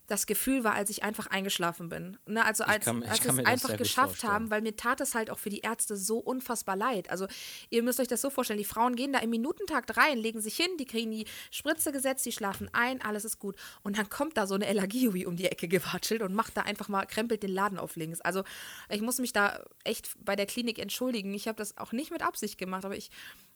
das 0.08 0.28
Gefühl 0.28 0.64
war, 0.64 0.74
als 0.74 0.90
ich 0.90 1.04
einfach 1.04 1.28
eingeschlafen 1.28 1.90
bin. 1.90 2.18
Ne, 2.28 2.46
also 2.46 2.64
als, 2.64 2.86
kann- 2.86 3.02
ich 3.02 3.10
als 3.10 3.24
wir 3.38 3.44
es 3.44 3.48
einfach 3.48 3.70
geschafft 3.78 4.24
haben, 4.24 4.50
weil 4.52 4.62
mir 4.62 4.76
tat 4.76 5.02
es 5.02 5.16
halt 5.16 5.30
auch 5.30 5.40
für 5.40 5.50
die 5.50 5.62
Ärzte 5.62 5.98
so 5.98 6.18
unfassbar 6.20 6.76
leid. 6.76 7.10
Also 7.10 7.28
ihr 7.70 7.82
müsst 7.82 8.00
euch 8.00 8.08
das 8.08 8.22
so 8.22 8.30
vorstellen, 8.30 8.60
die 8.60 8.66
Frauen 8.66 8.96
gehen 8.96 9.14
da 9.14 9.20
im 9.20 9.30
Minutentakt 9.32 9.98
rein, 9.98 10.18
legen 10.18 10.42
sich 10.42 10.56
hin, 10.56 10.70
die 10.80 10.86
kriegen 10.86 11.10
die 11.12 11.26
Spritze 11.52 11.92
gesetzt, 11.92 12.26
die 12.26 12.32
schlafen 12.32 12.70
ein, 12.74 13.02
alles 13.02 13.26
ist 13.26 13.40
gut. 13.40 13.56
Und 13.84 13.98
dann 13.98 14.10
kommt 14.10 14.38
da 14.38 14.46
so 14.48 14.56
eine 14.56 14.66
Ella 14.68 14.86
Giui 14.86 15.26
um 15.26 15.36
die 15.38 15.46
Ecke 15.46 15.68
gewatschelt 15.68 16.22
und 16.22 16.34
macht 16.36 16.56
da 16.56 16.62
einfach 16.62 16.88
mal, 16.88 17.06
krempelt 17.06 17.42
den 17.42 17.52
Laden 17.52 17.80
auf 17.80 17.96
links. 17.96 18.22
Also 18.22 18.44
ich 18.90 19.02
muss 19.02 19.18
mich 19.20 19.34
da 19.34 19.64
echt 19.84 20.10
bei 20.24 20.36
der 20.36 20.46
Klinik 20.46 20.78
entschuldigen. 20.80 21.34
Ich 21.34 21.48
habe 21.48 21.58
das 21.58 21.78
auch 21.78 21.92
nicht 21.92 22.12
mit 22.12 22.22
Absicht 22.22 22.58
gemacht, 22.58 22.86
aber 22.86 22.96
ich 22.96 23.10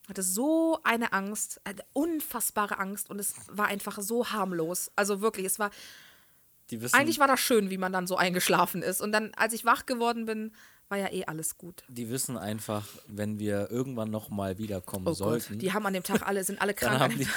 hatte 0.07 0.23
so 0.23 0.79
eine 0.83 1.13
Angst, 1.13 1.61
eine 1.65 1.83
unfassbare 1.93 2.79
Angst 2.79 3.09
und 3.11 3.19
es 3.19 3.35
war 3.51 3.67
einfach 3.67 3.99
so 4.01 4.31
harmlos. 4.31 4.91
Also 4.95 5.21
wirklich, 5.21 5.45
es 5.45 5.59
war 5.59 5.69
die 6.71 6.81
wissen, 6.81 6.95
eigentlich 6.95 7.19
war 7.19 7.27
das 7.27 7.39
schön, 7.39 7.69
wie 7.69 7.77
man 7.77 7.91
dann 7.93 8.07
so 8.07 8.15
eingeschlafen 8.17 8.81
ist. 8.81 9.01
Und 9.01 9.11
dann, 9.11 9.31
als 9.35 9.53
ich 9.53 9.65
wach 9.65 9.85
geworden 9.85 10.25
bin, 10.25 10.51
war 10.87 10.97
ja 10.97 11.11
eh 11.11 11.23
alles 11.25 11.55
gut. 11.55 11.83
die 11.87 12.09
wissen 12.09 12.35
einfach, 12.35 12.83
wenn 13.07 13.37
wir 13.37 13.69
irgendwann 13.69 14.09
noch 14.09 14.29
mal 14.31 14.57
wiederkommen 14.57 15.07
Oh 15.07 15.13
sollten, 15.13 15.53
Gott, 15.53 15.61
die 15.61 15.71
haben 15.71 15.85
an 15.85 15.93
dem 15.93 16.01
Tag 16.01 16.27
alle, 16.27 16.43
sind 16.43 16.59
alle 16.63 16.73
dann 16.79 16.97
krank. 16.97 16.99
haben 17.13 17.17
die 17.19 17.27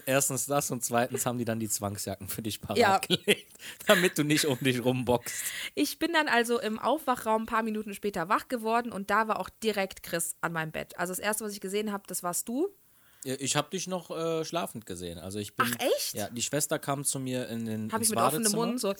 erstens 0.06 0.46
das 0.46 0.70
und 0.70 0.82
zweitens 0.82 1.26
haben 1.26 1.36
die 1.36 1.44
dann 1.44 1.60
die 1.60 1.68
Zwangsjacken 1.68 2.28
für 2.28 2.40
dich 2.40 2.62
parat 2.62 2.78
Ja. 2.78 2.98
gelegt, 3.00 3.52
damit 3.86 4.16
du 4.16 4.24
nicht 4.24 4.46
um 4.46 4.58
dich 4.60 4.82
rumboxst. 4.82 5.44
Ich 5.74 5.98
bin 5.98 6.14
dann 6.14 6.26
also 6.26 6.58
im 6.58 6.78
Aufwachraum 6.78 7.42
ein 7.42 7.46
paar 7.46 7.62
Minuten 7.62 7.92
später 7.92 8.30
wach 8.30 8.48
geworden 8.48 8.90
und 8.92 9.10
da 9.10 9.28
war 9.28 9.40
auch 9.40 9.50
direkt 9.62 10.02
Chris 10.02 10.34
an 10.40 10.54
meinem 10.54 10.72
Bett. 10.72 10.98
Also 10.98 11.10
das 11.10 11.18
erste, 11.18 11.44
was 11.44 11.52
ich 11.52 11.60
gesehen 11.60 11.92
habe, 11.92 12.04
das 12.06 12.22
warst 12.22 12.48
du. 12.48 12.70
Ich 13.24 13.54
habe 13.56 13.70
dich 13.70 13.86
noch 13.86 14.10
äh, 14.10 14.44
schlafend 14.44 14.84
gesehen. 14.86 15.18
Also 15.18 15.38
ich 15.38 15.54
bin, 15.54 15.66
Ach, 15.70 15.76
echt? 15.96 16.14
Ja, 16.14 16.28
die 16.28 16.42
Schwester 16.42 16.78
kam 16.78 17.04
zu 17.04 17.20
mir 17.20 17.48
in 17.48 17.64
den 17.66 17.92
Habe 17.92 18.02
ins 18.02 18.10
ich 18.10 18.14
mit 18.16 18.24
offenem. 18.24 18.52
Mund 18.52 18.80
so. 18.80 18.94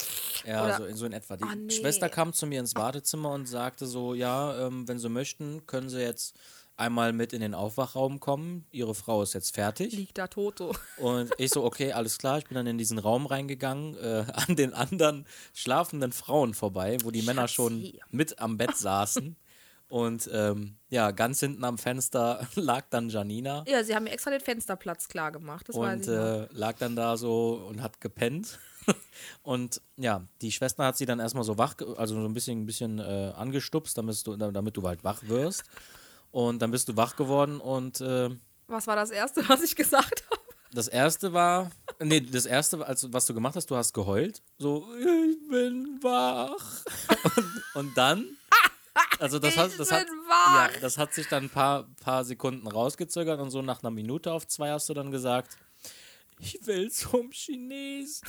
Ja, 0.46 0.64
Oder- 0.64 0.76
so, 0.78 0.85
in, 0.85 0.96
so 0.96 1.06
in 1.06 1.12
etwa. 1.12 1.37
Die 1.37 1.44
Ah, 1.44 1.54
nee. 1.56 1.72
Schwester 1.72 2.08
kam 2.08 2.32
zu 2.32 2.46
mir 2.46 2.61
ins 2.61 2.74
Badezimmer 2.74 3.30
und 3.32 3.46
sagte 3.46 3.87
so, 3.87 4.14
ja, 4.14 4.66
ähm, 4.66 4.87
wenn 4.87 4.98
Sie 4.98 5.08
möchten, 5.08 5.66
können 5.66 5.88
Sie 5.88 6.00
jetzt 6.00 6.37
einmal 6.76 7.12
mit 7.12 7.32
in 7.32 7.40
den 7.40 7.54
Aufwachraum 7.54 8.18
kommen. 8.20 8.64
Ihre 8.70 8.94
Frau 8.94 9.22
ist 9.22 9.35
jetzt 9.35 9.54
fertig. 9.54 9.92
Liegt 9.92 10.16
da 10.18 10.26
Toto. 10.28 10.72
Und 10.96 11.30
ich 11.38 11.50
so, 11.50 11.64
okay, 11.64 11.92
alles 11.92 12.18
klar. 12.18 12.38
Ich 12.38 12.44
bin 12.46 12.54
dann 12.54 12.66
in 12.66 12.78
diesen 12.78 12.98
Raum 12.98 13.26
reingegangen, 13.26 13.94
äh, 13.96 14.24
an 14.32 14.56
den 14.56 14.72
anderen 14.72 15.26
schlafenden 15.52 16.12
Frauen 16.12 16.54
vorbei, 16.54 16.96
wo 17.02 17.11
die 17.11 17.22
Männer 17.22 17.48
schon 17.48 17.80
Schatzi. 17.82 18.00
mit 18.11 18.38
am 18.38 18.56
Bett 18.56 18.76
saßen. 18.76 19.37
Und 19.92 20.31
ähm, 20.33 20.78
ja, 20.88 21.11
ganz 21.11 21.40
hinten 21.40 21.62
am 21.64 21.76
Fenster 21.76 22.48
lag 22.55 22.87
dann 22.88 23.11
Janina 23.11 23.62
Ja, 23.68 23.85
sie 23.85 23.94
haben 23.94 24.05
mir 24.05 24.12
extra 24.12 24.31
den 24.31 24.40
Fensterplatz 24.40 25.07
klar 25.07 25.31
gemacht. 25.33 25.68
Das 25.68 25.76
und 25.76 26.09
äh, 26.09 26.46
lag 26.50 26.78
dann 26.78 26.96
da 26.96 27.18
so 27.18 27.66
und 27.68 27.83
hat 27.83 28.00
gepennt. 28.00 28.59
und 29.42 29.83
ja, 29.98 30.26
die 30.40 30.50
Schwester 30.50 30.87
hat 30.87 30.96
sie 30.96 31.05
dann 31.05 31.20
erstmal 31.20 31.44
so 31.44 31.59
wach, 31.59 31.74
also 31.98 32.14
so 32.14 32.26
ein 32.26 32.33
bisschen, 32.33 32.62
ein 32.62 32.64
bisschen 32.64 33.00
äh, 33.00 33.35
angestupst, 33.37 33.98
damit 33.98 34.26
du, 34.26 34.35
damit 34.35 34.78
du 34.78 34.83
halt 34.88 35.05
wach 35.05 35.24
wirst. 35.24 35.64
Und 36.31 36.62
dann 36.62 36.70
bist 36.70 36.88
du 36.88 36.96
wach 36.96 37.14
geworden 37.14 37.61
und 37.61 38.00
äh, 38.00 38.31
Was 38.68 38.87
war 38.87 38.96
das 38.96 39.11
Erste, 39.11 39.46
was 39.50 39.62
ich 39.62 39.76
gesagt 39.76 40.24
habe? 40.31 40.40
das 40.74 40.88
erste 40.88 41.35
war, 41.35 41.70
nee, 42.00 42.22
das 42.22 42.46
erste, 42.46 42.87
als, 42.87 43.12
was 43.12 43.26
du 43.26 43.35
gemacht 43.35 43.57
hast, 43.57 43.70
du 43.70 43.76
hast 43.76 43.92
geheult. 43.92 44.40
So, 44.57 44.88
ich 44.98 45.48
bin 45.50 45.98
wach. 46.02 46.83
Und, 47.37 47.62
und 47.74 47.98
dann, 47.98 48.38
also 49.18 49.38
das 49.38 49.57
hat, 49.57 49.70
Ich 49.70 49.77
das 49.77 49.90
hat, 49.92 50.07
ja, 50.29 50.70
das 50.81 50.98
hat 50.98 51.14
sich 51.14 51.29
dann 51.29 51.44
ein 51.44 51.51
paar, 51.51 51.88
paar 52.03 52.25
Sekunden 52.25 52.66
rausgezögert 52.66 53.40
und 53.40 53.51
so 53.51 53.62
nach 53.62 53.83
einer 53.83 53.90
Minute 53.90 54.33
auf 54.33 54.46
zwei 54.46 54.70
hast 54.70 54.88
du 54.88 54.94
dann 54.94 55.11
gesagt, 55.11 55.57
ich 56.38 56.59
will 56.66 56.90
zum 56.90 57.31
Chinesen. 57.31 58.29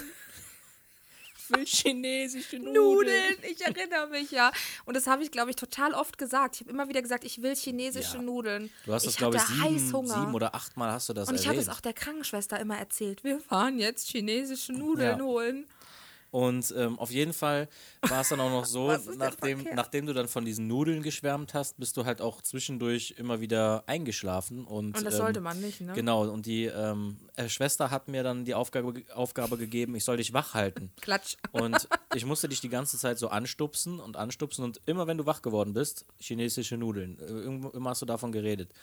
Ich 1.46 1.50
will 1.58 1.65
chinesische 1.65 2.56
Nudeln. 2.58 2.74
Nudeln, 2.74 3.36
ich 3.52 3.60
erinnere 3.62 4.08
mich 4.08 4.32
ja. 4.32 4.52
Und 4.86 4.96
das 4.96 5.08
habe 5.08 5.24
ich, 5.24 5.30
glaube 5.32 5.50
ich, 5.50 5.58
total 5.58 5.93
oft 5.93 6.17
gesagt. 6.17 6.56
Ich 6.56 6.62
habe 6.62 6.72
immer 6.72 6.88
wieder 6.88 7.02
gesagt, 7.02 7.26
ich 7.26 7.41
will 7.41 7.54
chinesische 7.54 8.15
Ja. 8.15 8.22
Nudeln. 8.22 8.69
Du 8.86 8.93
hast 8.93 9.06
das, 9.06 9.13
ich 9.13 9.17
glaube 9.17 9.36
ich, 9.36 9.41
hatte 9.41 9.54
sieben, 9.54 9.63
Heißhunger. 9.88 10.19
sieben 10.22 10.34
oder 10.36 10.56
achtmal 10.56 10.91
hast 10.91 11.10
du 11.10 11.13
das 11.13 11.28
Und 11.28 11.36
ich 11.36 11.48
habe 11.50 11.58
es 11.58 11.67
auch 11.67 11.82
der 11.82 11.91
Krankenschwester 11.93 12.60
immer 12.62 12.78
erzählt. 12.78 13.26
Wir 13.26 13.39
fahren 13.41 13.78
jetzt 13.78 14.08
chinesische 14.08 14.72
Nudeln 14.72 15.19
Ja. 15.19 15.24
holen. 15.26 15.67
Und 16.34 16.74
ähm, 16.76 16.98
auf 16.98 17.12
jeden 17.12 17.32
Fall 17.32 17.69
war 18.02 18.22
es 18.22 18.30
dann 18.30 18.39
auch 18.39 18.50
noch 18.50 18.65
so, 18.65 18.91
nachdem, 19.17 19.67
nachdem 19.76 20.08
du 20.08 20.13
dann 20.13 20.28
von 20.28 20.43
diesen 20.43 20.65
Nudeln 20.65 21.04
geschwärmt 21.04 21.54
hast, 21.54 21.78
bist 21.78 21.96
du 21.96 22.06
halt 22.06 22.22
auch 22.22 22.41
zwischendurch 22.41 23.13
immer 23.19 23.39
wieder 23.39 23.84
eingeschlafen. 23.86 24.65
Und, 24.65 24.98
Und 24.98 25.06
das 25.06 25.13
ähm, 25.13 25.19
sollte 25.19 25.41
man 25.41 25.62
nicht, 25.62 25.82
ne? 25.82 25.93
Genau, 25.93 26.28
und 26.28 26.48
die 26.48 26.65
ähm, 26.65 27.17
äh, 27.36 27.48
Schwester 27.50 27.91
hat 27.91 28.08
mir 28.08 28.24
dann 28.24 28.46
die 28.46 28.56
Aufgabe, 28.56 29.04
Aufgabe 29.13 29.60
gegeben, 29.60 29.93
ich 29.93 30.06
soll 30.06 30.17
dich 30.17 30.34
wach 30.34 30.56
halten. 30.56 30.91
Klatsch. 31.02 31.36
Und 31.52 31.88
ich 32.15 32.26
musste 32.26 32.50
dich 32.50 32.62
die 32.62 32.69
ganze 32.69 32.98
Zeit 32.98 33.19
so 33.19 33.28
anstupsen 33.28 34.00
und 34.00 34.17
anstupsen 34.17 34.65
und 34.65 34.82
immer 34.88 35.06
wenn 35.06 35.19
du 35.19 35.28
wach 35.28 35.43
geworden 35.43 35.74
bist, 35.74 36.04
chinesische 36.19 36.78
Nudeln. 36.78 37.19
Äh, 37.19 37.78
immer 37.78 37.91
hast 37.91 38.02
du 38.02 38.08
davon 38.08 38.32
geredet. 38.32 38.74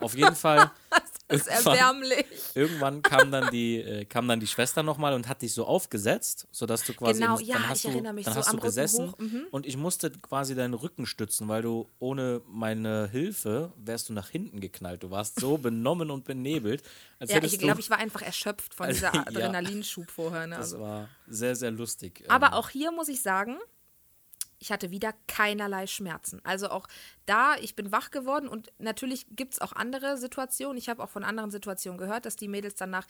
Auf 0.00 0.16
jeden 0.16 0.34
Fall. 0.34 0.72
Das 1.28 1.40
ist 1.42 1.48
erbärmlich. 1.66 2.24
Irgendwann 2.54 3.02
kam 3.02 3.32
dann 3.32 3.50
die, 3.50 3.78
äh, 3.80 4.04
kam 4.04 4.28
dann 4.28 4.38
die 4.38 4.46
Schwester 4.46 4.82
nochmal 4.82 5.12
und 5.14 5.26
hat 5.28 5.42
dich 5.42 5.52
so 5.54 5.64
aufgesetzt, 5.66 6.46
sodass 6.52 6.84
du 6.84 6.94
quasi, 6.94 7.20
Genau, 7.20 7.38
ja, 7.40 7.54
dann 7.54 7.68
hast 7.68 7.78
ich 7.78 7.82
du, 7.82 7.88
erinnere 7.88 8.12
mich, 8.12 8.24
dann 8.26 8.34
so 8.34 8.40
hast 8.40 8.52
du 8.52 8.58
gesessen 8.58 9.10
hoch, 9.12 9.18
mhm. 9.18 9.46
und 9.50 9.66
ich 9.66 9.76
musste 9.76 10.10
quasi 10.10 10.54
deinen 10.54 10.74
Rücken 10.74 11.04
stützen, 11.06 11.48
weil 11.48 11.62
du 11.62 11.88
ohne 11.98 12.42
meine 12.46 13.08
Hilfe 13.10 13.72
wärst 13.76 14.08
du 14.08 14.12
nach 14.12 14.28
hinten 14.28 14.60
geknallt. 14.60 15.02
Du 15.02 15.10
warst 15.10 15.40
so 15.40 15.58
benommen 15.58 16.10
und 16.10 16.24
benebelt, 16.24 16.82
Ja, 17.20 17.42
ich 17.42 17.58
glaube, 17.58 17.80
ich 17.80 17.90
war 17.90 17.98
einfach 17.98 18.22
erschöpft 18.22 18.74
von 18.74 18.88
dieser 18.90 19.12
Ja. 19.14 19.26
Adrenalinschub 19.26 20.10
vorher. 20.10 20.46
Ne? 20.46 20.56
das 20.56 20.72
Also. 20.74 20.80
war 20.84 21.08
sehr, 21.26 21.56
sehr 21.56 21.70
lustig. 21.72 22.22
Aber 22.28 22.48
Ähm, 22.48 22.52
auch 22.52 22.68
hier 22.68 22.92
muss 22.92 23.08
ich 23.08 23.20
sagen, 23.22 23.56
ich 24.58 24.72
hatte 24.72 24.90
wieder 24.90 25.14
keinerlei 25.26 25.86
Schmerzen. 25.86 26.40
Also 26.44 26.70
auch 26.70 26.86
da, 27.26 27.56
ich 27.56 27.74
bin 27.74 27.92
wach 27.92 28.10
geworden 28.10 28.48
und 28.48 28.72
natürlich 28.78 29.26
gibt 29.30 29.54
es 29.54 29.60
auch 29.60 29.72
andere 29.72 30.16
Situationen. 30.16 30.78
Ich 30.78 30.88
habe 30.88 31.02
auch 31.02 31.10
von 31.10 31.24
anderen 31.24 31.50
Situationen 31.50 31.98
gehört, 31.98 32.26
dass 32.26 32.36
die 32.36 32.48
Mädels 32.48 32.74
danach, 32.74 33.06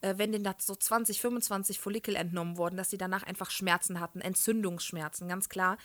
äh, 0.00 0.14
wenn 0.16 0.32
denen 0.32 0.44
da 0.44 0.54
so 0.58 0.74
20, 0.74 1.20
25 1.20 1.78
Follikel 1.78 2.16
entnommen 2.16 2.56
wurden, 2.56 2.76
dass 2.76 2.90
sie 2.90 2.98
danach 2.98 3.22
einfach 3.22 3.50
Schmerzen 3.50 4.00
hatten, 4.00 4.20
Entzündungsschmerzen, 4.20 5.28
ganz 5.28 5.48
klar. 5.48 5.78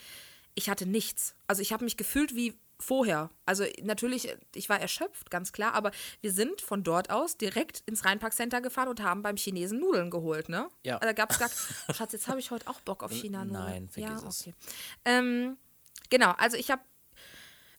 Ich 0.53 0.69
hatte 0.69 0.85
nichts. 0.85 1.35
Also 1.47 1.61
ich 1.61 1.73
habe 1.73 1.83
mich 1.83 1.97
gefühlt 1.97 2.35
wie 2.35 2.57
vorher. 2.79 3.29
Also 3.45 3.65
natürlich, 3.83 4.35
ich 4.53 4.69
war 4.69 4.79
erschöpft, 4.79 5.31
ganz 5.31 5.51
klar, 5.51 5.73
aber 5.73 5.91
wir 6.21 6.31
sind 6.31 6.61
von 6.61 6.83
dort 6.83 7.09
aus 7.09 7.37
direkt 7.37 7.83
ins 7.85 8.05
Rheinpark-Center 8.05 8.61
gefahren 8.61 8.89
und 8.89 9.01
haben 9.01 9.21
beim 9.21 9.37
Chinesen 9.37 9.79
Nudeln 9.79 10.09
geholt, 10.09 10.49
ne? 10.49 10.67
Ja. 10.83 10.99
Da 10.99 11.13
gab 11.13 11.31
es 11.31 11.39
gar 11.39 11.49
Schatz, 11.95 12.13
jetzt 12.13 12.27
habe 12.27 12.39
ich 12.39 12.51
heute 12.51 12.67
auch 12.67 12.81
Bock 12.81 13.03
auf 13.03 13.11
China-Nudeln. 13.11 13.65
nein, 13.65 13.89
vergiss 13.89 14.21
ja, 14.21 14.27
es. 14.27 14.41
okay. 14.41 14.53
Ähm, 15.05 15.57
genau, 16.09 16.31
also 16.37 16.57
ich 16.57 16.71
habe 16.71 16.81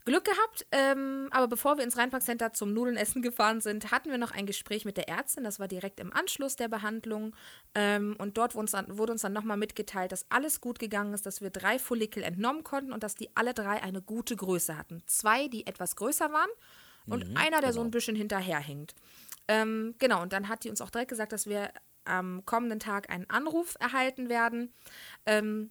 Glück 0.07 0.25
gehabt, 0.25 0.66
ähm, 0.73 1.29
aber 1.33 1.49
bevor 1.49 1.77
wir 1.77 1.85
ins 1.85 1.99
Rheinpark-Center 1.99 2.53
zum 2.53 2.73
Nudelnessen 2.73 3.23
gefahren 3.23 3.61
sind, 3.61 3.90
hatten 3.90 4.11
wir 4.11 4.19
noch 4.19 4.31
ein 4.31 4.47
Gespräch 4.47 4.85
mit 4.85 4.97
der 4.97 5.09
Ärztin. 5.09 5.45
Das 5.45 5.61
war 5.61 5.69
direkt 5.69 6.01
im 6.01 6.12
Anschluss 6.12 6.57
der 6.57 6.69
Behandlung. 6.69 7.37
Ähm, 7.75 8.16
und 8.19 8.38
dort 8.38 8.55
wurde 8.55 8.61
uns 8.61 8.71
dann, 8.71 8.97
wurde 8.97 9.12
uns 9.12 9.23
dann 9.23 9.33
nochmal 9.35 9.57
mitgeteilt, 9.57 10.12
dass 10.12 10.25
alles 10.31 10.61
gut 10.61 10.79
gegangen 10.79 11.12
ist, 11.12 11.27
dass 11.27 11.42
wir 11.42 11.51
drei 11.51 11.79
Follikel 11.79 12.23
entnommen 12.23 12.64
konnten 12.64 12.92
und 12.92 13.03
dass 13.03 13.16
die 13.16 13.37
alle 13.37 13.53
drei 13.53 13.83
eine 13.83 14.01
gute 14.01 14.37
Größe 14.37 14.79
hatten. 14.79 15.03
Zwei, 15.07 15.49
die 15.49 15.66
etwas 15.66 15.97
größer 15.97 16.33
waren 16.33 16.51
und 17.09 17.29
Mhm, 17.29 17.37
einer, 17.37 17.61
der 17.61 17.73
so 17.73 17.81
genau. 17.81 17.88
ein 17.88 17.90
bisschen 17.90 18.16
hinterherhinkt. 18.16 18.95
Ähm, 19.49 19.95
genau, 19.99 20.23
und 20.23 20.33
dann 20.33 20.49
hat 20.49 20.64
die 20.64 20.71
uns 20.71 20.81
auch 20.81 20.90
direkt 20.90 21.11
gesagt, 21.11 21.33
dass 21.33 21.47
wir 21.47 21.71
am 22.05 22.45
kommenden 22.47 22.79
Tag 22.79 23.11
einen 23.11 23.29
Anruf 23.29 23.75
erhalten 23.81 24.29
werden 24.29 24.73
ähm, 25.27 25.71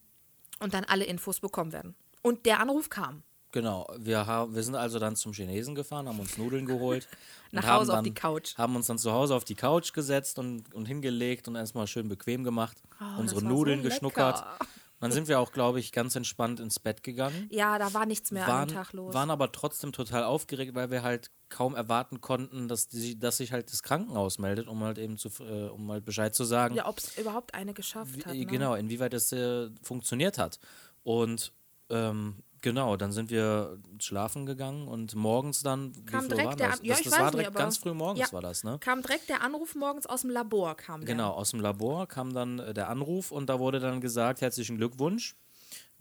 und 0.60 0.74
dann 0.74 0.84
alle 0.84 1.06
Infos 1.06 1.40
bekommen 1.40 1.72
werden. 1.72 1.96
Und 2.22 2.46
der 2.46 2.60
Anruf 2.60 2.90
kam. 2.90 3.24
Genau, 3.56 3.88
wir, 3.98 4.28
haben, 4.28 4.54
wir 4.54 4.64
sind 4.64 4.76
also 4.76 5.00
dann 5.00 5.16
zum 5.16 5.32
Chinesen 5.32 5.76
gefahren, 5.76 6.10
haben 6.10 6.20
uns 6.20 6.38
Nudeln 6.38 6.66
geholt. 6.66 7.08
und 7.54 7.54
Nach 7.54 7.64
haben 7.64 7.80
Hause 7.80 7.92
auf 7.94 7.98
dann, 8.00 8.04
die 8.04 8.14
Couch. 8.14 8.58
Haben 8.58 8.76
uns 8.76 8.88
dann 8.88 8.98
zu 8.98 9.14
Hause 9.14 9.34
auf 9.34 9.46
die 9.46 9.56
Couch 9.56 9.94
gesetzt 9.94 10.40
und, 10.40 10.74
und 10.74 10.88
hingelegt 10.88 11.48
und 11.48 11.56
erstmal 11.56 11.88
schön 11.88 12.10
bequem 12.10 12.44
gemacht. 12.44 12.84
Oh, 13.00 13.22
unsere 13.22 13.40
so 13.40 13.48
Nudeln 13.48 13.80
lecker. 13.80 13.90
geschnuckert. 13.90 14.44
Dann 15.00 15.12
sind 15.12 15.28
wir 15.30 15.40
auch, 15.40 15.52
glaube 15.52 15.80
ich, 15.80 15.92
ganz 15.92 16.16
entspannt 16.16 16.60
ins 16.60 16.80
Bett 16.80 17.04
gegangen. 17.04 17.48
Ja, 17.52 17.78
da 17.78 17.94
war 17.94 18.06
nichts 18.06 18.32
mehr 18.32 18.48
Waren, 18.48 18.70
dem 18.70 18.76
Tag 18.76 18.92
los. 18.94 19.14
waren 19.14 19.30
aber 19.30 19.52
trotzdem 19.52 19.92
total 19.92 20.24
aufgeregt, 20.24 20.74
weil 20.74 20.90
wir 20.90 21.04
halt 21.04 21.32
kaum 21.50 21.76
erwarten 21.76 22.22
konnten, 22.22 22.68
dass, 22.68 22.88
die, 22.88 23.20
dass 23.20 23.38
sich 23.38 23.52
halt 23.52 23.72
das 23.72 23.84
Krankenhaus 23.84 24.40
meldet, 24.40 24.68
um 24.68 24.84
halt 24.84 24.98
eben 24.98 25.18
zu, 25.18 25.30
äh, 25.44 25.68
um 25.70 25.92
halt 25.92 26.06
Bescheid 26.06 26.34
zu 26.34 26.44
sagen, 26.44 26.76
ja, 26.76 26.88
ob 26.88 26.98
es 26.98 27.18
überhaupt 27.18 27.54
eine 27.54 27.74
geschafft 27.74 28.26
hat. 28.26 28.34
wie, 28.34 28.40
Ne? 28.40 28.46
genau, 28.46 28.74
inwieweit 28.76 29.14
das 29.14 29.32
äh, 29.32 29.70
funktioniert 29.84 30.38
hat. 30.38 30.60
Und 31.04 31.52
ähm, 31.90 32.38
genau, 32.66 32.98
dann 32.98 33.12
sind 33.14 33.30
wir 33.30 33.78
schlafen 34.00 34.46
gegangen 34.46 34.88
und 34.90 35.16
morgens 35.16 35.62
dann, 35.62 35.94
Kam 36.06 36.28
direkt 36.28 36.48
war 36.50 36.56
der 36.58 36.68
das? 36.72 36.80
Ja, 36.84 36.90
das, 36.90 37.00
ich 37.00 37.04
das 37.06 37.14
weiß 37.14 37.20
war 37.20 37.26
nicht, 37.28 37.34
direkt 37.36 37.50
aber- 37.52 37.60
ganz 37.60 37.78
früh 37.78 37.94
morgens 37.94 38.20
Ja. 38.28 38.34
war 38.34 38.42
das, 38.42 38.64
ne? 38.66 38.78
Kam 38.82 39.02
direkt 39.02 39.30
der 39.30 39.42
Anruf 39.42 39.76
morgens 39.76 40.06
aus 40.06 40.22
dem 40.22 40.32
Labor, 40.32 40.76
kam 40.76 41.02
der. 41.06 41.08
Genau, 41.16 41.32
aus 41.32 41.52
dem 41.52 41.62
Labor 41.62 42.08
kam 42.08 42.34
dann 42.34 42.60
äh, 42.60 42.74
der 42.74 42.90
Anruf 42.90 43.32
und 43.32 43.48
da 43.48 43.60
wurde 43.60 43.80
dann 43.80 44.02
gesagt, 44.02 44.42
herzlichen 44.42 44.76
Glückwunsch. 44.78 45.36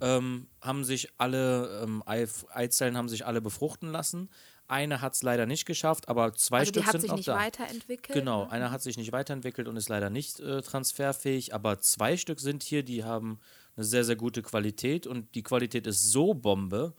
Ähm, 0.01 0.49
haben 0.61 0.83
sich 0.85 1.09
alle 1.19 1.83
ähm, 1.85 2.03
Ei 2.05 2.27
Eizellen 2.53 2.97
haben 2.97 3.09
sich 3.09 3.25
alle 3.27 3.41
befruchten 3.41 3.93
lassen. 3.93 4.29
Eine 4.67 5.01
hat 5.03 5.15
es 5.15 5.23
leider 5.23 5.47
nicht 5.47 5.67
geschafft, 5.67 6.09
aber 6.09 6.33
zwei 6.33 6.61
Also 6.61 6.71
Stück 6.71 6.83
die 6.83 6.87
hat 6.87 6.93
sind 6.93 7.01
sich 7.03 7.11
noch 7.11 7.17
nicht 7.17 7.29
da. 7.29 7.37
weiterentwickelt. 7.37 8.13
Genau, 8.19 8.45
ne? 8.47 8.51
einer 8.51 8.71
hat 8.73 8.83
sich 8.83 8.97
nicht 8.97 9.13
weiterentwickelt 9.13 9.69
und 9.69 9.77
ist 9.77 9.89
leider 9.91 10.11
nicht 10.11 10.41
äh, 10.41 10.63
transferfähig, 10.63 11.55
aber 11.55 11.79
zwei 11.81 12.17
Stück 12.17 12.41
sind 12.41 12.63
hier, 12.65 12.83
die 12.83 13.05
haben 13.05 13.39
eine 13.77 13.85
sehr, 13.85 14.05
sehr 14.05 14.17
gute 14.17 14.43
Qualität 14.43 15.07
und 15.07 15.35
die 15.35 15.43
Qualität 15.43 15.87
ist 15.87 16.13
so 16.13 16.35
Bombe, 16.35 16.95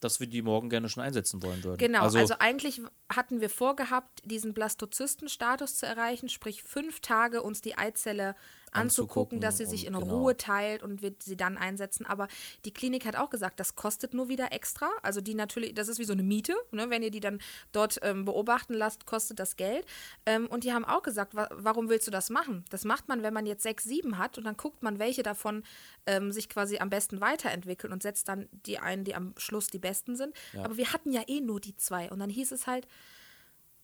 dass 0.00 0.20
wir 0.20 0.26
die 0.26 0.42
morgen 0.42 0.68
gerne 0.70 0.88
schon 0.88 1.02
einsetzen 1.02 1.42
wollen 1.42 1.64
würden. 1.64 1.78
Genau, 1.78 2.02
also, 2.02 2.18
also, 2.18 2.34
eigentlich 2.38 2.80
hatten 3.08 3.40
wir 3.40 3.50
vorgehabt, 3.50 4.22
diesen 4.24 4.54
Blastozystenstatus 4.54 5.76
zu 5.76 5.86
erreichen, 5.86 6.28
sprich 6.28 6.62
fünf 6.62 7.00
Tage 7.00 7.42
uns 7.42 7.60
die 7.60 7.76
Eizelle 7.76 8.36
anzugucken, 8.74 9.40
dass 9.40 9.58
sie 9.58 9.66
sich 9.66 9.86
in 9.86 9.94
genau. 9.94 10.18
Ruhe 10.18 10.36
teilt 10.36 10.82
und 10.82 11.02
wir 11.02 11.14
sie 11.22 11.36
dann 11.36 11.56
einsetzen. 11.56 12.06
Aber 12.06 12.28
die 12.64 12.72
Klinik 12.72 13.06
hat 13.06 13.16
auch 13.16 13.30
gesagt, 13.30 13.60
das 13.60 13.76
kostet 13.76 14.14
nur 14.14 14.28
wieder 14.28 14.52
extra. 14.52 14.88
Also 15.02 15.20
die 15.20 15.34
natürlich, 15.34 15.74
das 15.74 15.88
ist 15.88 15.98
wie 15.98 16.04
so 16.04 16.12
eine 16.12 16.22
Miete. 16.22 16.54
Ne? 16.70 16.90
Wenn 16.90 17.02
ihr 17.02 17.10
die 17.10 17.20
dann 17.20 17.40
dort 17.72 17.98
ähm, 18.02 18.24
beobachten 18.24 18.74
lasst, 18.74 19.06
kostet 19.06 19.38
das 19.38 19.56
Geld. 19.56 19.86
Ähm, 20.26 20.46
und 20.46 20.64
die 20.64 20.72
haben 20.72 20.84
auch 20.84 21.02
gesagt, 21.02 21.34
wa 21.34 21.48
warum 21.50 21.88
willst 21.88 22.06
du 22.06 22.10
das 22.10 22.30
machen? 22.30 22.64
Das 22.70 22.84
macht 22.84 23.08
man, 23.08 23.22
wenn 23.22 23.34
man 23.34 23.46
jetzt 23.46 23.62
sechs, 23.62 23.84
sieben 23.84 24.18
hat 24.18 24.38
und 24.38 24.44
dann 24.44 24.56
guckt 24.56 24.82
man, 24.82 24.98
welche 24.98 25.22
davon 25.22 25.62
ähm, 26.06 26.32
sich 26.32 26.48
quasi 26.48 26.78
am 26.78 26.90
besten 26.90 27.20
weiterentwickeln 27.20 27.92
und 27.92 28.02
setzt 28.02 28.28
dann 28.28 28.48
die 28.52 28.78
ein, 28.78 29.04
die 29.04 29.14
am 29.14 29.34
Schluss 29.36 29.68
die 29.68 29.78
besten 29.78 30.16
sind. 30.16 30.34
Aber 30.62 30.76
wir 30.76 30.92
hatten 30.92 31.12
ja 31.12 31.22
eh 31.26 31.40
nur 31.40 31.60
die 31.60 31.76
zwei. 31.76 32.10
Und 32.10 32.18
dann 32.20 32.30
hieß 32.30 32.52
es 32.52 32.66
halt, 32.66 32.86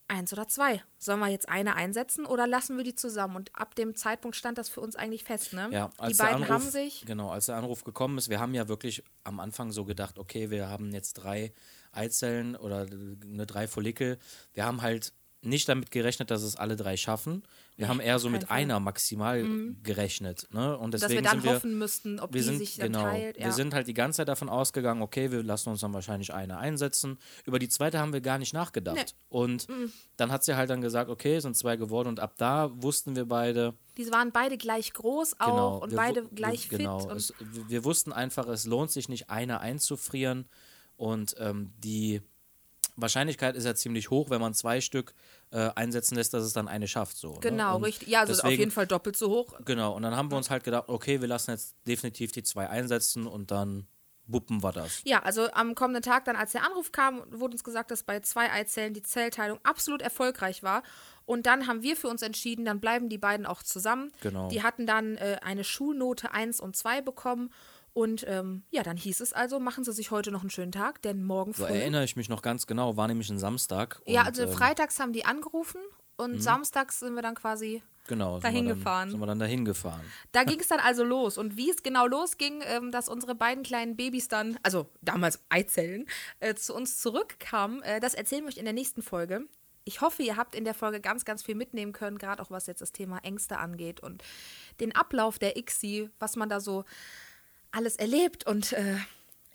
eins 0.08 0.32
oder 0.32 0.48
zwei. 0.48 0.82
Sollen 0.98 1.20
wir 1.20 1.28
jetzt 1.28 1.48
eine 1.48 1.76
einsetzen 1.76 2.26
oder 2.26 2.46
lassen 2.46 2.76
wir 2.76 2.84
die 2.84 2.94
zusammen? 2.94 3.36
Und 3.36 3.50
ab 3.54 3.74
dem 3.74 3.94
Zeitpunkt 3.94 4.36
stand 4.36 4.58
das 4.58 4.68
für 4.68 4.80
uns 4.80 4.96
eigentlich 4.96 5.24
fest, 5.24 5.52
ne? 5.52 5.68
ja, 5.72 5.90
als 5.98 6.16
die 6.16 6.22
beiden 6.22 6.36
Anruf, 6.36 6.50
haben 6.50 6.70
sich. 6.70 7.04
Genau, 7.06 7.30
als 7.30 7.46
der 7.46 7.56
Anruf 7.56 7.84
gekommen 7.84 8.18
ist, 8.18 8.28
wir 8.28 8.40
haben 8.40 8.54
ja 8.54 8.68
wirklich 8.68 9.02
am 9.24 9.40
Anfang 9.40 9.72
so 9.72 9.84
gedacht, 9.84 10.18
okay, 10.18 10.50
wir 10.50 10.68
haben 10.68 10.92
jetzt 10.92 11.14
drei 11.14 11.52
Eizellen 11.92 12.56
oder 12.56 12.86
eine 12.90 13.46
drei 13.46 13.68
Follikel. 13.68 14.18
Wir 14.52 14.64
haben 14.64 14.82
halt 14.82 15.12
nicht 15.44 15.68
damit 15.68 15.90
gerechnet, 15.90 16.30
dass 16.30 16.42
es 16.42 16.56
alle 16.56 16.76
drei 16.76 16.96
schaffen. 16.96 17.42
Wir 17.76 17.88
haben 17.88 17.98
eher 18.00 18.18
so 18.18 18.30
mit 18.30 18.44
Fall. 18.44 18.58
einer 18.58 18.78
maximal 18.78 19.44
gerechnet. 19.82 20.46
Ne? 20.52 20.78
Und 20.78 20.94
Dass 20.94 21.00
deswegen 21.00 21.24
wir 21.24 21.30
dann 21.30 21.40
sind 21.40 21.44
wir, 21.44 21.56
hoffen 21.56 21.78
müssten, 21.78 22.20
ob 22.20 22.32
wir 22.32 22.40
die 22.40 22.44
sind, 22.46 22.58
sich 22.58 22.78
genau, 22.78 23.02
teilt. 23.02 23.36
wir 23.36 23.46
Ja. 23.46 23.52
sind 23.52 23.74
halt 23.74 23.88
die 23.88 23.94
ganze 23.94 24.18
Zeit 24.18 24.28
davon 24.28 24.48
ausgegangen, 24.48 25.02
okay, 25.02 25.32
wir 25.32 25.42
lassen 25.42 25.70
uns 25.70 25.80
dann 25.80 25.92
wahrscheinlich 25.92 26.32
eine 26.32 26.58
einsetzen. 26.58 27.18
Über 27.44 27.58
die 27.58 27.68
zweite 27.68 27.98
haben 27.98 28.12
wir 28.12 28.20
gar 28.20 28.38
nicht 28.38 28.54
nachgedacht. 28.54 28.96
Nee. 28.96 29.02
Mhm. 29.02 29.08
Und 29.28 29.66
dann 30.16 30.30
hat 30.30 30.44
sie 30.44 30.56
halt 30.56 30.70
dann 30.70 30.80
gesagt, 30.80 31.10
okay, 31.10 31.36
es 31.36 31.42
sind 31.42 31.56
zwei 31.56 31.76
geworden. 31.76 32.08
Und 32.08 32.20
ab 32.20 32.34
da 32.38 32.70
wussten 32.82 33.16
wir 33.16 33.26
beide, 33.26 33.74
Die 33.96 34.08
waren 34.10 34.30
beide 34.32 34.56
gleich 34.56 34.92
groß 34.92 35.40
auch 35.40 35.46
genau, 35.46 35.78
und 35.78 35.90
wir 35.90 35.96
beide 35.96 36.24
gleich 36.28 36.70
wir, 36.70 36.78
fit. 36.78 36.86
Genau, 36.86 37.02
und 37.04 37.16
es, 37.16 37.34
wir 37.40 37.68
wir 37.68 37.84
wussten 37.84 38.12
einfach, 38.12 38.46
es 38.46 38.66
lohnt 38.66 38.92
sich 38.92 39.08
nicht, 39.08 39.30
eine 39.30 39.60
einzufrieren. 39.60 40.46
Und 40.96 41.34
ähm, 41.40 41.72
die 41.78 42.22
Wahrscheinlichkeit 42.96 43.56
ist 43.56 43.64
ja 43.64 43.74
ziemlich 43.74 44.10
hoch, 44.10 44.30
wenn 44.30 44.40
man 44.40 44.54
zwei 44.54 44.80
Stück 44.80 45.14
äh, 45.50 45.70
einsetzen 45.74 46.16
lässt, 46.16 46.34
dass 46.34 46.44
es 46.44 46.52
dann 46.52 46.68
eine 46.68 46.88
schafft. 46.88 47.16
So, 47.16 47.32
genau, 47.40 47.78
ne? 47.78 47.86
Richtig. 47.86 48.08
Ja, 48.08 48.20
also 48.20 48.32
auf 48.34 48.40
deswegen- 48.42 48.60
jeden 48.60 48.70
Fall 48.70 48.86
doppelt 48.86 49.16
so 49.16 49.28
hoch. 49.30 49.54
Genau, 49.64 49.94
und 49.94 50.02
dann 50.02 50.16
haben 50.16 50.30
wir 50.30 50.36
uns 50.36 50.50
halt 50.50 50.64
gedacht, 50.64 50.84
okay, 50.88 51.20
wir 51.20 51.28
lassen 51.28 51.50
jetzt 51.52 51.74
definitiv 51.86 52.32
die 52.32 52.42
zwei 52.42 52.68
einsetzen 52.68 53.26
und 53.26 53.50
dann 53.50 53.86
buppen 54.26 54.62
wir 54.62 54.72
das. 54.72 55.02
Ja, 55.04 55.22
also 55.22 55.50
am 55.52 55.74
kommenden 55.74 56.02
Tag, 56.02 56.24
dann 56.24 56.36
als 56.36 56.52
der 56.52 56.64
Anruf 56.64 56.92
kam, 56.92 57.22
wurde 57.30 57.52
uns 57.52 57.62
gesagt, 57.64 57.90
dass 57.90 58.02
bei 58.04 58.20
zwei 58.20 58.50
Eizellen 58.50 58.94
die 58.94 59.02
Zellteilung 59.02 59.58
absolut 59.64 60.00
erfolgreich 60.00 60.62
war. 60.62 60.82
Und 61.26 61.44
dann 61.46 61.66
haben 61.66 61.82
wir 61.82 61.94
für 61.96 62.08
uns 62.08 62.22
entschieden, 62.22 62.64
dann 62.64 62.80
bleiben 62.80 63.08
die 63.10 63.18
beiden 63.18 63.44
auch 63.44 63.62
zusammen. 63.62 64.12
Genau. 64.22 64.48
Die 64.48 64.62
hatten 64.62 64.86
dann 64.86 65.16
äh, 65.16 65.38
eine 65.42 65.62
Schulnote 65.64 66.32
1 66.32 66.60
und 66.60 66.74
2 66.74 67.02
bekommen. 67.02 67.50
Und 67.94 68.24
ähm, 68.28 68.64
ja, 68.70 68.82
dann 68.82 68.96
hieß 68.96 69.20
es 69.20 69.32
also, 69.32 69.60
machen 69.60 69.84
Sie 69.84 69.92
sich 69.92 70.10
heute 70.10 70.30
noch 70.32 70.40
einen 70.42 70.50
schönen 70.50 70.72
Tag, 70.72 71.00
denn 71.02 71.22
morgen 71.24 71.52
So 71.52 71.64
früh. 71.64 71.72
erinnere 71.72 72.04
ich 72.04 72.16
mich 72.16 72.28
noch 72.28 72.42
ganz 72.42 72.66
genau, 72.66 72.96
war 72.96 73.06
nämlich 73.08 73.30
ein 73.30 73.38
Samstag. 73.38 74.02
ja, 74.06 74.20
und, 74.22 74.26
also 74.26 74.42
ähm, 74.42 74.48
Mhm. 74.50 74.52
freitags 74.52 74.98
haben 75.00 75.12
die 75.12 75.24
angerufen 75.24 75.80
und 76.16 76.42
samstags 76.42 76.98
sind 77.00 77.14
wir 77.14 77.22
dann 77.22 77.34
quasi 77.36 77.82
genau, 78.08 78.34
sind 78.34 78.44
dahin 78.44 78.64
wir 78.66 78.70
dann, 78.70 78.78
gefahren. 78.78 79.10
Sind 79.10 79.20
wir 79.20 79.26
dann 79.26 79.38
dahin 79.38 79.64
gefahren. 79.64 80.00
Da 80.32 80.42
ging 80.44 80.58
es 80.60 80.66
dann 80.68 80.80
also 80.80 81.04
los. 81.04 81.38
Und 81.38 81.56
wie 81.56 81.70
es 81.70 81.82
genau 81.84 82.06
losging, 82.08 82.62
ähm, 82.66 82.90
dass 82.92 83.08
unsere 83.08 83.34
beiden 83.36 83.62
kleinen 83.62 83.94
Babys 83.96 84.26
dann, 84.28 84.58
also 84.64 84.90
damals 85.00 85.44
Eizellen, 85.48 86.06
äh, 86.40 86.54
zu 86.56 86.74
uns 86.74 86.98
zurückkamen, 86.98 87.80
äh, 87.82 88.00
das 88.00 88.14
erzählen 88.14 88.42
wir 88.42 88.48
euch 88.48 88.58
in 88.58 88.64
der 88.64 88.74
nächsten 88.74 89.02
Folge. 89.02 89.46
Ich 89.84 90.00
hoffe, 90.00 90.22
ihr 90.22 90.36
habt 90.36 90.54
in 90.56 90.64
der 90.64 90.74
Folge 90.74 91.00
ganz, 91.00 91.24
ganz 91.24 91.42
viel 91.42 91.54
mitnehmen 91.54 91.92
können, 91.92 92.16
gerade 92.18 92.42
auch 92.42 92.50
was 92.50 92.66
jetzt 92.66 92.80
das 92.80 92.90
Thema 92.92 93.18
Ängste 93.18 93.58
angeht 93.58 94.00
und 94.00 94.22
den 94.80 94.96
Ablauf 94.96 95.38
der 95.38 95.56
ICSI, 95.58 96.10
was 96.18 96.36
man 96.36 96.48
da 96.48 96.58
so 96.58 96.84
alles 97.74 97.96
erlebt. 97.96 98.46
Und 98.46 98.72
äh, 98.72 98.96